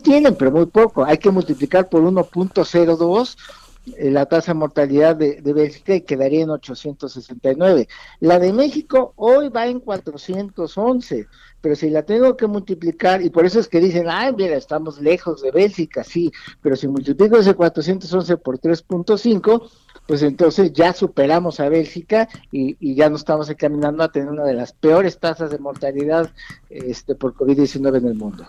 [0.03, 3.66] tienen, pero muy poco, hay que multiplicar por 1.02 eh,
[3.99, 7.87] la tasa de mortalidad de, Bélgica y quedaría en 869.
[8.19, 11.27] La de México hoy va en 411,
[11.61, 15.01] pero si la tengo que multiplicar, y por eso es que dicen, ay, mira, estamos
[15.01, 16.31] lejos de Bélgica, sí,
[16.61, 19.69] pero si multiplico ese 411 por 3.5,
[20.07, 24.45] pues entonces ya superamos a Bélgica y, y, ya nos estamos encaminando a tener una
[24.45, 26.31] de las peores tasas de mortalidad
[26.69, 28.47] este, por COVID-19 en el mundo.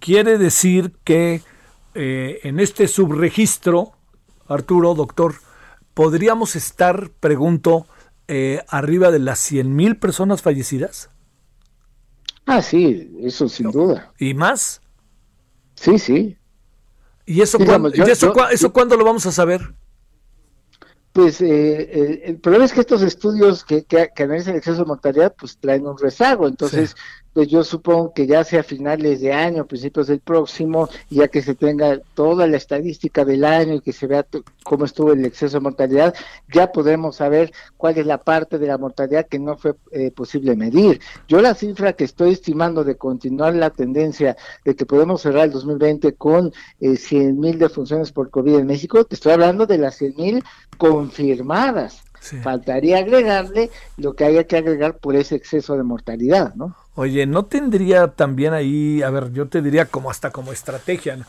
[0.00, 1.42] Quiere decir que
[1.94, 3.97] eh, en este subregistro,
[4.48, 5.34] Arturo, doctor,
[5.94, 7.86] ¿podríamos estar, pregunto,
[8.26, 11.10] eh, arriba de las 100 mil personas fallecidas?
[12.46, 14.10] Ah, sí, eso sin duda.
[14.18, 14.80] ¿Y más?
[15.74, 16.36] Sí, sí.
[17.26, 19.74] ¿Y eso, Digamos, yo, ¿y eso, yo, eso cuándo lo vamos a saber?
[21.12, 24.78] Pues eh, el, el, problema es que estos estudios que, que, que analizan el exceso
[24.78, 26.96] de mortalidad pues traen un rezago, entonces sí
[27.38, 31.54] pues yo supongo que ya sea finales de año, principios del próximo, ya que se
[31.54, 34.26] tenga toda la estadística del año y que se vea
[34.64, 36.16] cómo estuvo el exceso de mortalidad,
[36.52, 40.56] ya podremos saber cuál es la parte de la mortalidad que no fue eh, posible
[40.56, 41.00] medir.
[41.28, 45.52] Yo la cifra que estoy estimando de continuar la tendencia de que podemos cerrar el
[45.52, 49.94] 2020 con eh, 100 mil defunciones por COVID en México, te estoy hablando de las
[49.94, 50.44] 100 mil
[50.76, 52.02] confirmadas.
[52.20, 52.38] Sí.
[52.38, 56.76] Faltaría agregarle lo que haya que agregar por ese exceso de mortalidad, ¿no?
[56.94, 61.26] Oye, ¿no tendría también ahí, a ver, yo te diría como hasta como estrategia, ¿no?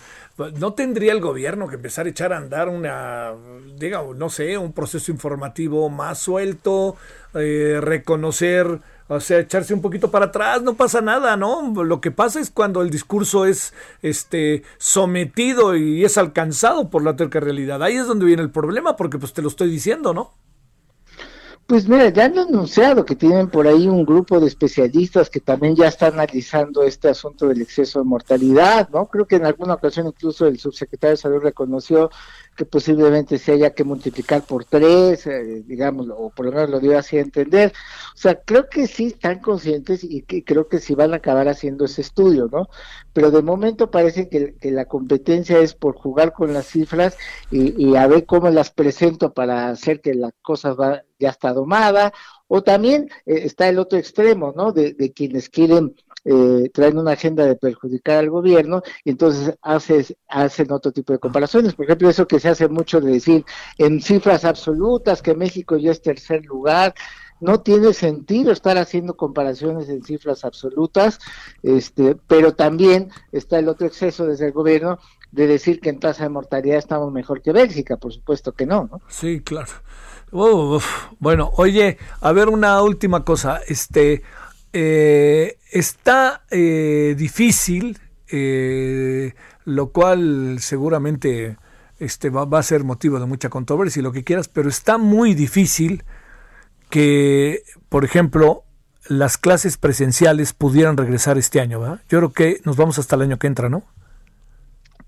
[0.57, 3.33] ¿no tendría el gobierno que empezar a echar a andar una,
[3.77, 6.95] diga, no sé, un proceso informativo más suelto,
[7.33, 11.73] eh, reconocer, o sea, echarse un poquito para atrás, no pasa nada, ¿no?
[11.83, 17.15] Lo que pasa es cuando el discurso es este sometido y es alcanzado por la
[17.15, 17.83] terca realidad.
[17.83, 20.33] Ahí es donde viene el problema, porque pues te lo estoy diciendo, ¿no?
[21.70, 25.76] Pues mira, ya han anunciado que tienen por ahí un grupo de especialistas que también
[25.76, 29.05] ya están analizando este asunto del exceso de mortalidad, ¿no?
[29.05, 32.09] Creo que en alguna ocasión incluso el subsecretario de Salud reconoció
[32.57, 36.80] que posiblemente se haya que multiplicar por tres, eh, digamos, o por lo menos lo
[36.80, 37.72] dio así a entender.
[38.15, 41.47] O sea, creo que sí están conscientes y que creo que sí van a acabar
[41.47, 42.67] haciendo ese estudio, ¿no?
[43.13, 47.15] Pero de momento parece que, la competencia es por jugar con las cifras
[47.51, 51.53] y, y, a ver cómo las presento para hacer que la cosa va, ya está
[51.53, 52.13] domada,
[52.47, 54.72] o también eh, está el otro extremo, ¿no?
[54.72, 55.95] De, de quienes quieren
[56.26, 61.20] eh, traen una agenda de perjudicar al gobierno y entonces hace, hacen otro tipo de
[61.20, 61.74] comparaciones.
[61.76, 63.45] Por ejemplo, eso que se hace mucho de decir
[63.78, 66.93] en cifras absolutas que México ya es tercer lugar.
[67.39, 71.20] No tiene sentido estar haciendo comparaciones en cifras absolutas,
[71.63, 74.99] este, pero también está el otro exceso desde el gobierno
[75.32, 78.89] de decir que en tasa de mortalidad estamos mejor que Bélgica, por supuesto que no,
[78.91, 79.01] ¿no?
[79.09, 79.71] Sí, claro.
[81.19, 84.21] Bueno, oye, a ver una última cosa, este,
[84.73, 89.34] eh, está eh, difícil, eh,
[89.65, 91.57] lo cual seguramente
[91.99, 94.97] este, va, va, a ser motivo de mucha controversia y lo que quieras, pero está
[94.97, 96.03] muy difícil
[96.89, 98.63] que, por ejemplo,
[99.07, 102.01] las clases presenciales pudieran regresar este año, ¿verdad?
[102.09, 103.84] Yo creo que nos vamos hasta el año que entra, ¿no?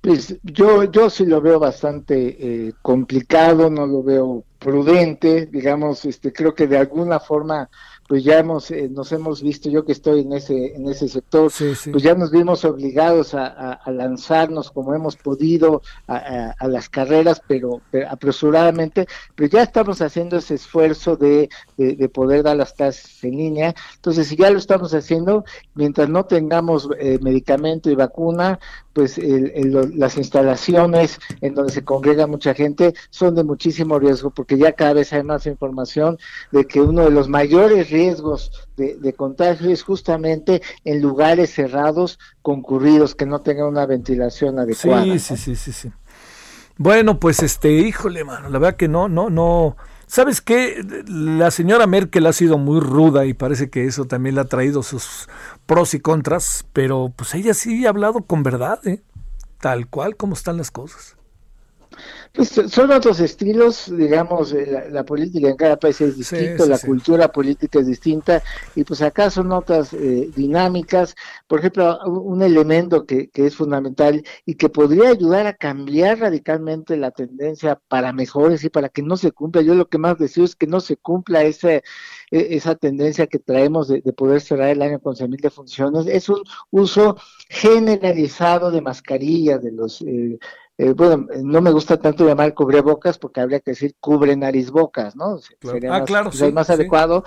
[0.01, 6.33] Pues yo, yo sí lo veo bastante eh, complicado, no lo veo prudente, digamos, este,
[6.33, 7.69] creo que de alguna forma
[8.11, 11.49] pues ya hemos, eh, nos hemos visto, yo que estoy en ese, en ese sector,
[11.49, 11.91] sí, sí.
[11.91, 16.89] pues ya nos vimos obligados a, a, a, lanzarnos como hemos podido a, a las
[16.89, 21.47] carreras, pero, pero, apresuradamente, pero ya estamos haciendo ese esfuerzo de,
[21.77, 23.73] de, de, poder dar las clases en línea.
[23.95, 28.59] Entonces, si ya lo estamos haciendo, mientras no tengamos eh, medicamento y vacuna,
[28.93, 34.31] pues el, el, las instalaciones en donde se congrega mucha gente son de muchísimo riesgo,
[34.31, 36.17] porque ya cada vez hay más información
[36.51, 42.19] de que uno de los mayores riesgos de, de, contagio es justamente en lugares cerrados,
[42.41, 45.03] concurridos, que no tengan una ventilación adecuada.
[45.03, 45.19] Sí, ¿no?
[45.19, 45.91] sí, sí, sí, sí.
[46.77, 49.77] Bueno, pues este, híjole, mano, la verdad que no, no, no.
[50.11, 50.83] ¿Sabes qué?
[51.07, 54.83] La señora Merkel ha sido muy ruda y parece que eso también le ha traído
[54.83, 55.29] sus
[55.65, 59.01] pros y contras, pero pues ella sí ha hablado con verdad, ¿eh?
[59.61, 61.15] tal cual como están las cosas.
[62.33, 66.77] Pues son otros estilos, digamos, la, la, política en cada país es sí, sí, la
[66.77, 66.87] sí.
[66.87, 68.41] cultura política es distinta,
[68.73, 71.13] y pues acá son otras eh, dinámicas.
[71.47, 76.95] Por ejemplo, un elemento que, que, es fundamental y que podría ayudar a cambiar radicalmente
[76.95, 79.61] la tendencia para mejores y para que no se cumpla.
[79.61, 81.83] Yo lo que más deseo es que no se cumpla ese
[82.31, 86.41] esa tendencia que traemos de, de poder cerrar el año con 100.000 defunciones, es un
[86.69, 87.17] uso
[87.49, 90.39] generalizado de mascarillas, de los eh,
[90.81, 95.15] eh, bueno, no me gusta tanto llamar cubrebocas porque habría que decir cubre nariz bocas,
[95.15, 95.39] ¿no?
[95.59, 95.75] Claro.
[95.75, 97.23] Sería ah, más, claro, sí, más adecuado,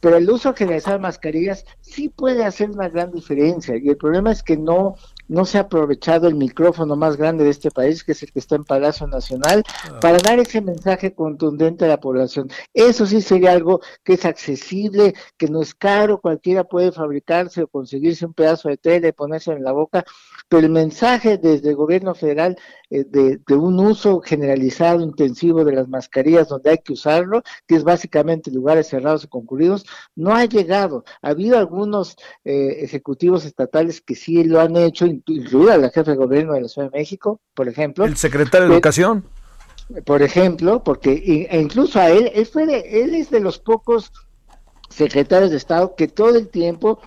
[0.00, 4.32] pero el uso generalizado de mascarillas sí puede hacer una gran diferencia y el problema
[4.32, 4.96] es que no
[5.28, 8.38] no se ha aprovechado el micrófono más grande de este país, que es el que
[8.38, 10.00] está en Palacio Nacional, ah.
[10.00, 12.48] para dar ese mensaje contundente a la población.
[12.74, 17.68] Eso sí sería algo que es accesible, que no es caro, cualquiera puede fabricarse o
[17.68, 20.04] conseguirse un pedazo de tela y ponerse en la boca,
[20.48, 22.56] pero el mensaje desde el gobierno federal
[22.88, 27.82] eh, de, un uso generalizado, intensivo de las mascarillas donde hay que usarlo, que es
[27.82, 29.84] básicamente lugares cerrados y concurridos,
[30.14, 31.04] no ha llegado.
[31.20, 36.16] Ha habido algunos eh, ejecutivos estatales que sí lo han hecho, incluida la jefe de
[36.16, 38.04] gobierno de la Ciudad de México, por ejemplo.
[38.04, 39.24] El secretario de Educación.
[40.04, 44.12] Por ejemplo, porque e incluso a él, él, fue él es de los pocos
[44.88, 47.00] secretarios de Estado que todo el tiempo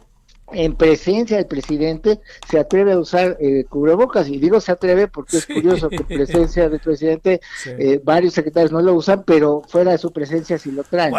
[0.51, 2.19] en presencia del presidente
[2.49, 4.27] se atreve a usar eh, cubrebocas.
[4.27, 8.71] Y digo se atreve porque es curioso que en presencia del presidente eh, varios secretarios
[8.71, 11.13] no lo usan pero fuera de su presencia sí lo traen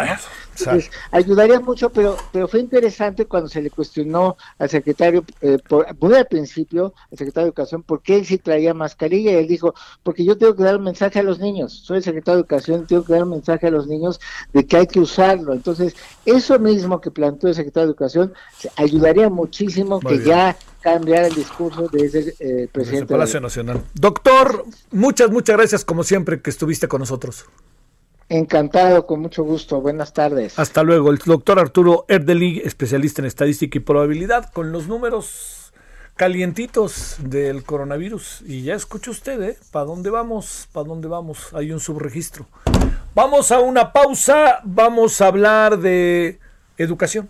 [0.57, 5.87] Entonces, ayudaría mucho pero pero fue interesante cuando se le cuestionó al secretario eh, por,
[5.99, 9.31] muy al principio al secretario de educación por qué él sí traía mascarilla.
[9.31, 9.73] Y él dijo
[10.03, 11.81] porque yo tengo que dar un mensaje a los niños.
[11.85, 14.19] Soy el secretario de educación tengo que dar un mensaje a los niños
[14.53, 18.33] de que hay que usarlo entonces eso mismo que planteó el secretario de educación
[18.75, 23.13] ayudaría muchísimo que ya cambiara el discurso desde el eh, presidente.
[23.13, 23.81] Palacio Nacional.
[23.93, 27.45] Doctor, muchas, muchas gracias como siempre que estuviste con nosotros.
[28.29, 29.81] Encantado, con mucho gusto.
[29.81, 30.57] Buenas tardes.
[30.57, 31.11] Hasta luego.
[31.11, 35.73] El doctor Arturo Erdelig, especialista en estadística y probabilidad, con los números
[36.15, 38.43] calientitos del coronavirus.
[38.45, 39.57] Y ya escucha usted, ¿eh?
[39.71, 40.69] ¿Para dónde vamos?
[40.71, 41.53] ¿Para dónde vamos?
[41.53, 42.45] Hay un subregistro.
[43.13, 44.61] Vamos a una pausa.
[44.63, 46.39] Vamos a hablar de
[46.77, 47.29] educación.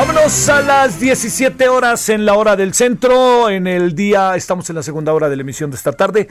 [0.00, 3.50] Vámonos a las 17 horas en la hora del centro.
[3.50, 6.26] En el día, estamos en la segunda hora de la emisión de esta tarde.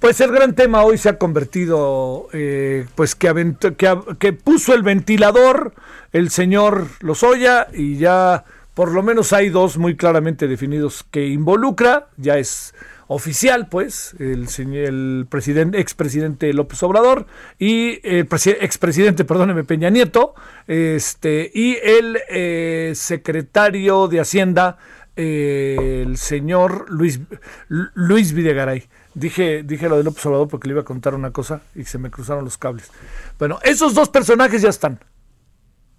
[0.00, 5.72] Pues el gran tema hoy se ha convertido, eh, pues que, puso el ventilador
[6.12, 8.42] el señor Lozoya y ya
[8.74, 12.08] por lo menos hay dos muy claramente definidos que involucra.
[12.16, 12.74] Ya es
[13.06, 17.26] oficial, pues, el, el presidente, expresidente López Obrador
[17.58, 18.28] y el
[18.60, 20.34] expresidente, perdóneme, Peña Nieto,
[20.66, 24.78] este, y el eh, secretario de Hacienda,
[25.14, 27.20] eh, el señor Luis,
[27.68, 28.88] Luis Videgaray.
[29.14, 31.98] Dije, dije lo de López Obrador porque le iba a contar una cosa y se
[31.98, 32.90] me cruzaron los cables.
[33.38, 35.00] Bueno, esos dos personajes ya están.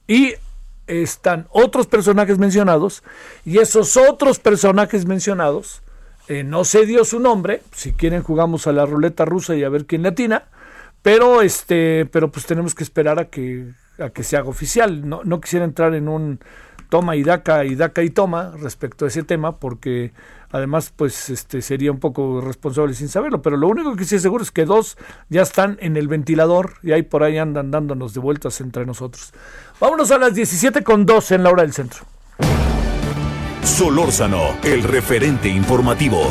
[0.08, 0.34] Y
[0.88, 3.04] están otros personajes mencionados.
[3.46, 5.83] Y esos otros personajes mencionados
[6.28, 9.70] eh, no se dio su nombre, si quieren jugamos a la ruleta rusa y a
[9.70, 10.44] ver quién le atina,
[11.02, 13.68] pero este, pero pues tenemos que esperar a que,
[14.00, 15.08] a que se haga oficial.
[15.08, 16.40] No, no quisiera entrar en un
[16.90, 20.14] toma y daca y daca y toma respecto a ese tema, porque
[20.52, 24.22] además pues este sería un poco responsable sin saberlo, pero lo único que sí es
[24.22, 24.98] seguro es que dos
[25.28, 29.34] ya están en el ventilador y ahí por ahí andan dándonos de vueltas entre nosotros.
[29.80, 32.06] Vámonos a las 17 con 2 en la hora del centro.
[33.64, 36.28] Solórzano, el referente informativo.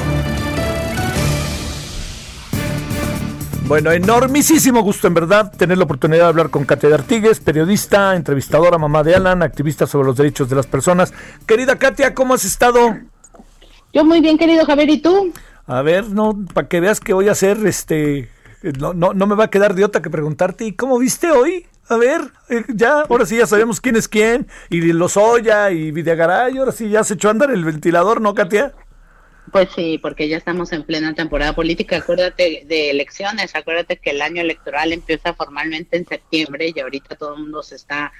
[3.67, 8.77] Bueno, enormísimo gusto en verdad tener la oportunidad de hablar con Katia Artigues, periodista, entrevistadora,
[8.77, 11.15] mamá de Alan, activista sobre los derechos de las personas.
[11.47, 12.99] Querida Katia, ¿cómo has estado?
[13.95, 15.33] Yo muy bien, querido Javier, ¿y tú?
[15.67, 18.29] A ver, no, para que veas que voy a hacer, este,
[18.79, 21.67] no, no, no me va a quedar de otra que preguntarte, ¿y cómo viste hoy?
[21.93, 26.57] A ver, eh, ya, ahora sí ya sabemos quién es quién, y Lozoya y Videgaray,
[26.57, 28.73] ahora sí ya se echó a andar el ventilador, ¿no, Katia?
[29.51, 31.99] Pues sí, porque ya estamos en plena temporada política.
[31.99, 37.35] Acuérdate de elecciones, acuérdate que el año electoral empieza formalmente en septiembre y ahorita todo
[37.35, 38.11] el mundo se está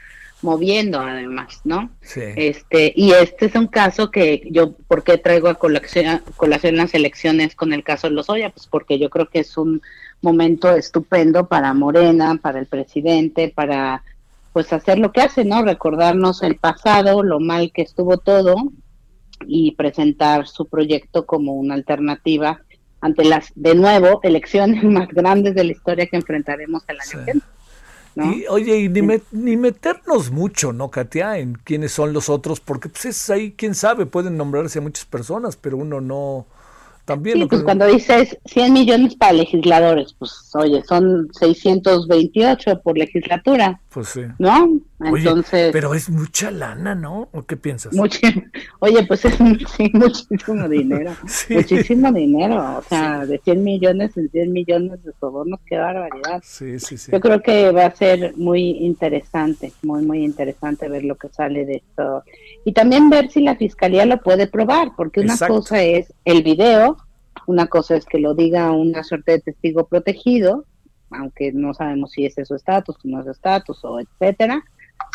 [0.43, 1.91] moviendo además, ¿no?
[2.03, 2.21] Sí.
[2.37, 6.93] Este, y este es un caso que yo, ¿por qué traigo a colación, colación las
[6.93, 8.51] elecciones con el caso de Lozoya?
[8.51, 9.81] Pues porque yo creo que es un
[10.23, 14.03] momento estupendo para Morena, para el presidente, para
[14.53, 15.63] pues hacer lo que hace, ¿no?
[15.63, 18.55] Recordarnos el pasado, lo mal que estuvo todo
[19.47, 22.61] y presentar su proyecto como una alternativa
[23.01, 28.23] ante las, de nuevo, elecciones más grandes de la historia que enfrentaremos el año que
[28.23, 32.61] Y, oye, y ni, ni, meternos mucho, ¿no, Katia, en quiénes son los otros?
[32.61, 36.47] Porque pues es ahí, quién sabe, pueden nombrarse a muchas personas, pero uno no,
[37.05, 37.39] también.
[37.39, 43.82] Sí, pues cuando dices 100 millones para legisladores, pues oye, son 628 por legislatura.
[43.93, 44.23] Pues sí.
[44.39, 44.81] ¿No?
[45.01, 45.71] Entonces.
[45.73, 47.29] pero es mucha lana, ¿no?
[47.33, 47.95] ¿O qué piensas?
[48.79, 51.13] oye, pues es muchísimo dinero.
[51.51, 52.79] Muchísimo dinero.
[52.79, 56.41] O sea, de 100 millones en 100 millones de sobornos, qué barbaridad.
[56.43, 57.13] Sí, sí, sí.
[57.13, 61.67] Yo creo que va a ser muy interesante, muy, muy interesante ver lo que sale
[61.67, 62.23] de esto.
[62.65, 66.97] Y también ver si la fiscalía lo puede probar, porque una cosa es el video,
[67.47, 70.65] una cosa es que lo diga una suerte de testigo protegido,
[71.15, 74.63] aunque no sabemos si ese es su estatus, si no es su estatus, o etcétera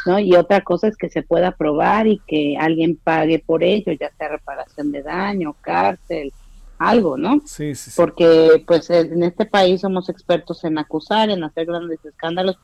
[0.05, 0.19] ¿no?
[0.19, 4.11] Y otra cosa es que se pueda probar y que alguien pague por ello, ya
[4.17, 6.33] sea reparación de daño, cárcel,
[6.77, 7.41] algo, ¿no?
[7.45, 7.93] Sí, sí, sí.
[7.95, 12.57] Porque pues en este país somos expertos en acusar, en hacer grandes escándalos,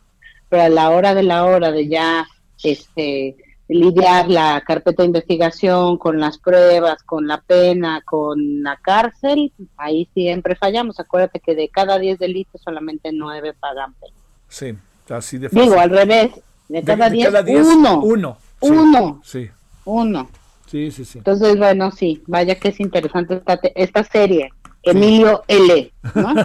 [0.50, 2.26] pero a la hora de la hora de ya
[2.64, 3.36] este
[3.68, 10.08] lidiar la carpeta de investigación con las pruebas, con la pena, con la cárcel, ahí
[10.14, 11.00] siempre fallamos.
[11.00, 14.14] Acuérdate que de cada 10 delitos solamente 9 pagan pena.
[14.50, 14.76] Sí,
[15.10, 15.64] así de fácil.
[15.64, 16.32] Digo, al revés,
[16.68, 18.02] de cada 10, uno.
[18.02, 18.38] Uno.
[18.60, 19.22] Uno.
[19.24, 19.50] Sí.
[19.86, 20.30] Uno.
[20.68, 21.20] Sí, sí, sí.
[21.20, 24.52] Entonces, bueno, sí, vaya que es interesante esta, esta serie.
[24.84, 25.92] Emilio L.
[26.16, 26.34] ¿no?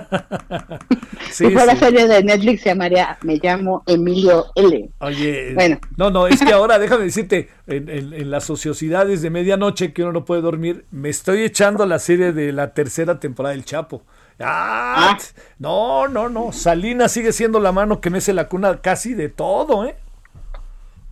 [1.31, 4.89] si fuera serie de Netflix se llamaría Me llamo Emilio L.
[5.01, 5.79] Oye, bueno.
[5.97, 10.13] no, no, es que ahora déjame decirte, en, en, las ociosidades de medianoche que uno
[10.13, 14.03] no puede dormir, me estoy echando la serie de la tercera temporada del Chapo.
[14.41, 15.19] Ah, ah.
[15.59, 16.53] No, no, no.
[16.53, 19.97] Salina sigue siendo la mano que mece la cuna casi de todo, ¿eh?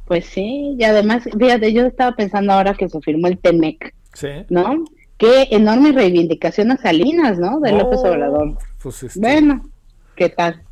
[0.06, 4.28] Pues sí, y además, fíjate, yo estaba pensando ahora que se firmó el TEMEC, sí.
[4.48, 4.84] ¿no?
[5.18, 7.60] Qué enorme reivindicación a Salinas, ¿no?
[7.60, 8.58] De López Obrador.
[8.82, 9.18] Pues este...
[9.18, 9.62] Bueno,
[10.14, 10.62] ¿qué tal?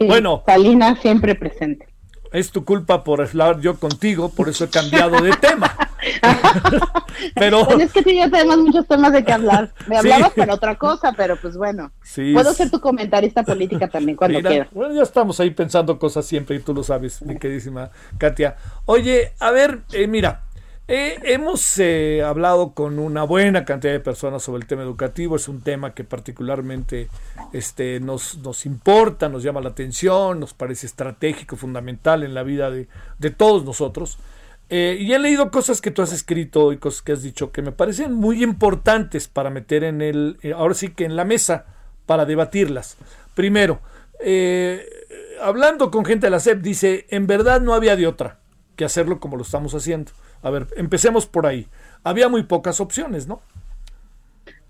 [0.00, 1.86] Bueno, Salinas siempre presente.
[2.32, 5.76] Es tu culpa por hablar yo contigo, por eso he cambiado de tema.
[7.34, 9.72] pero pues es que sí, ya tenemos muchos temas de que hablar.
[9.86, 10.40] Me hablabas sí.
[10.40, 11.92] para otra cosa, pero pues bueno.
[12.14, 14.68] Puedo ser tu comentarista política también cuando quieras.
[14.72, 18.56] Bueno, ya estamos ahí pensando cosas siempre y tú lo sabes, mi queridísima Katia.
[18.86, 20.42] Oye, a ver, eh, mira,
[20.86, 25.36] eh, hemos eh, hablado con una buena cantidad de personas sobre el tema educativo.
[25.36, 27.08] Es un tema que particularmente
[27.54, 32.70] este, nos, nos importa, nos llama la atención, nos parece estratégico, fundamental en la vida
[32.70, 34.18] de, de todos nosotros.
[34.68, 37.62] Eh, y he leído cosas que tú has escrito y cosas que has dicho que
[37.62, 41.64] me parecen muy importantes para meter en el, eh, ahora sí que en la mesa,
[42.04, 42.98] para debatirlas.
[43.34, 43.80] Primero,
[45.42, 48.38] hablando con gente de la SEP, dice, en verdad no había de otra
[48.76, 50.12] que hacerlo como lo estamos haciendo.
[50.44, 51.66] A ver, empecemos por ahí.
[52.04, 53.40] Había muy pocas opciones, ¿no?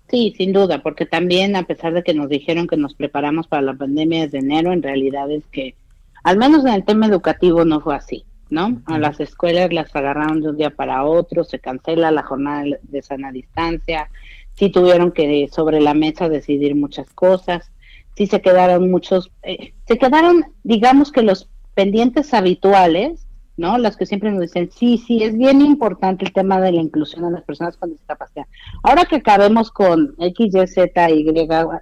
[0.09, 3.61] Sí, sin duda, porque también a pesar de que nos dijeron que nos preparamos para
[3.61, 5.75] la pandemia desde enero, en realidad es que,
[6.23, 8.25] al menos en el tema educativo, no fue así.
[8.49, 8.81] ¿no?
[8.85, 13.01] A las escuelas las agarraron de un día para otro, se cancela la jornada de
[13.01, 14.09] sana distancia,
[14.53, 17.71] sí tuvieron que sobre la mesa decidir muchas cosas,
[18.15, 23.24] sí se quedaron muchos, eh, se quedaron, digamos que los pendientes habituales,
[23.57, 23.77] ¿no?
[23.77, 27.23] Las que siempre nos dicen, sí, sí, es bien importante el tema de la inclusión
[27.23, 28.45] de las personas con discapacidad.
[28.83, 31.25] Ahora que acabemos con X, Y, Z, Y,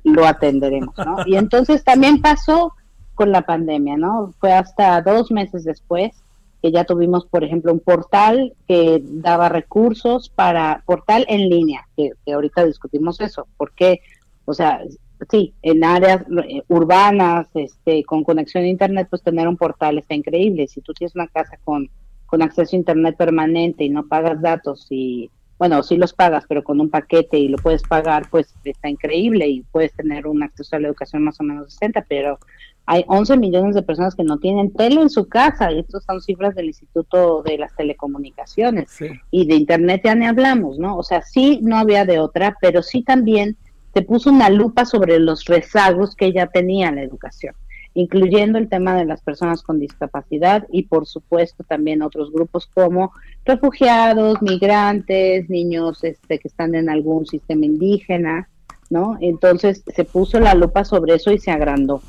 [0.04, 1.18] lo atenderemos, ¿no?
[1.26, 2.74] Y entonces también pasó
[3.16, 4.34] con la pandemia, ¿no?
[4.40, 6.24] Fue hasta dos meses después
[6.64, 12.12] que ya tuvimos, por ejemplo, un portal que daba recursos para portal en línea, que,
[12.32, 14.00] ahorita discutimos eso, porque,
[14.46, 14.80] o sea,
[15.30, 20.14] sí, en áreas eh, urbanas, este, con conexión a internet, pues tener un portal está
[20.14, 20.68] increíble.
[20.68, 21.90] Si tú tienes una casa con,
[22.26, 26.64] con acceso a internet permanente y no pagas datos y, bueno, sí los pagas, pero
[26.64, 30.76] con un paquete y lo puedes pagar, pues está increíble y puedes tener un acceso
[30.76, 32.40] a la educación más o menos decente, pero
[32.86, 36.22] hay 11 millones de personas que no tienen tele en su casa, y estas son
[36.22, 38.92] cifras del Instituto de las Telecomunicaciones.
[39.32, 40.98] Y de Internet ya ni hablamos, ¿no?
[40.98, 43.56] O sea, sí no había de otra, pero sí también
[43.94, 47.54] se puso una lupa sobre los rezagos que ya tenía la educación,
[47.94, 53.12] incluyendo el tema de las personas con discapacidad y, por supuesto, también otros grupos como
[53.46, 58.50] refugiados, migrantes, niños este, que están en algún sistema indígena,
[58.90, 59.18] ¿no?
[59.22, 62.02] Entonces se puso la lupa sobre eso y se agrandó.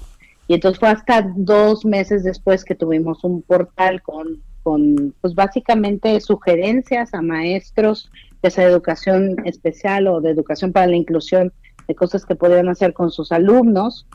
[0.48, 6.18] Y entonces fue hasta dos meses después que tuvimos un portal con, con pues básicamente
[6.20, 8.10] sugerencias a maestros
[8.42, 11.52] de esa educación especial o de educación para la inclusión
[11.86, 14.06] de cosas que podían hacer con sus alumnos.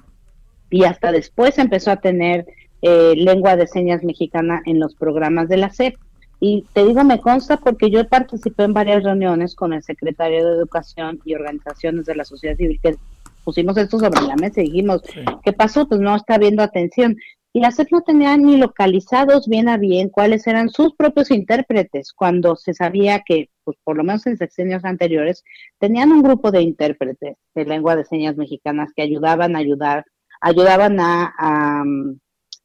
[0.70, 2.46] Y hasta después empezó a tener
[2.82, 5.96] eh, lengua de señas mexicana en los programas de la SEP.
[6.40, 10.54] Y te digo, me consta porque yo participé en varias reuniones con el secretario de
[10.54, 12.96] Educación y organizaciones de la sociedad civil que
[13.44, 15.02] pusimos esto sobre la mesa y dijimos,
[15.44, 15.88] ¿qué pasó?
[15.88, 17.18] Pues no está habiendo atención.
[17.52, 22.14] Y la SEP no tenía ni localizados bien a bien cuáles eran sus propios intérpretes,
[22.14, 25.44] cuando se sabía que, pues por lo menos en sexenios anteriores,
[25.80, 30.06] tenían un grupo de intérpretes de lengua de señas mexicanas que ayudaban a ayudar,
[30.42, 31.84] ayudaban a, a,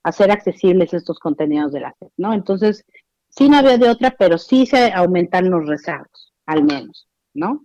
[0.03, 2.35] hacer accesibles estos contenidos de la SEP, ¿no?
[2.35, 2.85] Entonces,
[3.30, 7.64] sí no había de otra, pero sí se aumentan los rezagos, al menos, ¿no?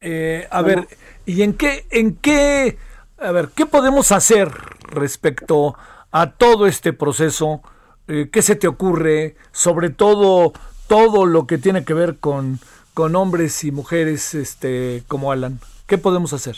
[0.00, 0.86] Eh, a ver,
[1.26, 2.78] ¿y en qué, en qué,
[3.20, 4.50] a ver, qué podemos hacer
[4.82, 5.76] respecto
[6.10, 7.62] a todo este proceso?
[8.06, 9.36] Eh, ¿Qué se te ocurre?
[9.52, 10.52] Sobre todo,
[10.86, 12.58] todo lo que tiene que ver con,
[12.94, 15.60] con hombres y mujeres este, como Alan.
[15.86, 16.56] ¿Qué podemos hacer?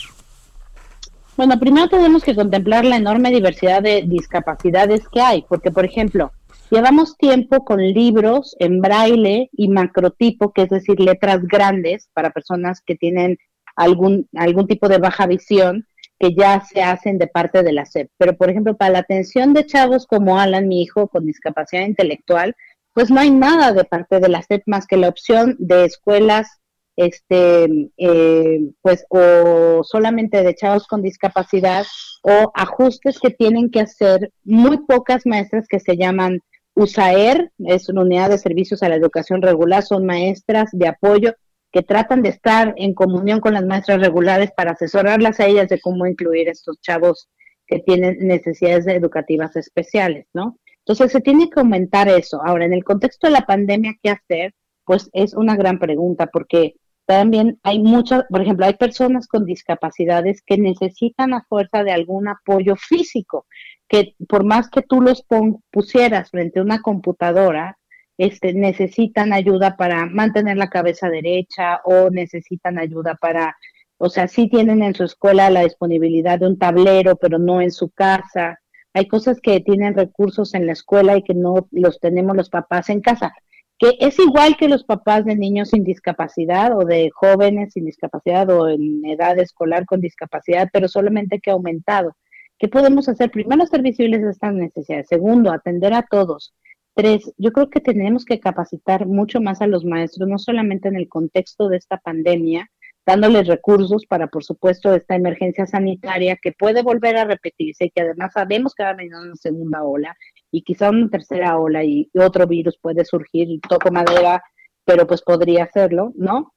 [1.37, 6.31] Bueno, primero tenemos que contemplar la enorme diversidad de discapacidades que hay, porque, por ejemplo,
[6.69, 12.81] llevamos tiempo con libros en braille y macrotipo, que es decir, letras grandes para personas
[12.85, 13.37] que tienen
[13.75, 15.87] algún, algún tipo de baja visión,
[16.21, 18.11] que ya se hacen de parte de la SEP.
[18.19, 22.55] Pero, por ejemplo, para la atención de chavos como Alan, mi hijo, con discapacidad intelectual,
[22.93, 26.59] pues no hay nada de parte de la SEP más que la opción de escuelas,
[26.95, 31.87] este, eh, pues, o solamente de chavos con discapacidad,
[32.21, 36.41] o ajustes que tienen que hacer muy pocas maestras que se llaman
[36.75, 41.33] USAER, es una unidad de servicios a la educación regular, son maestras de apoyo
[41.71, 45.79] que tratan de estar en comunión con las maestras regulares para asesorarlas a ellas de
[45.79, 47.29] cómo incluir estos chavos
[47.65, 50.57] que tienen necesidades educativas especiales, ¿no?
[50.79, 52.41] Entonces se tiene que aumentar eso.
[52.43, 54.53] Ahora, en el contexto de la pandemia, ¿qué hacer?
[54.83, 60.41] Pues es una gran pregunta porque también hay muchas, por ejemplo, hay personas con discapacidades
[60.45, 63.45] que necesitan a fuerza de algún apoyo físico,
[63.87, 65.25] que por más que tú los
[65.71, 67.77] pusieras frente a una computadora,
[68.17, 73.55] este, necesitan ayuda para mantener la cabeza derecha o necesitan ayuda para,
[73.97, 77.71] o sea, sí tienen en su escuela la disponibilidad de un tablero, pero no en
[77.71, 78.59] su casa.
[78.93, 82.89] Hay cosas que tienen recursos en la escuela y que no los tenemos los papás
[82.89, 83.33] en casa,
[83.79, 88.49] que es igual que los papás de niños sin discapacidad o de jóvenes sin discapacidad
[88.49, 92.15] o en edad escolar con discapacidad, pero solamente que ha aumentado.
[92.59, 93.31] ¿Qué podemos hacer?
[93.31, 95.07] Primero, hacer visibles estas necesidades.
[95.07, 96.53] Segundo, atender a todos.
[96.93, 100.97] Tres, yo creo que tenemos que capacitar mucho más a los maestros, no solamente en
[100.97, 102.69] el contexto de esta pandemia,
[103.05, 108.01] dándoles recursos para, por supuesto, esta emergencia sanitaria que puede volver a repetirse y que
[108.01, 110.15] además sabemos que va a venir una segunda ola
[110.51, 114.43] y quizá una tercera ola y, otro virus puede surgir, toco madera,
[114.85, 116.53] pero pues podría hacerlo, ¿no?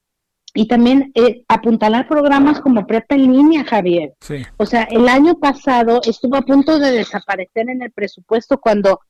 [0.57, 4.15] Y también eh, apuntalar programas como Prepa en línea, Javier.
[4.57, 9.01] O sea, el año pasado estuvo a punto de desaparecer en el presupuesto cuando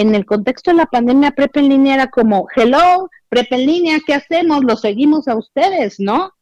[0.00, 3.98] en el contexto de la pandemia, Prepa en línea era como, hello, Prepa en línea,
[4.06, 4.62] ¿qué hacemos?
[4.62, 6.32] Lo seguimos a ustedes, ¿no?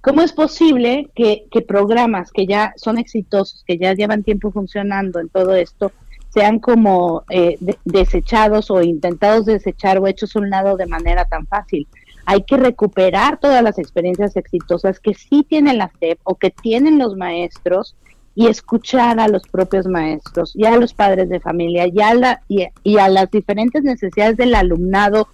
[0.00, 5.28] ¿Cómo es posible que, programas que ya son exitosos, que ya llevan tiempo funcionando en
[5.28, 5.90] todo esto,
[6.28, 11.48] sean como eh, desechados o intentados desechar o hechos a un lado de manera tan
[11.48, 11.88] fácil?
[12.26, 17.00] Hay que recuperar todas las experiencias exitosas que sí tienen la SEP o que tienen
[17.00, 17.96] los maestros
[18.38, 22.40] y escuchar a los propios maestros y a los padres de familia y a, la,
[22.46, 25.26] y, a las diferentes necesidades del alumnado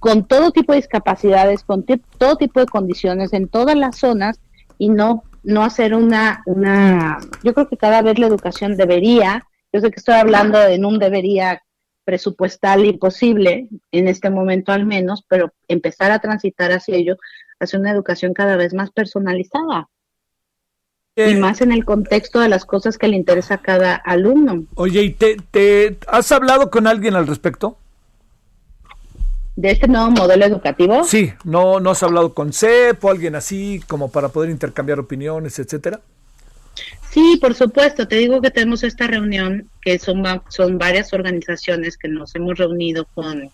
[0.00, 1.84] con todo tipo de discapacidades, con
[2.18, 4.40] todo tipo de condiciones en todas las zonas
[4.78, 9.80] y no no hacer una una yo creo que cada vez la educación debería, yo
[9.80, 11.62] sé que estoy hablando en un debería
[12.04, 17.16] presupuestal imposible en este momento al menos, pero empezar a transitar hacia ello,
[17.60, 19.88] hacia una educación cada vez más personalizada
[21.16, 24.64] y más en el contexto de las cosas que le interesa a cada alumno.
[24.74, 27.76] Oye, ¿y te, te has hablado con alguien al respecto?
[29.56, 31.04] ¿De este nuevo modelo educativo?
[31.04, 35.58] Sí, ¿no, no has hablado con CEP o alguien así como para poder intercambiar opiniones,
[35.58, 36.00] etcétera?
[37.10, 38.06] Sí, por supuesto.
[38.06, 43.06] Te digo que tenemos esta reunión, que son, son varias organizaciones que nos hemos reunido
[43.12, 43.50] con,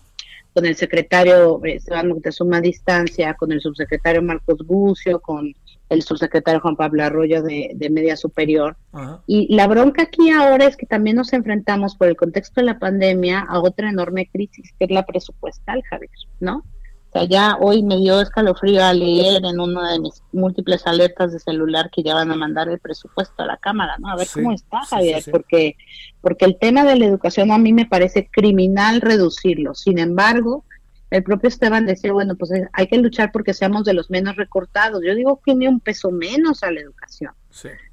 [0.53, 5.55] con el secretario Esteban Moctezuma Distancia, con el subsecretario Marcos Bucio, con
[5.89, 8.77] el subsecretario Juan Pablo Arroyo de, Media Superior.
[9.25, 12.79] Y la bronca aquí ahora es que también nos enfrentamos por el contexto de la
[12.79, 16.63] pandemia a otra enorme crisis, que es la presupuestal, Javier, ¿no?
[17.09, 21.31] O sea, ya hoy me dio escalofrío a leer en una de mis múltiples alertas
[21.31, 24.09] de celular que ya van a mandar el presupuesto a la Cámara, ¿no?
[24.09, 25.77] A ver cómo está, Javier, porque
[26.19, 29.73] porque el tema de la educación a mí me parece criminal reducirlo.
[29.73, 30.65] Sin embargo,
[31.09, 34.35] el propio Esteban decía, bueno, pues eh, hay que luchar porque seamos de los menos
[34.35, 35.01] recortados.
[35.05, 37.31] Yo digo que ni un peso menos a la educación.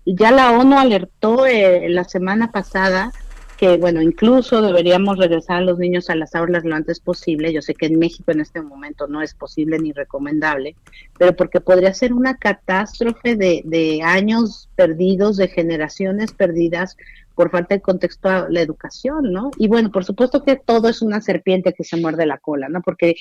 [0.04, 3.12] Y ya la ONU alertó eh, la semana pasada
[3.56, 7.52] que, bueno, incluso deberíamos regresar a los niños a las aulas lo antes posible.
[7.52, 10.74] Yo sé que en México en este momento no es posible ni recomendable,
[11.16, 16.96] pero porque podría ser una catástrofe de, de años perdidos, de generaciones perdidas
[17.34, 19.50] por falta de contexto a la educación, ¿no?
[19.58, 22.80] Y bueno, por supuesto que todo es una serpiente que se muerde la cola, ¿no?
[22.82, 23.14] Porque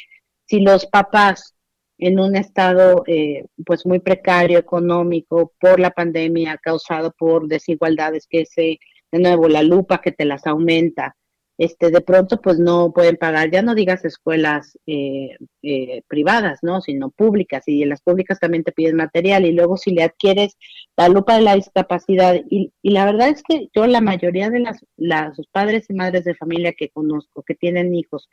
[0.46, 1.56] si los papás
[1.98, 8.46] en un estado eh, pues muy precario económico por la pandemia causado por desigualdades que
[8.46, 8.80] se
[9.12, 11.16] de nuevo la lupa que te las aumenta
[11.58, 16.82] este de pronto pues no pueden pagar ya no digas escuelas eh, eh, privadas no
[16.82, 20.58] sino públicas y en las públicas también te piden material y luego si le adquieres
[20.98, 24.60] la lupa de la discapacidad y, y la verdad es que yo la mayoría de
[24.60, 28.30] las, las padres y madres de familia que conozco que tienen hijos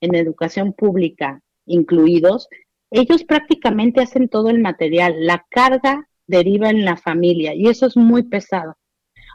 [0.00, 2.48] en educación pública incluidos
[2.90, 7.98] ellos prácticamente hacen todo el material la carga deriva en la familia y eso es
[7.98, 8.76] muy pesado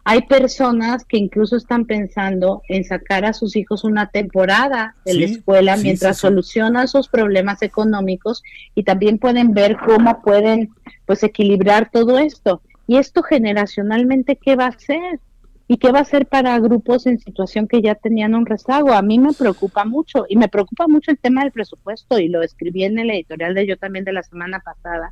[0.10, 5.26] hay personas que incluso están pensando en sacar a sus hijos una temporada de la
[5.26, 8.42] escuela mientras solucionan sus problemas económicos
[8.74, 10.70] y también pueden ver cómo pueden
[11.06, 12.62] pues equilibrar todo esto.
[12.88, 15.20] Y esto generacionalmente, ¿qué va a ser?
[15.68, 18.94] ¿Y qué va a ser para grupos en situación que ya tenían un rezago?
[18.94, 22.42] A mí me preocupa mucho y me preocupa mucho el tema del presupuesto y lo
[22.44, 25.12] escribí en el editorial de yo también de la semana pasada,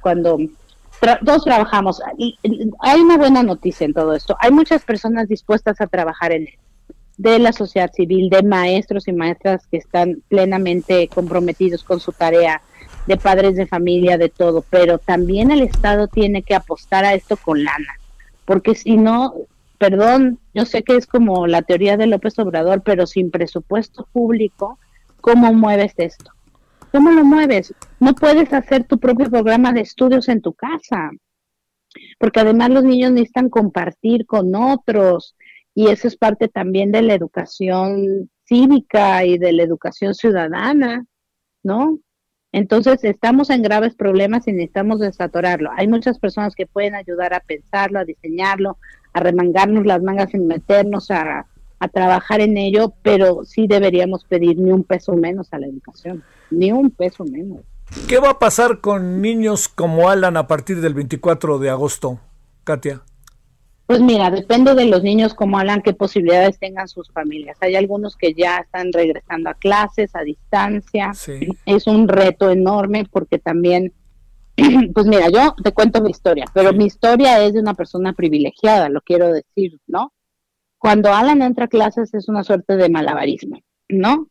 [0.00, 0.36] cuando
[1.24, 2.00] todos trabajamos.
[2.80, 4.36] Hay una buena noticia en todo esto.
[4.40, 6.46] Hay muchas personas dispuestas a trabajar en
[7.18, 12.62] de la sociedad civil, de maestros y maestras que están plenamente comprometidos con su tarea,
[13.06, 14.64] de padres de familia, de todo.
[14.70, 17.94] Pero también el Estado tiene que apostar a esto con lana,
[18.44, 19.34] porque si no,
[19.78, 24.78] perdón, yo sé que es como la teoría de López Obrador, pero sin presupuesto público,
[25.20, 26.32] ¿cómo mueves esto?
[26.92, 27.74] ¿Cómo lo mueves?
[28.00, 31.10] No puedes hacer tu propio programa de estudios en tu casa,
[32.18, 35.34] porque además los niños necesitan compartir con otros
[35.74, 41.06] y eso es parte también de la educación cívica y de la educación ciudadana,
[41.62, 41.98] ¿no?
[42.52, 45.70] Entonces estamos en graves problemas y necesitamos desatorarlo.
[45.74, 48.76] Hay muchas personas que pueden ayudar a pensarlo, a diseñarlo,
[49.14, 51.46] a remangarnos las mangas y meternos a,
[51.82, 56.22] a trabajar en ello, pero sí deberíamos pedir ni un peso menos a la educación
[56.52, 57.60] ni un peso menos.
[58.08, 62.20] ¿Qué va a pasar con niños como Alan a partir del 24 de agosto,
[62.64, 63.02] Katia?
[63.86, 67.58] Pues mira, depende de los niños como Alan, qué posibilidades tengan sus familias.
[67.60, 71.12] Hay algunos que ya están regresando a clases a distancia.
[71.66, 73.92] Es un reto enorme porque también,
[74.94, 78.88] pues mira, yo te cuento mi historia, pero mi historia es de una persona privilegiada,
[78.88, 80.12] lo quiero decir, ¿no?
[80.82, 84.26] Cuando Alan entra a clases es una suerte de malabarismo, ¿no?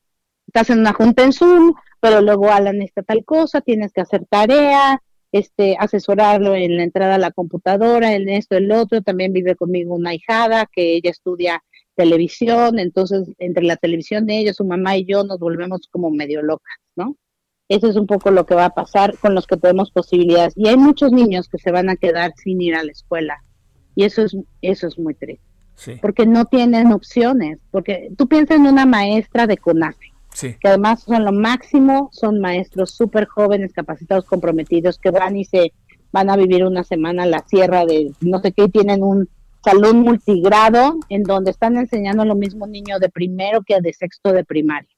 [0.47, 4.25] Estás en una junta en Zoom, pero luego Alan está tal cosa, tienes que hacer
[4.29, 9.55] tarea, este, asesorarlo en la entrada a la computadora, en esto, el otro, también vive
[9.55, 11.63] conmigo una hijada que ella estudia
[11.95, 16.41] televisión, entonces entre la televisión de ella, su mamá y yo nos volvemos como medio
[16.41, 17.15] locas, ¿no?
[17.69, 20.51] Eso es un poco lo que va a pasar con los que tenemos posibilidades.
[20.57, 23.41] Y hay muchos niños que se van a quedar sin ir a la escuela.
[23.95, 25.50] Y eso es, eso es muy triste.
[26.01, 27.59] Porque no tienen opciones.
[27.72, 32.91] Porque tú piensas en una maestra de CONAFE que además son lo máximo, son maestros
[32.91, 35.74] súper jóvenes, capacitados, comprometidos, que van y se
[36.11, 39.30] van a vivir una semana a la sierra de no sé qué, tienen un
[39.63, 44.43] salón multigrado en donde están enseñando lo mismo niño de primero que de sexto de
[44.43, 44.89] primaria.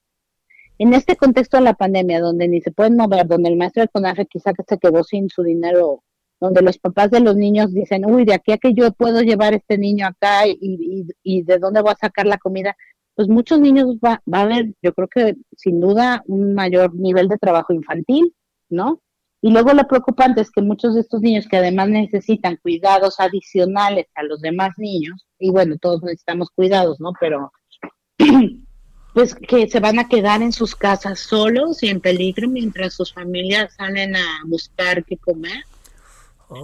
[0.80, 3.90] En este contexto de la pandemia, donde ni se pueden mover, donde el maestro de
[3.90, 6.04] CONAFE quizá que se quedó sin su dinero,
[6.44, 9.54] donde los papás de los niños dicen, uy, de aquí a que yo puedo llevar
[9.54, 12.76] este niño acá y, y, y de dónde voy a sacar la comida,
[13.16, 17.30] pues muchos niños va, va, a haber, yo creo que sin duda, un mayor nivel
[17.30, 18.36] de trabajo infantil,
[18.70, 19.00] ¿no?
[19.42, 24.08] Y luego lo preocupante es que muchos de estos niños que además necesitan cuidados adicionales
[24.14, 27.14] a los demás niños, y bueno, todos necesitamos cuidados, ¿no?
[27.22, 27.54] Pero
[29.14, 33.14] pues que se van a quedar en sus casas solos y en peligro mientras sus
[33.14, 35.64] familias salen a buscar qué comer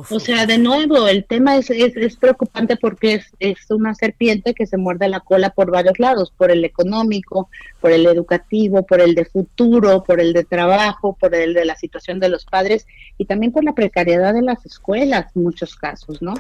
[0.10, 4.68] o sea, de nuevo, el tema es, es, preocupante porque es, es, una serpiente que
[4.68, 9.16] se muerde la cola por varios lados, por el económico, por el educativo, por el
[9.16, 12.86] de futuro, por el de trabajo, por el de la situación de los padres
[13.18, 16.34] y también por la precariedad de las escuelas en muchos casos, ¿no?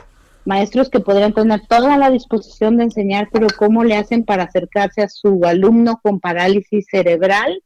[0.46, 5.02] Maestros que podrían tener toda la disposición de enseñar, pero ¿cómo le hacen para acercarse
[5.02, 7.62] a su alumno con parálisis cerebral?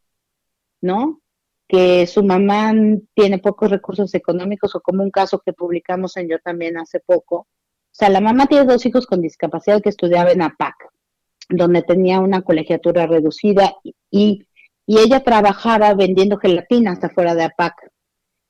[0.82, 1.23] ¿No?
[1.68, 2.74] Que su mamá
[3.14, 7.38] tiene pocos recursos económicos o como un caso que publicamos en Yo también hace poco.
[7.38, 10.76] O sea, la mamá tiene dos hijos con discapacidad que estudiaban en APAC,
[11.50, 13.76] donde tenía una colegiatura reducida
[14.10, 14.48] y,
[14.86, 17.76] y ella trabajaba vendiendo gelatina hasta fuera de APAC.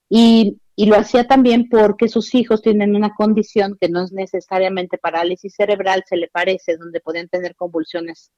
[0.10, 4.98] Y y lo hacía también porque sus hijos tienen una condición que no es necesariamente
[4.98, 8.31] parálisis cerebral, se le parece, donde pueden tener convulsiones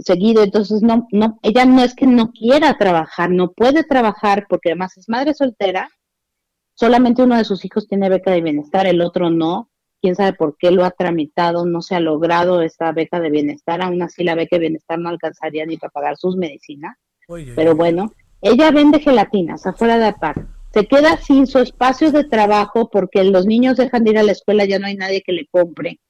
[0.00, 4.70] seguido, entonces no, no, ella no es que no quiera trabajar, no puede trabajar porque
[4.70, 5.88] además es madre soltera,
[6.74, 9.70] solamente uno de sus hijos tiene beca de bienestar, el otro no,
[10.00, 13.82] quién sabe por qué lo ha tramitado, no se ha logrado esta beca de bienestar,
[13.82, 16.96] aún así la beca de bienestar no alcanzaría ni para pagar sus medicinas,
[17.54, 18.12] pero bueno,
[18.42, 23.46] ella vende gelatinas afuera de par se queda sin su espacio de trabajo porque los
[23.46, 26.00] niños dejan de ir a la escuela, ya no hay nadie que le compre,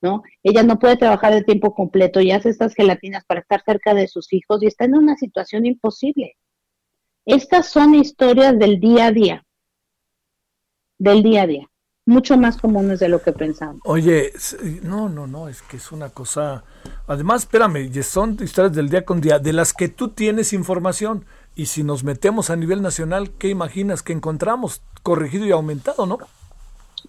[0.00, 0.22] ¿no?
[0.42, 4.08] Ella no puede trabajar de tiempo completo y hace estas gelatinas para estar cerca de
[4.08, 6.36] sus hijos y está en una situación imposible.
[7.24, 9.44] Estas son historias del día a día,
[10.98, 11.66] del día a día,
[12.06, 13.80] mucho más comunes de lo que pensamos.
[13.84, 14.32] Oye,
[14.82, 16.62] no, no, no, es que es una cosa...
[17.08, 21.24] Además, espérame, son historias del día con día, de las que tú tienes información.
[21.56, 24.82] Y si nos metemos a nivel nacional, ¿qué imaginas que encontramos?
[25.02, 26.18] Corregido y aumentado, ¿no?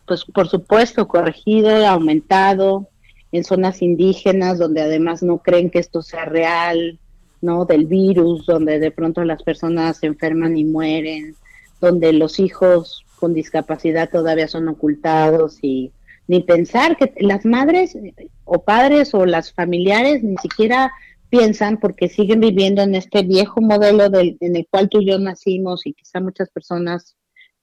[0.08, 2.90] Pues por supuesto, corregido, aumentado,
[3.32, 6.98] en zonas indígenas donde además no creen que esto sea real,
[7.42, 7.66] ¿no?
[7.66, 11.36] Del virus, donde de pronto las personas se enferman y mueren,
[11.82, 15.92] donde los hijos con discapacidad todavía son ocultados y
[16.28, 17.98] ni pensar que las madres
[18.46, 20.92] o padres o las familiares ni siquiera
[21.30, 25.20] piensan porque siguen viviendo en este viejo modelo del, en el cual tú y yo
[25.20, 27.16] nacimos y quizá muchas personas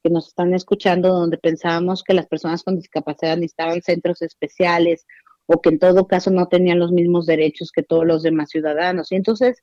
[0.05, 5.07] que nos están escuchando donde pensábamos que las personas con discapacidad necesitaban centros especiales
[5.47, 9.11] o que en todo caso no tenían los mismos derechos que todos los demás ciudadanos.
[9.11, 9.63] Y entonces,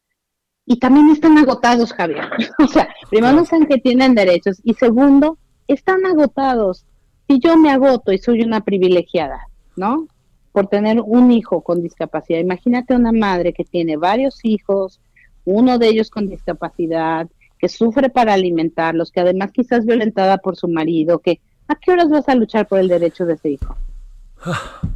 [0.66, 2.26] y también están agotados, Javier.
[2.60, 5.38] o sea, primero no saben que tienen derechos y segundo,
[5.68, 6.88] están agotados.
[7.28, 10.08] Si yo me agoto y soy una privilegiada, ¿no?
[10.52, 12.40] por tener un hijo con discapacidad.
[12.40, 15.00] Imagínate una madre que tiene varios hijos,
[15.46, 17.30] uno de ellos con discapacidad,
[17.62, 21.92] que sufre para alimentarlos, que además quizás es violentada por su marido, que ¿a qué
[21.92, 23.78] horas vas a luchar por el derecho de ese hijo?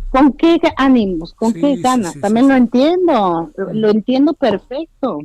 [0.10, 1.36] ¿Con qué ánimos?
[1.36, 2.20] ¿Con qué ganas?
[2.20, 5.20] También lo entiendo, lo entiendo perfecto.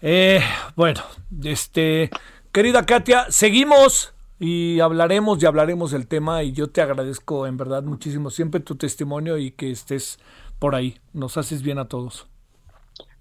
[0.00, 0.40] Eh,
[0.76, 1.00] bueno,
[1.42, 2.10] este,
[2.52, 7.82] querida Katia, seguimos y hablaremos y hablaremos del tema y yo te agradezco en verdad
[7.82, 10.20] muchísimo siempre tu testimonio y que estés
[10.60, 10.98] por ahí.
[11.12, 12.28] Nos haces bien a todos.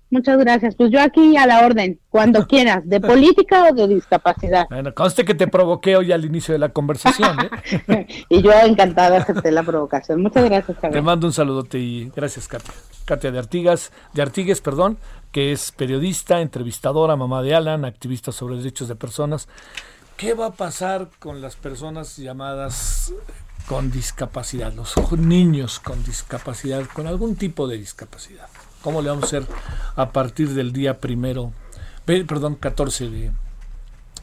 [0.09, 0.75] Muchas gracias.
[0.75, 4.67] Pues yo aquí a la orden, cuando quieras, de política o de discapacidad.
[4.69, 7.37] Bueno, conste que te provoqué hoy al inicio de la conversación.
[7.87, 8.07] ¿eh?
[8.29, 10.21] y yo encantada de aceptar la provocación.
[10.21, 12.73] Muchas gracias, Te mando un saludote y gracias, Katia.
[13.05, 14.97] Katia de Artigas, de Artigues, perdón,
[15.31, 19.47] que es periodista, entrevistadora, mamá de Alan, activista sobre derechos de personas
[20.17, 23.13] ¿Qué va a pasar con las personas llamadas
[23.67, 28.47] con discapacidad, los niños con discapacidad, con algún tipo de discapacidad?
[28.85, 29.47] ¿Cómo le vamos a hacer
[29.95, 31.51] a partir del día primero,
[32.05, 33.31] perdón, 14 de,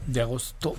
[0.06, 0.76] de agosto?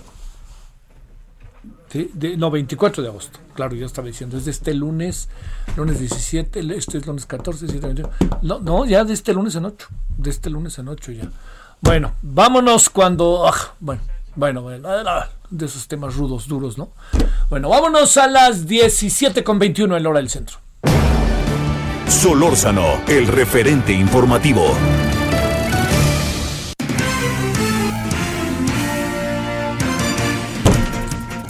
[1.91, 5.27] De, no, 24 de agosto, claro, ya estaba diciendo, es de este lunes,
[5.76, 8.03] lunes 17, este es lunes 14, 17,
[8.41, 9.88] no, no, ya de este lunes en 8,
[10.18, 11.30] de este lunes en 8 ya.
[11.81, 14.01] Bueno, vámonos cuando, ah, bueno,
[14.38, 14.88] bueno, bueno,
[15.49, 16.93] de esos temas rudos, duros, ¿no?
[17.49, 20.62] Bueno, vámonos a las 17 con 21 en la hora del centro.
[22.14, 24.77] Solórzano, el referente informativo.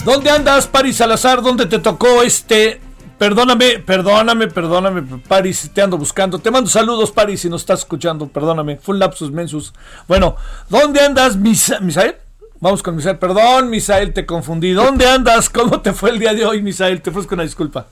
[0.04, 1.42] ¿Dónde andas, Paris Salazar?
[1.42, 2.80] ¿Dónde te tocó este?
[3.18, 6.38] Perdóname, perdóname, perdóname, Paris, te ando buscando.
[6.38, 8.26] Te mando saludos, Paris, si nos estás escuchando.
[8.26, 9.74] Perdóname, full lapsus mensus.
[10.08, 10.34] Bueno,
[10.70, 12.16] ¿dónde andas, Misael?
[12.58, 13.18] Vamos con Misael.
[13.18, 14.72] Perdón, Misael, te confundí.
[14.72, 15.50] ¿Dónde andas?
[15.50, 17.02] ¿Cómo te fue el día de hoy, Misael?
[17.02, 17.86] Te ofrezco una disculpa.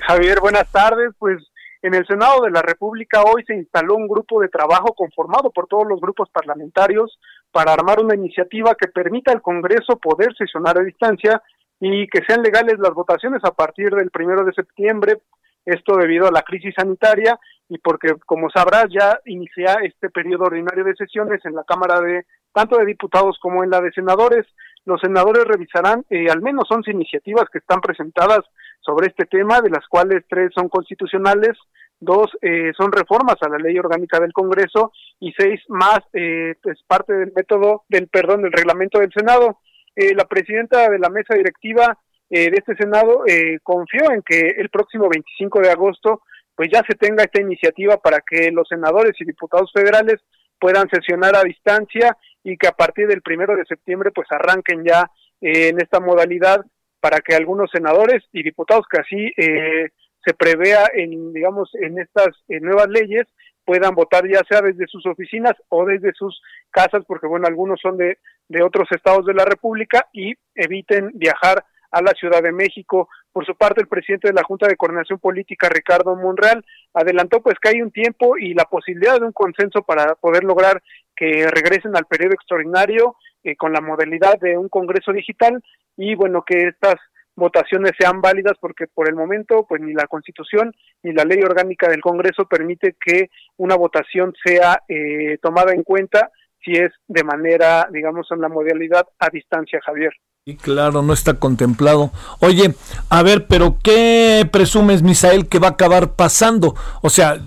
[0.00, 1.12] Javier, buenas tardes.
[1.18, 1.38] Pues
[1.82, 5.68] en el Senado de la República hoy se instaló un grupo de trabajo conformado por
[5.68, 7.18] todos los grupos parlamentarios
[7.52, 11.40] para armar una iniciativa que permita al Congreso poder sesionar a distancia
[11.80, 15.18] y que sean legales las votaciones a partir del primero de septiembre.
[15.64, 17.38] Esto debido a la crisis sanitaria
[17.68, 22.24] y porque, como sabrás, ya inicia este periodo ordinario de sesiones en la Cámara de
[22.52, 24.46] tanto de diputados como en la de senadores.
[24.84, 28.40] Los senadores revisarán eh, al menos 11 iniciativas que están presentadas
[28.80, 31.56] sobre este tema, de las cuales tres son constitucionales,
[32.00, 36.82] dos eh, son reformas a la ley orgánica del Congreso y seis más eh, es
[36.86, 39.58] parte del método del perdón del reglamento del Senado.
[39.96, 41.98] Eh, la presidenta de la mesa directiva
[42.30, 43.24] de este Senado
[43.62, 46.20] confió en que el próximo 25 de agosto
[46.54, 50.20] pues ya se tenga esta iniciativa para que los senadores y diputados federales
[50.58, 55.10] puedan sesionar a distancia y que a partir del primero de septiembre pues arranquen ya
[55.40, 56.64] eh, en esta modalidad
[57.00, 59.90] para que algunos senadores y diputados que así eh,
[60.24, 63.26] se prevea en digamos en estas nuevas leyes
[63.68, 67.98] puedan votar ya sea desde sus oficinas o desde sus casas, porque bueno, algunos son
[67.98, 68.16] de,
[68.48, 73.10] de otros estados de la República y eviten viajar a la Ciudad de México.
[73.30, 76.64] Por su parte, el presidente de la Junta de Coordinación Política, Ricardo Monreal,
[76.94, 80.82] adelantó pues que hay un tiempo y la posibilidad de un consenso para poder lograr
[81.14, 85.62] que regresen al periodo extraordinario eh, con la modalidad de un Congreso digital
[85.96, 86.96] y bueno, que estas
[87.34, 91.88] votaciones sean válidas porque por el momento pues ni la Constitución ni la ley orgánica
[91.88, 96.30] del Congreso permite que una votación sea eh, tomada en cuenta
[96.64, 100.12] si es de manera, digamos, en la modalidad a distancia, Javier.
[100.48, 102.10] Y claro, no está contemplado.
[102.40, 102.74] Oye,
[103.10, 106.74] a ver, pero ¿qué presumes, Misael, que va a acabar pasando?
[107.02, 107.38] O sea,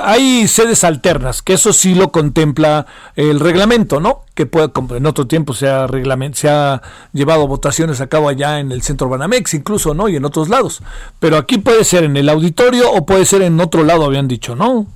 [0.00, 2.86] hay sedes alternas, que eso sí lo contempla
[3.16, 4.20] el reglamento, ¿no?
[4.34, 5.88] Que puede, en otro tiempo se ha,
[6.34, 6.80] se ha
[7.12, 10.08] llevado votaciones a cabo allá en el centro Banamex, incluso, ¿no?
[10.08, 10.80] Y en otros lados.
[11.18, 14.54] Pero aquí puede ser en el auditorio o puede ser en otro lado, habían dicho,
[14.54, 14.86] ¿no?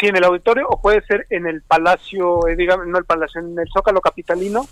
[0.00, 3.40] Sí, en el auditorio o puede ser en el palacio, eh, digamos, no el palacio,
[3.40, 4.66] en el Zócalo Capitalino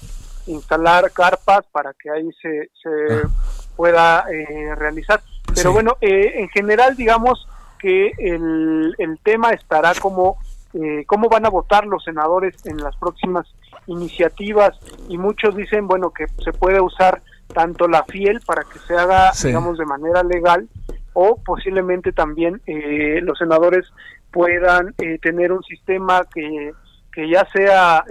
[0.47, 3.29] instalar carpas para que ahí se, se
[3.77, 5.21] pueda eh, realizar.
[5.55, 7.47] Pero bueno, eh, en general digamos
[7.79, 10.39] que el, el tema estará como
[10.73, 13.47] eh, cómo van a votar los senadores en las próximas
[13.87, 14.77] iniciativas.
[15.09, 17.23] Y muchos dicen, bueno, que se puede usar
[17.53, 20.69] tanto la fiel para que se haga, digamos, de manera legal
[21.13, 23.87] o posiblemente también eh, los senadores
[24.33, 26.73] puedan tener un sistema que,
[27.13, 28.05] que ya sea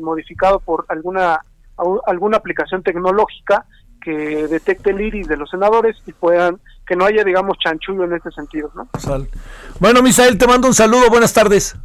[0.00, 1.42] modificado por alguna
[2.06, 3.66] alguna aplicación tecnológica
[4.02, 8.14] que detecte el iris de los senadores y puedan que no haya digamos chanchullo en
[8.14, 8.88] este sentido ¿no?
[9.80, 11.76] bueno Misael te mando un saludo buenas tardes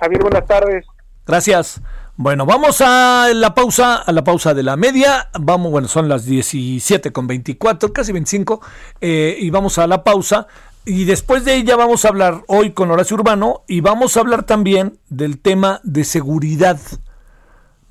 [0.00, 0.86] Javier buenas tardes
[1.26, 1.82] gracias
[2.14, 5.30] bueno, vamos a la pausa, a la pausa de la media.
[5.40, 8.60] Vamos, bueno, son las 17 con 24, casi 25,
[9.00, 10.46] eh, y vamos a la pausa.
[10.84, 14.42] Y después de ella vamos a hablar hoy con Horacio Urbano y vamos a hablar
[14.42, 16.78] también del tema de seguridad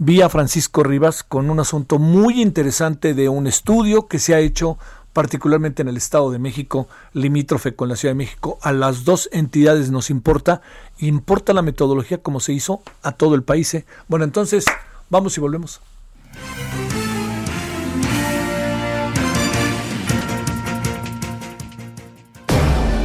[0.04, 4.40] vi a Francisco Rivas con un asunto muy interesante de un estudio que se ha
[4.40, 4.80] hecho
[5.14, 9.30] particularmente en el Estado de México, limítrofe con la Ciudad de México, a las dos
[9.32, 10.64] entidades nos importa,
[10.98, 13.76] importa la metodología como se hizo a todo el país.
[13.76, 13.86] ¿eh?
[14.08, 14.66] Bueno, entonces,
[15.12, 15.82] vamos y volvemos.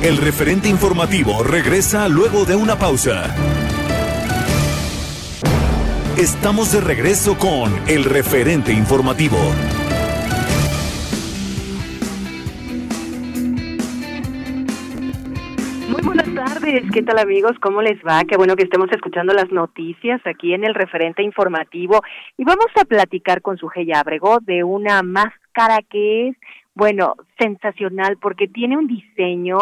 [0.01, 3.35] El referente informativo regresa luego de una pausa.
[6.19, 9.37] Estamos de regreso con el referente informativo.
[15.91, 17.53] Muy buenas tardes, ¿qué tal amigos?
[17.61, 18.25] ¿Cómo les va?
[18.25, 22.01] Qué bueno que estemos escuchando las noticias aquí en el referente informativo
[22.39, 26.37] y vamos a platicar con su Abrego de una máscara que es,
[26.75, 29.59] bueno, sensacional porque tiene un diseño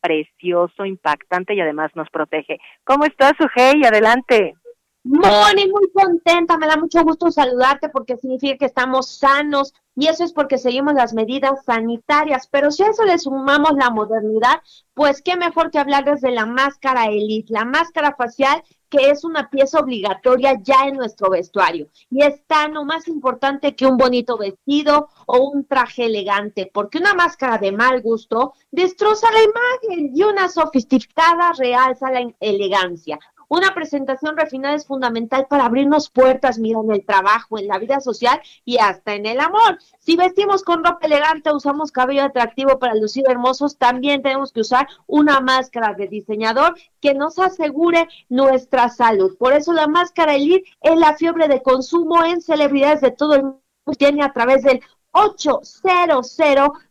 [0.00, 2.58] precioso, impactante y además nos protege.
[2.84, 3.84] ¿Cómo estás, Sujei?
[3.84, 4.54] Adelante.
[5.04, 10.22] Moni, muy contenta, me da mucho gusto saludarte porque significa que estamos sanos y eso
[10.22, 14.60] es porque seguimos las medidas sanitarias, pero si a eso le sumamos la modernidad,
[14.94, 19.50] pues qué mejor que hablar desde la máscara Elite, la máscara facial que es una
[19.50, 25.08] pieza obligatoria ya en nuestro vestuario y está no más importante que un bonito vestido
[25.26, 30.48] o un traje elegante, porque una máscara de mal gusto destroza la imagen y una
[30.48, 33.18] sofisticada realza la elegancia.
[33.48, 37.98] Una presentación refinada es fundamental para abrirnos puertas, mira, en el trabajo, en la vida
[38.00, 39.78] social y hasta en el amor.
[39.98, 44.86] Si vestimos con ropa elegante, usamos cabello atractivo para lucir hermosos, también tenemos que usar
[45.06, 49.34] una máscara de diseñador que nos asegure nuestra salud.
[49.38, 53.44] Por eso la máscara Elite es la fiebre de consumo en celebridades de todo el
[53.44, 53.62] mundo.
[53.96, 56.36] Tiene a través del 800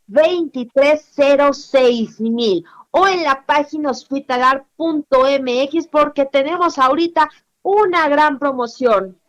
[0.08, 2.66] 2306 mil
[2.98, 7.30] o en la página hospitalar.mx porque tenemos ahorita
[7.62, 9.20] una gran promoción.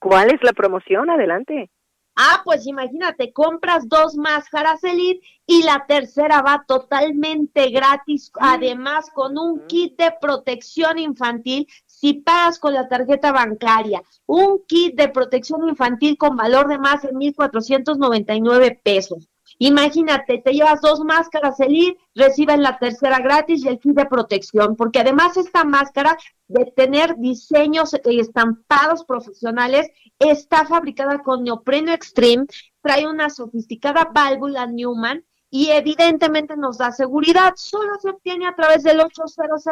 [0.00, 1.08] ¿Cuál es la promoción?
[1.10, 1.70] Adelante.
[2.16, 8.38] Ah, pues imagínate, compras dos máscaras Elite y la tercera va totalmente gratis, mm.
[8.40, 9.66] además con un mm.
[9.68, 14.02] kit de protección infantil si pagas con la tarjeta bancaria.
[14.26, 19.28] Un kit de protección infantil con valor de más de 1.499 pesos.
[19.58, 24.76] Imagínate, te llevas dos máscaras Elite, recibes la tercera gratis y el kit de protección,
[24.76, 26.16] porque además esta máscara
[26.46, 32.46] de tener diseños estampados profesionales está fabricada con neopreno extreme,
[32.80, 37.54] trae una sofisticada válvula Newman y evidentemente nos da seguridad.
[37.56, 39.66] Solo se obtiene a través del 800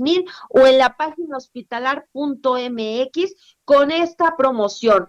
[0.00, 3.34] mil o en la página hospitalar.mx
[3.64, 5.08] con esta promoción.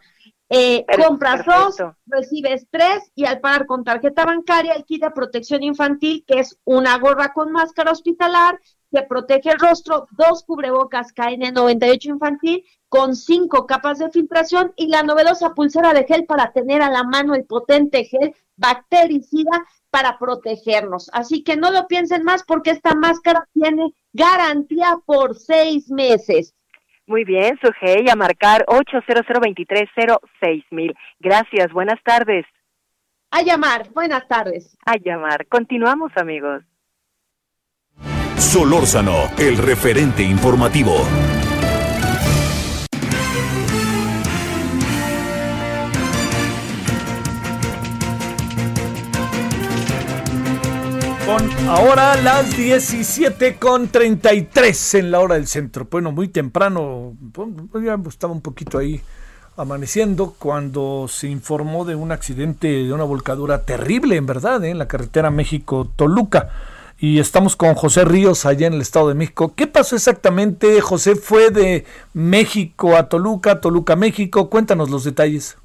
[0.53, 5.63] Eh, compras dos, recibes tres y al pagar con tarjeta bancaria el kit de protección
[5.63, 8.59] infantil, que es una gorra con máscara hospitalar,
[8.91, 15.03] que protege el rostro, dos cubrebocas KN98 infantil con cinco capas de filtración y la
[15.03, 21.09] novedosa pulsera de gel para tener a la mano el potente gel bactericida para protegernos.
[21.13, 26.53] Así que no lo piensen más porque esta máscara tiene garantía por seis meses.
[27.11, 29.25] Muy bien, Sujei, a marcar 800
[30.71, 30.95] mil.
[31.19, 32.45] Gracias, buenas tardes.
[33.31, 34.77] A llamar, buenas tardes.
[34.85, 35.45] A llamar.
[35.47, 36.63] Continuamos, amigos.
[38.37, 41.05] Solórzano, el referente informativo.
[51.67, 55.87] Ahora las 17 con 33 en la hora del centro.
[55.89, 57.49] Bueno, muy temprano, pues,
[57.83, 59.01] ya estaba un poquito ahí
[59.57, 64.69] amaneciendo cuando se informó de un accidente, de una volcadura terrible, en verdad, ¿eh?
[64.69, 66.49] en la carretera México-Toluca.
[66.99, 69.53] Y estamos con José Ríos allá en el Estado de México.
[69.55, 70.81] ¿Qué pasó exactamente?
[70.81, 74.51] José fue de México a Toluca, Toluca, México.
[74.51, 75.57] Cuéntanos los detalles.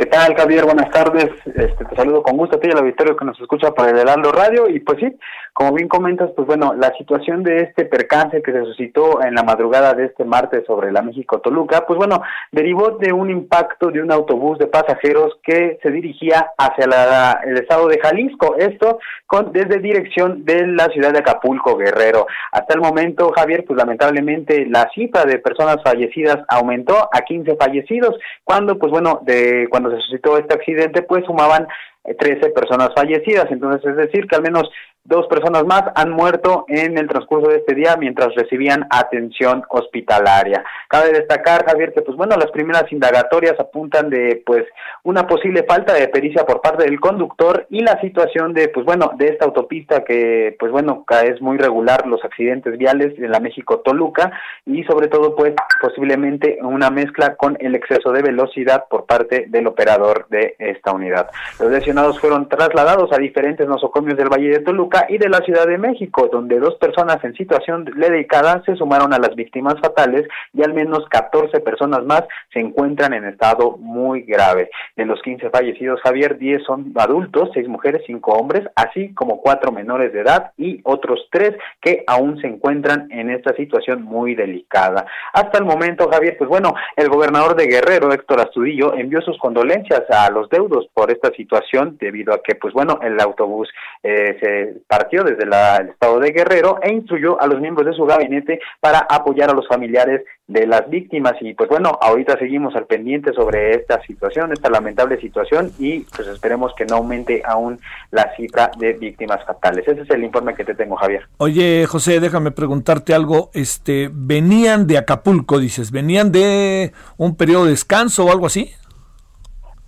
[0.00, 0.64] ¿Qué tal, Javier?
[0.64, 1.26] Buenas tardes.
[1.44, 3.98] Este, te saludo con gusto a ti y al auditorio que nos escucha por el
[3.98, 4.66] Heraldo Radio.
[4.66, 5.14] Y pues sí,
[5.52, 9.42] como bien comentas, pues bueno, la situación de este percance que se suscitó en la
[9.42, 14.10] madrugada de este martes sobre la México-Toluca, pues bueno, derivó de un impacto de un
[14.10, 18.56] autobús de pasajeros que se dirigía hacia la, el estado de Jalisco.
[18.56, 22.26] Esto con desde dirección de la ciudad de Acapulco, Guerrero.
[22.52, 28.18] Hasta el momento, Javier, pues lamentablemente la cifra de personas fallecidas aumentó a 15 fallecidos,
[28.44, 31.66] cuando pues bueno, de cuando se suscitó este accidente, pues sumaban
[32.04, 33.46] 13 eh, personas fallecidas.
[33.50, 34.70] Entonces, es decir, que al menos
[35.02, 40.62] Dos personas más han muerto en el transcurso de este día mientras recibían atención hospitalaria.
[40.88, 44.66] Cabe destacar, Javier, que pues bueno, las primeras indagatorias apuntan de pues
[45.02, 49.12] una posible falta de pericia por parte del conductor y la situación de pues bueno,
[49.16, 53.78] de esta autopista que pues bueno, es muy regular los accidentes viales en la México
[53.78, 54.30] Toluca
[54.66, 59.66] y sobre todo pues posiblemente una mezcla con el exceso de velocidad por parte del
[59.66, 61.30] operador de esta unidad.
[61.58, 65.66] Los lesionados fueron trasladados a diferentes nosocomios del Valle de Toluca y de la Ciudad
[65.66, 70.62] de México, donde dos personas en situación delicada se sumaron a las víctimas fatales y
[70.62, 74.70] al menos 14 personas más se encuentran en estado muy grave.
[74.96, 79.72] De los 15 fallecidos, Javier, 10 son adultos, 6 mujeres, 5 hombres, así como 4
[79.72, 85.06] menores de edad y otros 3 que aún se encuentran en esta situación muy delicada.
[85.32, 90.02] Hasta el momento, Javier, pues bueno, el gobernador de Guerrero, Héctor Astudillo, envió sus condolencias
[90.10, 93.68] a los deudos por esta situación debido a que, pues bueno, el autobús
[94.02, 98.04] eh, se partió desde el estado de Guerrero e instruyó a los miembros de su
[98.04, 102.86] gabinete para apoyar a los familiares de las víctimas y pues bueno, ahorita seguimos al
[102.86, 107.78] pendiente sobre esta situación, esta lamentable situación y pues esperemos que no aumente aún
[108.10, 109.86] la cifra de víctimas fatales.
[109.86, 111.22] Ese es el informe que te tengo, Javier.
[111.36, 117.70] Oye, José, déjame preguntarte algo, este, venían de Acapulco, dices, venían de un periodo de
[117.70, 118.72] descanso o algo así?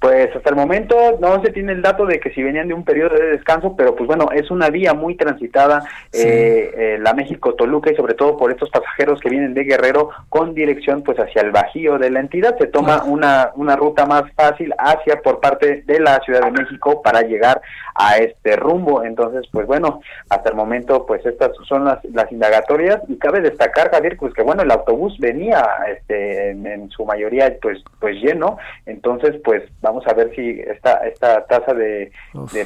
[0.02, 2.84] Pues hasta el momento no se tiene el dato de que si venían de un
[2.84, 7.92] periodo de descanso, pero pues bueno, es una vía muy transitada eh, eh, la México-Toluca
[7.92, 11.52] y sobre todo por estos pasajeros que vienen de Guerrero con dirección pues hacia el
[11.52, 12.58] Bajío de la entidad.
[12.58, 17.00] Se toma una, una ruta más fácil hacia por parte de la Ciudad de México
[17.00, 17.62] para llegar
[17.94, 19.04] a este rumbo.
[19.04, 20.00] Entonces, pues bueno,
[20.30, 24.42] hasta el momento pues estas son las, las indagatorias y cabe destacar, Javier, pues que
[24.42, 30.06] bueno, el autobús venía este, en, su mayoría pues, pues lleno, entonces pues vamos vamos
[30.06, 32.10] a ver si esta, esta tasa de,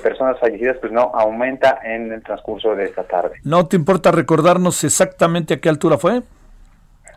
[0.01, 3.41] personas fallecidas pues no aumenta en el transcurso de esta tarde.
[3.43, 6.23] ¿No te importa recordarnos exactamente a qué altura fue?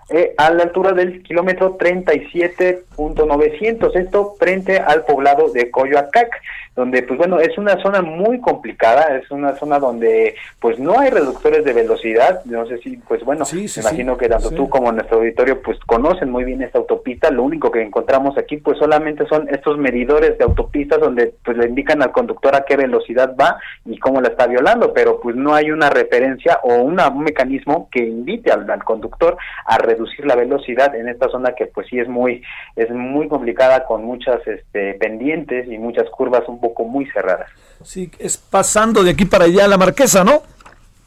[0.09, 6.31] Eh, a la altura del kilómetro 37.900, esto frente al poblado de Coyoacac
[6.79, 11.09] donde pues bueno, es una zona muy complicada, es una zona donde pues no hay
[11.09, 15.17] reductores de velocidad, no sé si pues bueno, me imagino que tanto tú como nuestro
[15.17, 19.49] auditorio pues conocen muy bien esta autopista, lo único que encontramos aquí pues solamente son
[19.49, 23.97] estos medidores de autopistas donde pues le indican al conductor a qué velocidad va y
[23.99, 28.05] cómo la está violando, pero pues no hay una referencia o una, un mecanismo que
[28.05, 29.35] invite al, al conductor
[29.65, 32.41] a reducir la velocidad en esta zona que pues sí es muy
[32.77, 37.49] es muy complicada con muchas este, pendientes y muchas curvas un poco muy cerradas.
[37.83, 40.43] Sí, es pasando de aquí para allá la Marquesa, ¿no?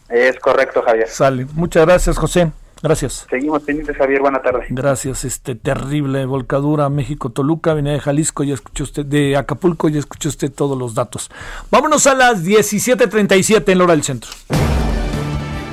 [0.09, 1.09] Es correcto, Javier.
[1.09, 1.47] Sale.
[1.55, 2.51] Muchas gracias, José.
[2.82, 3.26] Gracias.
[3.30, 4.20] Seguimos pendientes, Javier.
[4.20, 4.66] Buena tarde.
[4.70, 5.24] Gracias.
[5.24, 10.51] Este terrible volcadura México-Toluca, venía de Jalisco, ya escuchó usted, de Acapulco, ya escuchó usted
[10.51, 11.30] todos los datos.
[11.70, 14.30] Vámonos a las 17.37 en la hora del centro.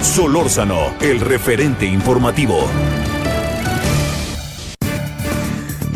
[0.01, 2.67] Solórzano, el referente informativo.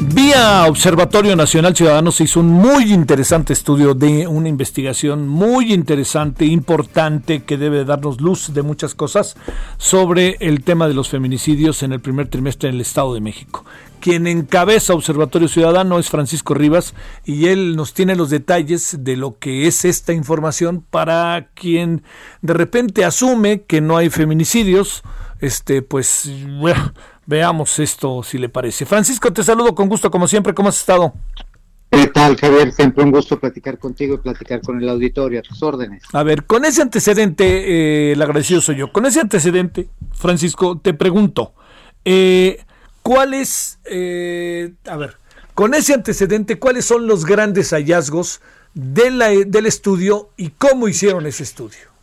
[0.06, 6.46] Vía Observatorio Nacional Ciudadano se hizo un muy interesante estudio de una investigación muy interesante,
[6.46, 9.38] importante, que debe darnos luz de muchas cosas
[9.78, 13.64] sobre el tema de los feminicidios en el primer trimestre en el Estado de México.
[14.02, 16.94] Quien encabeza Observatorio Ciudadano es Francisco Rivas
[17.24, 22.04] y él nos tiene los detalles de lo que es esta información para quien
[22.42, 25.04] de repente asume que no hay feminicidios.
[25.40, 26.30] Este, pues,
[27.26, 28.86] veamos esto si le parece.
[28.86, 30.54] Francisco, te saludo con gusto como siempre.
[30.54, 31.14] ¿Cómo has estado?
[31.90, 32.72] ¿Qué tal, Javier?
[32.72, 36.02] Siempre un gusto platicar contigo y platicar con el auditorio, a tus órdenes.
[36.12, 38.92] A ver, con ese antecedente, eh, el agradecido soy yo.
[38.92, 41.54] Con ese antecedente, Francisco, te pregunto,
[42.04, 42.66] eh,
[43.04, 45.18] ¿cuáles, eh, a ver,
[45.54, 48.42] con ese antecedente, cuáles son los grandes hallazgos
[48.74, 51.94] de la, del estudio y cómo hicieron ese estudio?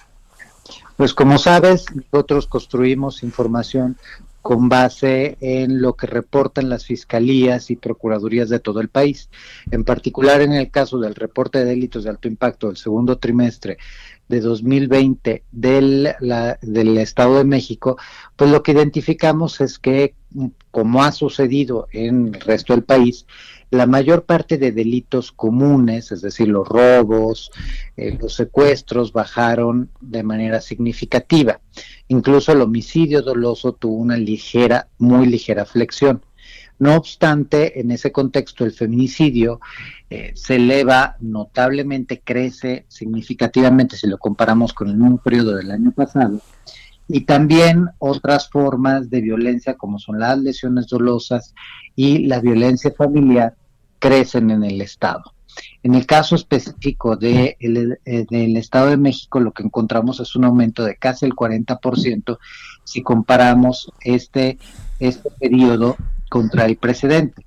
[0.96, 3.96] Pues como sabes, nosotros construimos información
[4.42, 9.28] con base en lo que reportan las fiscalías y procuradurías de todo el país.
[9.70, 13.78] En particular, en el caso del reporte de delitos de alto impacto del segundo trimestre
[14.28, 16.14] de 2020 del,
[16.62, 17.98] del Estado de México,
[18.36, 20.14] pues lo que identificamos es que,
[20.70, 23.26] como ha sucedido en el resto del país,
[23.70, 27.50] la mayor parte de delitos comunes, es decir, los robos,
[27.96, 31.60] eh, los secuestros, bajaron de manera significativa.
[32.08, 36.22] Incluso el homicidio doloso tuvo una ligera, muy ligera flexión.
[36.80, 39.60] No obstante, en ese contexto, el feminicidio
[40.08, 45.92] eh, se eleva notablemente, crece significativamente si lo comparamos con el mismo periodo del año
[45.92, 46.40] pasado.
[47.06, 51.54] Y también otras formas de violencia, como son las lesiones dolosas
[51.94, 53.56] y la violencia familiar,
[54.00, 55.22] crecen en el Estado.
[55.82, 60.44] En el caso específico de eh, del Estado de México, lo que encontramos es un
[60.44, 62.38] aumento de casi el 40%
[62.84, 64.58] si comparamos este,
[64.98, 65.96] este periodo
[66.28, 67.46] contra el precedente.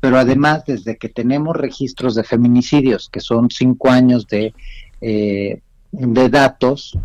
[0.00, 4.54] Pero además, desde que tenemos registros de feminicidios, que son cinco años de,
[5.00, 5.60] eh,
[5.90, 6.96] de datos,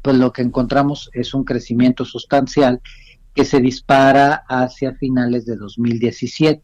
[0.00, 2.80] pues lo que encontramos es un crecimiento sustancial
[3.34, 6.62] que se dispara hacia finales de 2017.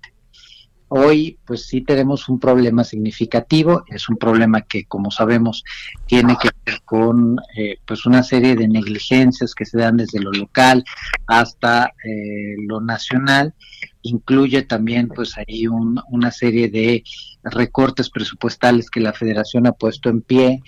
[0.88, 5.62] Hoy, pues sí tenemos un problema significativo, es un problema que, como sabemos,
[6.06, 10.32] tiene que ver con eh, pues una serie de negligencias que se dan desde lo
[10.32, 10.84] local
[11.26, 13.54] hasta eh, lo nacional.
[14.02, 17.04] Incluye también, pues ahí una serie de
[17.42, 20.62] recortes presupuestales que la Federación ha puesto en pie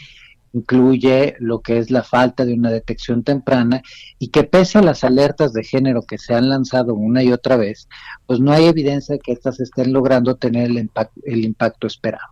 [0.53, 3.83] incluye lo que es la falta de una detección temprana
[4.19, 7.57] y que pese a las alertas de género que se han lanzado una y otra
[7.57, 7.89] vez,
[8.27, 12.27] pues no hay evidencia de que éstas estén logrando tener el, impacto, el impacto esperado.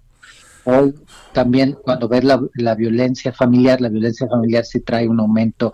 [0.65, 0.95] Hoy
[1.32, 5.73] también cuando ves la, violencia familiar, la violencia familiar sí trae un aumento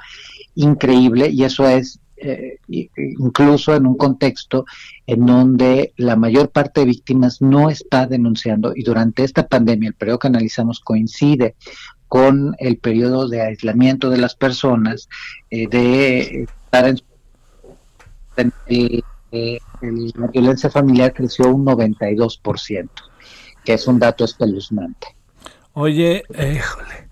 [0.55, 4.67] increíble y eso es eh, incluso en un contexto
[5.05, 9.95] en donde la mayor parte de víctimas no está denunciando y durante esta pandemia, el
[9.95, 11.57] periodo que analizamos coincide
[12.09, 15.09] con el periodo de aislamiento de las personas,
[15.51, 19.03] eh, de estar en, eh,
[20.15, 22.89] la violencia familiar creció un 92%,
[23.65, 25.09] que es un dato espeluznante.
[25.73, 27.09] Oye, híjole,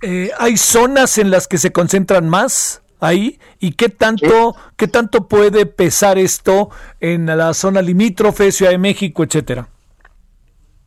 [0.00, 2.82] eh, ¿hay zonas en las que se concentran más?
[3.00, 8.78] ahí y qué tanto qué tanto puede pesar esto en la zona limítrofe Ciudad de
[8.78, 9.68] México etcétera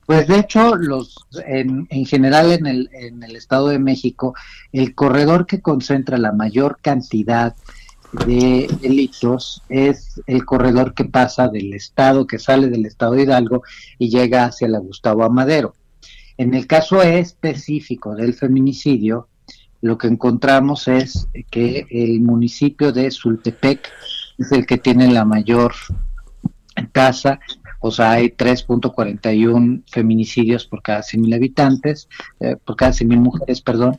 [0.05, 1.15] pues de hecho, los,
[1.45, 4.33] en, en general en el, en el Estado de México,
[4.71, 7.55] el corredor que concentra la mayor cantidad
[8.25, 13.63] de delitos es el corredor que pasa del Estado, que sale del Estado de Hidalgo
[13.97, 15.73] y llega hacia la Gustavo Amadero.
[16.37, 19.29] En el caso específico del feminicidio,
[19.81, 23.89] lo que encontramos es que el municipio de Sultepec
[24.37, 25.73] es el que tiene la mayor
[26.91, 27.39] tasa
[27.81, 32.07] o sea, hay 3.41 feminicidios por cada 100.000 habitantes,
[32.39, 33.97] eh, por cada 100.000 mujeres, perdón,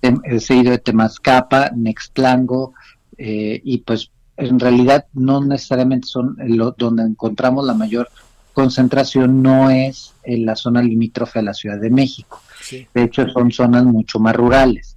[0.00, 2.72] he seguido de Temascapa, Nextlango,
[3.18, 8.08] eh, y pues en realidad no necesariamente son lo, donde encontramos la mayor
[8.54, 12.40] concentración, no es en la zona limítrofe a la Ciudad de México.
[12.70, 14.96] De hecho, son zonas mucho más rurales.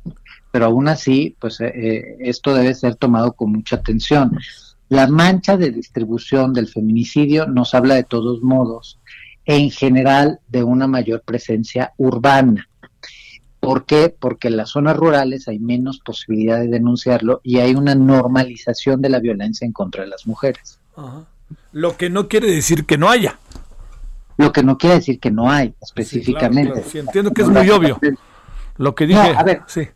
[0.51, 4.37] Pero aún así, pues eh, esto debe ser tomado con mucha atención.
[4.91, 8.99] La mancha de distribución del feminicidio nos habla de todos modos,
[9.45, 12.67] en general, de una mayor presencia urbana.
[13.61, 14.09] ¿Por qué?
[14.09, 19.07] Porque en las zonas rurales hay menos posibilidad de denunciarlo y hay una normalización de
[19.07, 20.77] la violencia en contra de las mujeres.
[21.71, 23.39] Lo que no quiere decir que no haya.
[24.35, 26.83] Lo que no quiere decir que no hay, específicamente.
[26.83, 27.97] Sí, entiendo que es muy obvio.
[28.75, 29.21] Lo que dije.
[29.21, 29.87] a ver, sí.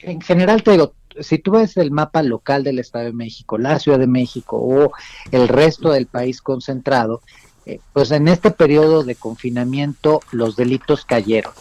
[0.00, 3.78] en general te digo, si tú ves el mapa local del Estado de México, la
[3.78, 4.92] Ciudad de México o
[5.30, 7.20] el resto del país concentrado,
[7.66, 11.52] eh, pues en este periodo de confinamiento los delitos cayeron,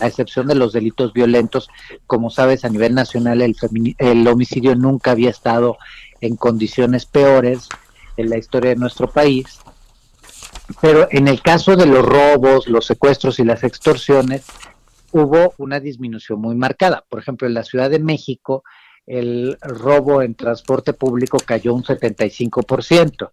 [0.00, 1.68] a excepción de los delitos violentos.
[2.06, 3.56] Como sabes, a nivel nacional el,
[3.98, 5.76] el homicidio nunca había estado
[6.20, 7.68] en condiciones peores
[8.16, 9.60] en la historia de nuestro país.
[10.80, 14.44] Pero en el caso de los robos, los secuestros y las extorsiones,
[15.12, 17.04] hubo una disminución muy marcada.
[17.08, 18.64] Por ejemplo, en la Ciudad de México,
[19.08, 23.32] el robo en transporte público cayó un 75%.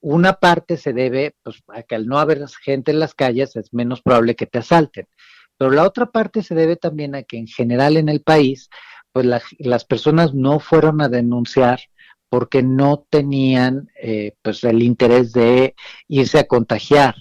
[0.00, 3.72] Una parte se debe pues, a que al no haber gente en las calles es
[3.72, 5.06] menos probable que te asalten,
[5.56, 8.68] pero la otra parte se debe también a que en general en el país,
[9.12, 9.26] pues
[9.58, 11.80] las personas no fueron a denunciar
[12.28, 15.74] porque no tenían eh, pues el interés de
[16.08, 17.14] irse a contagiar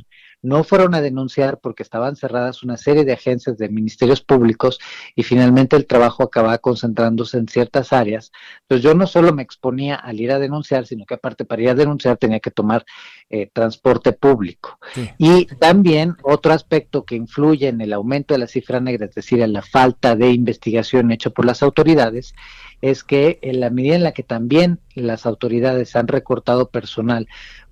[0.45, 4.79] no fueron a denunciar porque estaban cerradas una serie de agencias de ministerios públicos
[5.15, 8.31] y finalmente el trabajo acababa concentrándose en ciertas áreas.
[8.61, 11.69] Entonces yo no solo me exponía al ir a denunciar, sino que aparte para ir
[11.69, 12.85] a denunciar tenía que tomar
[13.29, 14.79] eh, transporte público.
[15.17, 19.41] Y también otro aspecto que influye en el aumento de la cifra negra, es decir,
[19.41, 22.33] en la falta de investigación hecha por las autoridades,
[22.81, 27.27] es que en la medida en la que también las autoridades han recortado personal,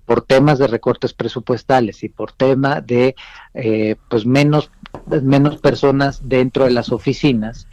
[0.06, 3.14] por temas de recortes presupuestales y por tema de
[3.54, 4.70] eh, pues menos,
[5.22, 7.68] menos personas dentro de las oficinas,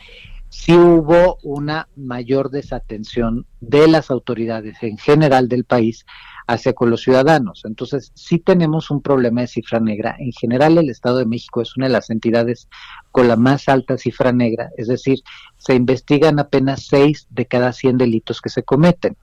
[0.49, 6.05] sí hubo una mayor desatención de las autoridades en general del país
[6.51, 7.61] hacia con los ciudadanos.
[7.65, 10.15] Entonces, sí tenemos un problema de cifra negra.
[10.19, 12.67] En general, el Estado de México es una de las entidades
[13.11, 15.19] con la más alta cifra negra, es decir,
[15.57, 19.15] se investigan apenas seis de cada 100 delitos que se cometen.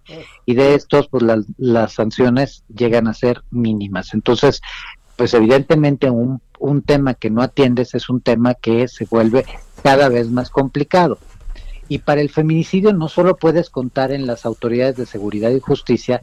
[0.47, 1.25] Y de estos, pues
[1.57, 4.15] las sanciones llegan a ser mínimas.
[4.15, 4.61] Entonces,
[5.17, 9.45] pues evidentemente un, un tema que no atiendes es un tema que se vuelve
[9.83, 11.19] cada vez más complicado.
[11.89, 16.21] Y para el feminicidio no solo puedes contar en las autoridades de seguridad y justicia,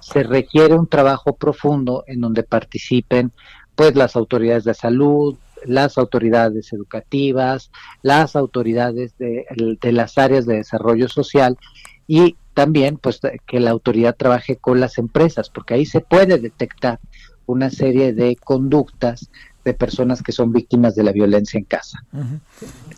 [0.00, 3.32] se requiere un trabajo profundo en donde participen
[3.74, 7.70] pues las autoridades de salud, las autoridades educativas,
[8.02, 9.46] las autoridades de,
[9.82, 11.58] las áreas de desarrollo social
[12.06, 17.00] y también pues que la autoridad trabaje con las empresas, porque ahí se puede detectar
[17.46, 19.30] una serie de conductas
[19.64, 22.04] de personas que son víctimas de la violencia en casa.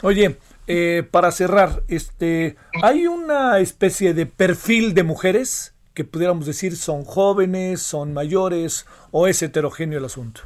[0.03, 0.37] Oye,
[0.67, 7.05] eh, para cerrar, este, ¿hay una especie de perfil de mujeres que pudiéramos decir son
[7.05, 10.43] jóvenes, son mayores o es heterogéneo el asunto?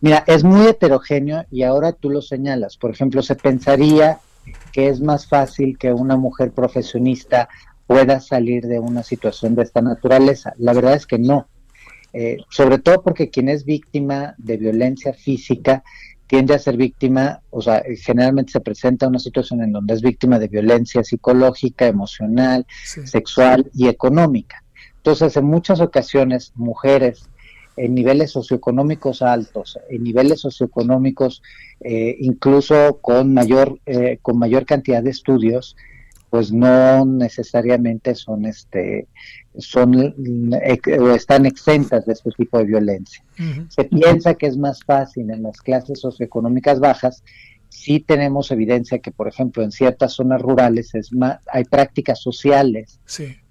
[0.00, 2.76] Mira, es muy heterogéneo y ahora tú lo señalas.
[2.76, 4.18] Por ejemplo, se pensaría
[4.72, 7.48] que es más fácil que una mujer profesionista
[7.86, 10.52] pueda salir de una situación de esta naturaleza.
[10.58, 11.46] La verdad es que no.
[12.12, 15.84] Eh, sobre todo porque quien es víctima de violencia física
[16.26, 20.40] tiende a ser víctima, o sea, generalmente se presenta una situación en donde es víctima
[20.40, 22.66] de violencia psicológica, emocional,
[23.04, 24.62] sexual y económica.
[25.02, 27.28] Entonces, en muchas ocasiones, mujeres
[27.76, 31.42] en niveles socioeconómicos altos, en niveles socioeconómicos
[31.80, 35.76] eh, incluso con mayor, eh, con mayor cantidad de estudios,
[36.30, 39.08] pues no necesariamente son este
[39.58, 40.14] son
[41.14, 43.22] están exentas de este tipo de violencia.
[43.68, 47.24] Se piensa que es más fácil en las clases socioeconómicas bajas.
[47.68, 53.00] Sí tenemos evidencia que, por ejemplo, en ciertas zonas rurales es más, hay prácticas sociales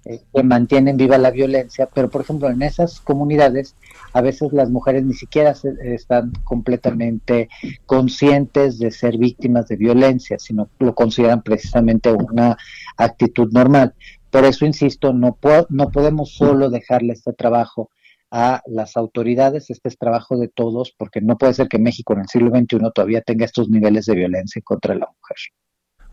[0.04, 3.76] eh, que mantienen viva la violencia, pero, por ejemplo, en esas comunidades
[4.12, 7.48] a veces las mujeres ni siquiera están completamente
[7.86, 12.56] conscientes de ser víctimas de violencia, sino lo consideran precisamente una
[12.96, 13.94] actitud normal.
[14.30, 15.38] Por eso, insisto, no,
[15.68, 17.90] no podemos solo dejarle este trabajo
[18.32, 19.70] a las autoridades.
[19.70, 22.78] Este es trabajo de todos porque no puede ser que México en el siglo XXI
[22.94, 25.36] todavía tenga estos niveles de violencia contra la mujer.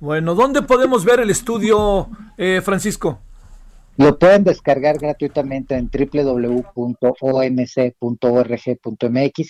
[0.02, 3.20] Bueno, ¿dónde podemos ver el estudio, eh, Francisco?
[4.00, 6.74] Lo pueden descargar gratuitamente en www.omc.org.mx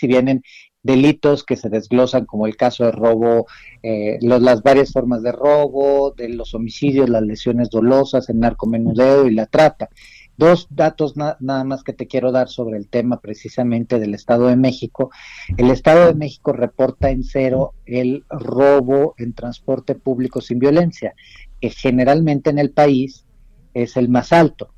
[0.04, 0.42] y vienen
[0.82, 3.46] delitos que se desglosan como el caso de robo,
[3.84, 9.36] eh, las varias formas de robo, de los homicidios, las lesiones dolosas, el narcomenudeo y
[9.36, 9.88] la trata.
[10.36, 14.56] Dos datos nada más que te quiero dar sobre el tema precisamente del Estado de
[14.56, 15.12] México.
[15.58, 21.14] El Estado de México reporta en cero el robo en transporte público sin violencia,
[21.62, 23.28] que generalmente en el país
[23.74, 24.70] es el más alto.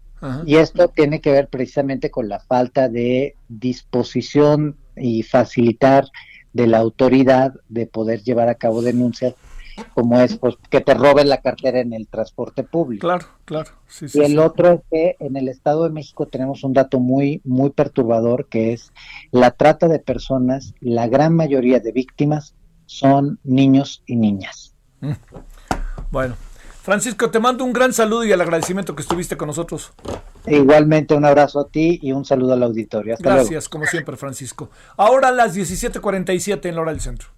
[0.46, 6.06] Y esto tiene que ver precisamente con la falta de disposición y facilitar
[6.54, 9.34] de la autoridad de poder llevar a cabo denuncias
[9.94, 13.08] como es pues, que te roben la cartera en el transporte público.
[13.08, 13.72] Claro, claro.
[14.02, 17.70] y el otro es que en el Estado de México tenemos un dato muy, muy
[17.72, 18.92] perturbador, que es
[19.32, 22.54] la trata de personas, la gran mayoría de víctimas
[22.86, 24.76] son niños y niñas.
[25.00, 25.14] Mm.
[26.12, 26.36] Bueno,
[26.82, 29.92] Francisco, te mando un gran saludo y el agradecimiento que estuviste con nosotros.
[30.48, 33.14] Igualmente un abrazo a ti y un saludo al auditorio.
[33.14, 34.72] Hasta Gracias, como siempre, Francisco.
[34.98, 37.30] Ahora las 17:47 en la hora del centro.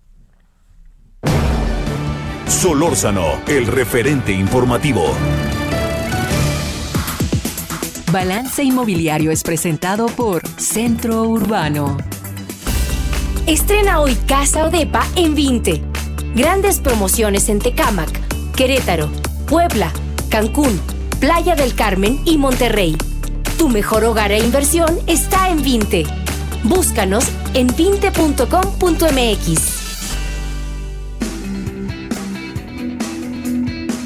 [2.47, 5.13] Solórzano, el referente informativo.
[8.13, 11.97] Balance Inmobiliario es presentado por Centro Urbano.
[13.47, 15.81] Estrena hoy Casa Odepa en 20.
[16.35, 18.09] Grandes promociones en Tecámac,
[18.55, 19.09] Querétaro,
[19.47, 19.91] Puebla,
[20.29, 20.79] Cancún,
[21.19, 22.97] Playa del Carmen y Monterrey.
[23.57, 26.05] Tu mejor hogar e inversión está en 20.
[26.63, 29.73] Búscanos en 20.com.mx.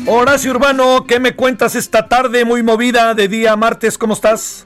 [0.09, 3.97] Horacio Urbano, ¿qué me cuentas esta tarde muy movida de día martes?
[3.97, 4.65] ¿Cómo estás?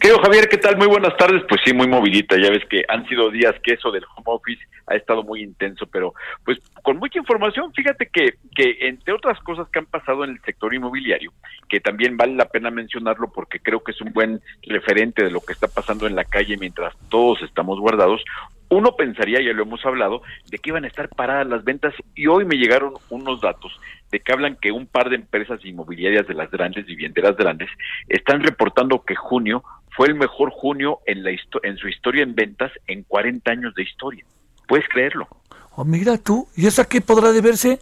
[0.00, 0.76] Querido Javier, ¿qué tal?
[0.76, 1.42] Muy buenas tardes.
[1.48, 2.36] Pues sí, muy movidita.
[2.36, 5.86] Ya ves que han sido días que eso del home office ha estado muy intenso,
[5.86, 6.14] pero
[6.44, 7.72] pues con mucha información.
[7.72, 11.32] Fíjate que, que entre otras cosas que han pasado en el sector inmobiliario,
[11.68, 15.40] que también vale la pena mencionarlo porque creo que es un buen referente de lo
[15.40, 18.22] que está pasando en la calle mientras todos estamos guardados.
[18.68, 22.26] Uno pensaría, ya lo hemos hablado, de que iban a estar paradas las ventas y
[22.26, 23.78] hoy me llegaron unos datos
[24.14, 27.68] de que hablan que un par de empresas inmobiliarias de las grandes, vivienderas grandes,
[28.08, 32.70] están reportando que junio fue el mejor junio en, la en su historia en ventas
[32.86, 34.24] en 40 años de historia.
[34.68, 35.26] ¿Puedes creerlo?
[35.74, 37.80] Oh, mira tú, ¿y esa qué podrá deberse?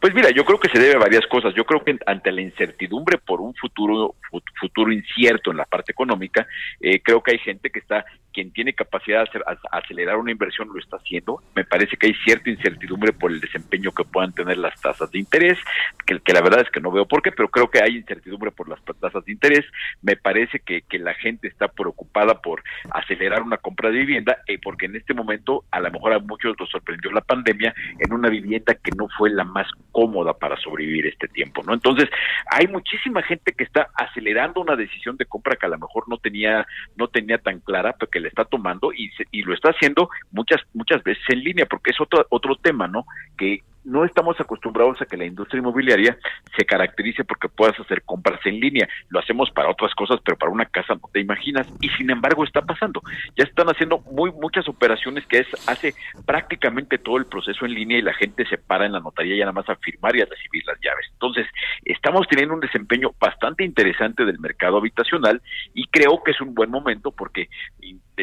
[0.00, 1.54] Pues mira, yo creo que se debe a varias cosas.
[1.54, 4.14] Yo creo que ante la incertidumbre por un futuro
[4.58, 6.46] futuro incierto en la parte económica,
[6.80, 8.06] eh, creo que hay gente que está,
[8.36, 9.40] quien tiene capacidad de
[9.72, 11.42] acelerar una inversión lo está haciendo.
[11.54, 15.18] Me parece que hay cierta incertidumbre por el desempeño que puedan tener las tasas de
[15.18, 15.58] interés,
[16.04, 18.68] que, la verdad es que no veo por qué, pero creo que hay incertidumbre por
[18.68, 19.64] las tasas de interés.
[20.02, 24.86] Me parece que, la gente está preocupada por acelerar una compra de vivienda, eh, porque
[24.86, 28.74] en este momento a lo mejor a muchos los sorprendió la pandemia en una vivienda
[28.74, 31.74] que no fue la más cómoda para sobrevivir este tiempo, ¿no?
[31.74, 32.08] Entonces,
[32.50, 36.18] hay muchísima gente que está acelerando una decisión de compra que a lo mejor no
[36.18, 40.60] tenía no tenía tan clara, pero le está tomando y, y lo está haciendo muchas
[40.74, 43.06] muchas veces en línea, porque es otro otro tema, ¿no?
[43.38, 46.18] Que no estamos acostumbrados a que la industria inmobiliaria
[46.56, 48.88] se caracterice porque puedas hacer compras en línea.
[49.08, 51.66] Lo hacemos para otras cosas, pero para una casa no te imaginas.
[51.80, 53.00] Y sin embargo está pasando.
[53.36, 55.94] Ya están haciendo muy muchas operaciones que es hace
[56.26, 59.44] prácticamente todo el proceso en línea y la gente se para en la notaría ya
[59.44, 61.06] nada más a firmar y a recibir las llaves.
[61.12, 61.46] Entonces,
[61.84, 65.40] estamos teniendo un desempeño bastante interesante del mercado habitacional
[65.74, 67.48] y creo que es un buen momento porque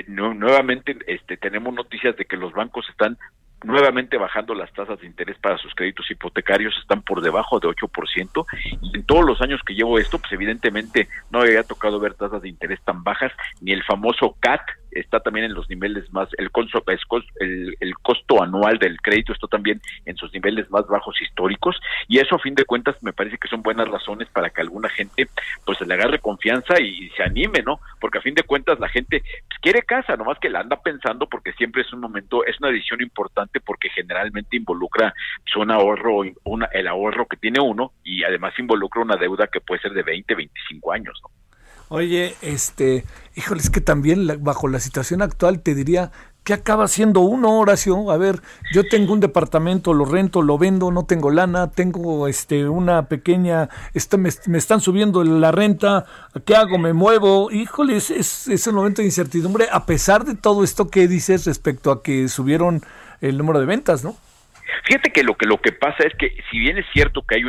[0.08, 3.18] nuevamente este, tenemos noticias de que los bancos están
[3.64, 8.46] nuevamente bajando las tasas de interés para sus créditos hipotecarios, están por debajo de 8%,
[8.82, 12.42] y en todos los años que llevo esto, pues evidentemente no había tocado ver tasas
[12.42, 13.32] de interés tan bajas,
[13.62, 14.62] ni el famoso CAT,
[14.96, 16.50] está también en los niveles más, el,
[17.40, 22.20] el, el costo anual del crédito está también en sus niveles más bajos históricos y
[22.20, 25.28] eso a fin de cuentas me parece que son buenas razones para que alguna gente
[25.66, 27.80] pues se le agarre confianza y, se anime, ¿no?
[28.00, 31.28] Porque a fin de cuentas la gente pues, quiere casa, nomás que la anda pensando
[31.28, 35.14] porque siempre es un momento, es una decisión importante porque generalmente involucra
[35.44, 39.62] pues, un ahorro, una, el ahorro que tiene uno y además involucra una deuda que
[39.62, 41.43] puede ser de 20, 25 años, ¿no?
[41.90, 43.06] Oye, este,
[43.36, 46.12] híjole, es que también bajo la situación actual te diría,
[46.44, 48.12] ¿qué acaba siendo uno, Horacio?
[48.12, 48.42] A ver,
[48.74, 53.70] yo tengo un departamento, lo rento, lo vendo, no tengo lana, tengo este una pequeña,
[53.94, 56.06] este, me, están subiendo la renta,
[56.46, 56.78] ¿qué hago?
[56.78, 57.52] ¿Me muevo?
[57.52, 61.46] Híjole, es, es, es un momento de incertidumbre, a pesar de todo esto que dices
[61.46, 62.84] respecto a que subieron
[63.22, 64.16] el número de ventas, ¿no?
[64.86, 67.44] Fíjate que lo que lo que pasa es que si bien es cierto que hay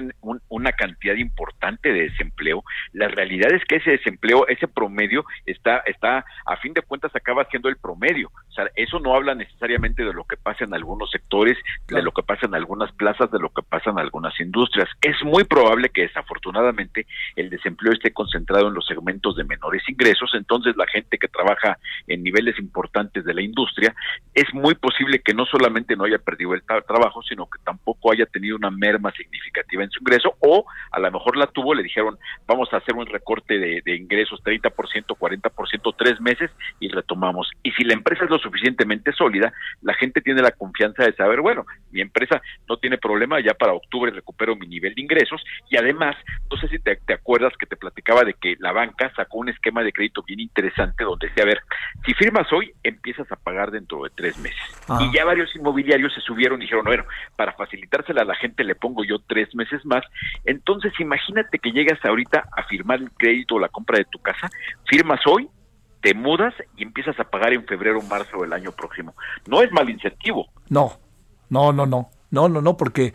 [0.48, 6.24] una cantidad importante de desempleo, la realidad es que ese desempleo, ese promedio está está
[6.46, 8.30] a fin de cuentas acaba siendo el promedio.
[8.48, 11.56] O sea, eso no habla necesariamente de lo que pasa en algunos sectores,
[11.88, 14.88] de lo que pasa en algunas plazas, de lo que pasa en algunas industrias.
[15.00, 17.06] Es muy probable que desafortunadamente
[17.36, 21.78] el desempleo esté concentrado en los segmentos de menores ingresos, entonces la gente que trabaja
[22.06, 23.94] en niveles importantes de la industria
[24.34, 28.26] es muy posible que no solamente no haya perdido el trabajo sino que tampoco haya
[28.26, 32.18] tenido una merma significativa en su ingreso, o a lo mejor la tuvo, le dijeron,
[32.46, 34.72] vamos a hacer un recorte de, de ingresos 30%,
[35.06, 36.50] 40%, tres meses
[36.80, 37.50] y retomamos.
[37.62, 41.40] Y si la empresa es lo suficientemente sólida, la gente tiene la confianza de saber,
[41.40, 45.76] bueno, mi empresa no tiene problema, ya para octubre recupero mi nivel de ingresos y
[45.76, 46.16] además,
[46.50, 49.82] no sé si te, acuerdas que te platicaba de que la banca sacó un esquema
[49.82, 51.60] de crédito bien interesante donde decía, a ver,
[52.04, 54.60] si firmas hoy, empiezas a pagar dentro de tres meses.
[54.88, 54.98] Ah.
[55.02, 58.74] Y ya varios inmobiliarios se subieron y dijeron, bueno, para facilitársela a la gente le
[58.74, 60.04] pongo yo tres meses más.
[60.44, 64.50] Entonces, imagínate que llegas ahorita a firmar el crédito o la compra de tu casa,
[64.86, 65.48] firmas hoy,
[66.00, 69.14] te mudas y empiezas a pagar en febrero o marzo del año próximo.
[69.46, 70.46] No es mal incentivo.
[70.68, 70.92] No,
[71.50, 72.10] no, no, no.
[72.30, 73.14] No, no, no, porque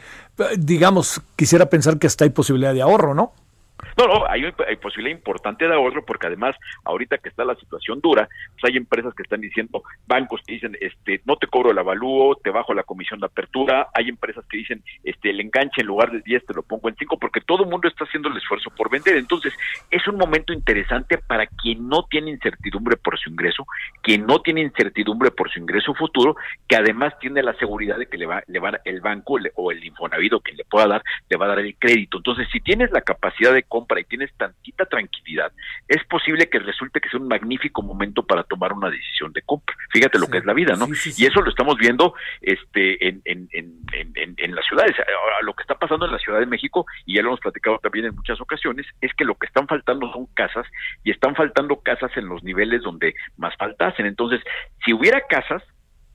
[0.58, 3.34] digamos, quisiera pensar que hasta hay posibilidad de ahorro, ¿no?
[3.98, 8.00] No, no, hay, hay, posibilidad importante de ahorro porque además ahorita que está la situación
[8.02, 11.78] dura, pues hay empresas que están diciendo, bancos que dicen, este, no te cobro el
[11.78, 15.88] avalúo, te bajo la comisión de apertura, hay empresas que dicen, este, el enganche en
[15.88, 18.38] lugar de 10 te lo pongo en 5 porque todo el mundo está haciendo el
[18.38, 19.18] esfuerzo por vender.
[19.18, 19.54] Entonces,
[19.92, 23.66] es un momento interesante para quien no tiene incertidumbre por su ingreso,
[24.02, 26.36] quien no tiene incertidumbre por su ingreso futuro,
[26.68, 29.84] que además tiene la seguridad de que le va, le va el banco o el
[29.84, 32.18] infonavido que le pueda dar, le va a dar el crédito.
[32.18, 35.54] Entonces, si tienes la capacidad de compra y tienes tantita tranquilidad,
[35.88, 39.76] es posible que resulte que sea un magnífico momento para tomar una decisión de compra.
[39.92, 40.88] Fíjate lo que es la vida, ¿no?
[40.88, 44.96] y eso lo estamos viendo este, en, en, en, en, las ciudades.
[45.00, 47.80] Ahora, lo que está pasando en la Ciudad de México, y ya lo hemos platicado
[47.80, 50.66] también en muchas ocasiones, es que lo que están faltando son casas
[51.04, 54.06] y están faltando casas en los niveles donde más faltasen.
[54.06, 54.42] Entonces,
[54.84, 55.64] si hubiera casas,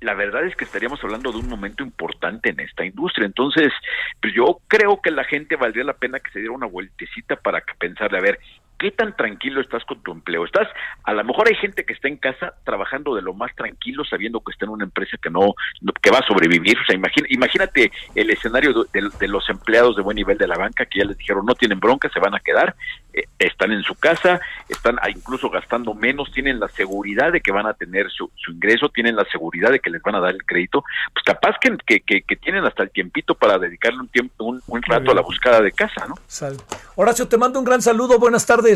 [0.04, 3.26] la verdad es que estaríamos hablando de un momento importante en esta industria.
[3.26, 3.72] Entonces,
[4.20, 7.62] pues yo creo que la gente valdría la pena que se diera una vueltecita para
[7.78, 8.38] pensarle, a ver,
[8.84, 10.44] ¿qué tan tranquilo estás con tu empleo?
[10.44, 10.68] Estás,
[11.04, 14.40] a lo mejor hay gente que está en casa trabajando de lo más tranquilo, sabiendo
[14.40, 15.54] que está en una empresa que no,
[16.02, 16.76] que va a sobrevivir.
[16.78, 16.94] O sea,
[17.30, 21.16] imagínate el escenario de, los empleados de buen nivel de la banca que ya les
[21.16, 22.76] dijeron no tienen bronca, se van a quedar,
[23.14, 24.38] eh, están en su casa,
[24.68, 29.16] están incluso gastando menos, tienen la seguridad de que van a tener su, ingreso, tienen
[29.16, 30.84] la seguridad de que les van a dar el crédito.
[31.14, 35.10] Pues capaz que, que, tienen hasta el tiempito para dedicarle un tiempo, un, un rato
[35.10, 36.16] a la búsqueda de casa, ¿no?
[36.26, 36.58] Sal.
[36.96, 38.73] Horacio, te mando un gran saludo, buenas tardes.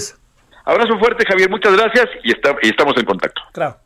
[0.64, 1.48] Abrazo fuerte, Javier.
[1.48, 3.40] Muchas gracias y, y estamos en contacto.
[3.52, 3.78] Claro.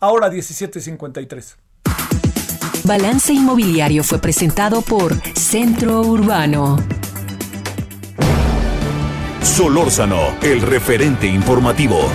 [0.00, 1.58] Ahora 1753.
[2.84, 6.78] Balance Inmobiliario fue presentado por Centro Urbano.
[9.42, 12.08] Solórzano, el referente informativo.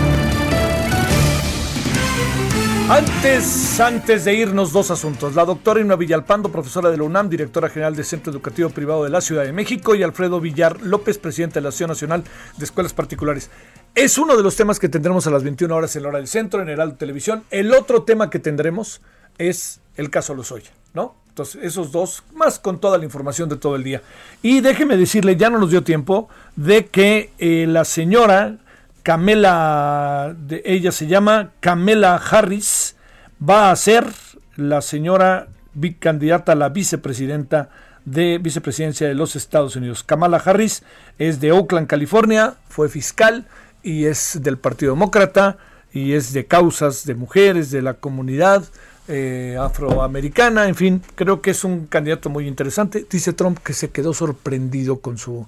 [2.88, 5.34] Antes, antes de irnos, dos asuntos.
[5.34, 9.10] La doctora Inma Villalpando, profesora de la UNAM, directora general del Centro Educativo Privado de
[9.10, 12.24] la Ciudad de México, y Alfredo Villar López, presidente de la Asociación Nacional
[12.56, 13.49] de Escuelas Particulares.
[13.95, 16.28] Es uno de los temas que tendremos a las 21 horas en la hora del
[16.28, 17.44] centro, en Heraldo Televisión.
[17.49, 19.02] El otro tema que tendremos
[19.40, 21.16] es el caso Lozoya, ¿no?
[21.30, 24.03] Entonces, esos dos, más con toda la información de todo el día.
[24.44, 28.60] Y déjeme decirle, ya no nos dio tiempo, de que eh, la señora
[29.06, 32.95] Camela, de, ella se llama Camela Harris,
[33.40, 34.03] va a ser
[34.56, 35.49] la señora
[35.99, 37.69] candidata a la vicepresidenta
[38.03, 40.02] de vicepresidencia de los Estados Unidos.
[40.02, 40.82] Kamala Harris
[41.19, 43.45] es de Oakland, California, fue fiscal
[43.84, 45.60] y es del Partido Demócrata
[45.94, 48.64] y es de causas de mujeres, de la comunidad
[49.07, 53.06] eh, afroamericana, en fin, creo que es un candidato muy interesante.
[53.07, 55.45] Dice Trump que se quedó sorprendido con su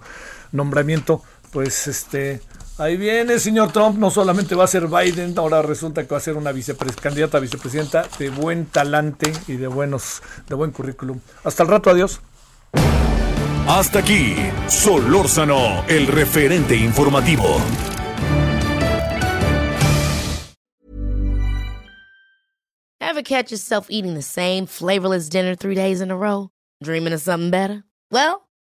[0.51, 2.39] nombramiento, pues este
[2.79, 6.21] Ahí viene, señor Trump, no solamente va a ser Biden, ahora resulta que va a
[6.21, 6.53] ser una
[7.01, 11.19] candidata a vicepresidenta de buen talante y de buenos, de buen currículum.
[11.43, 12.21] Hasta el rato, adiós.
[13.67, 14.35] Hasta aquí,
[14.67, 17.59] Solórzano, el referente informativo.
[23.01, 26.49] Ever catch yourself eating the same flavorless dinner three days in a row?
[26.83, 27.83] Dreaming of something better?
[28.11, 28.47] Well,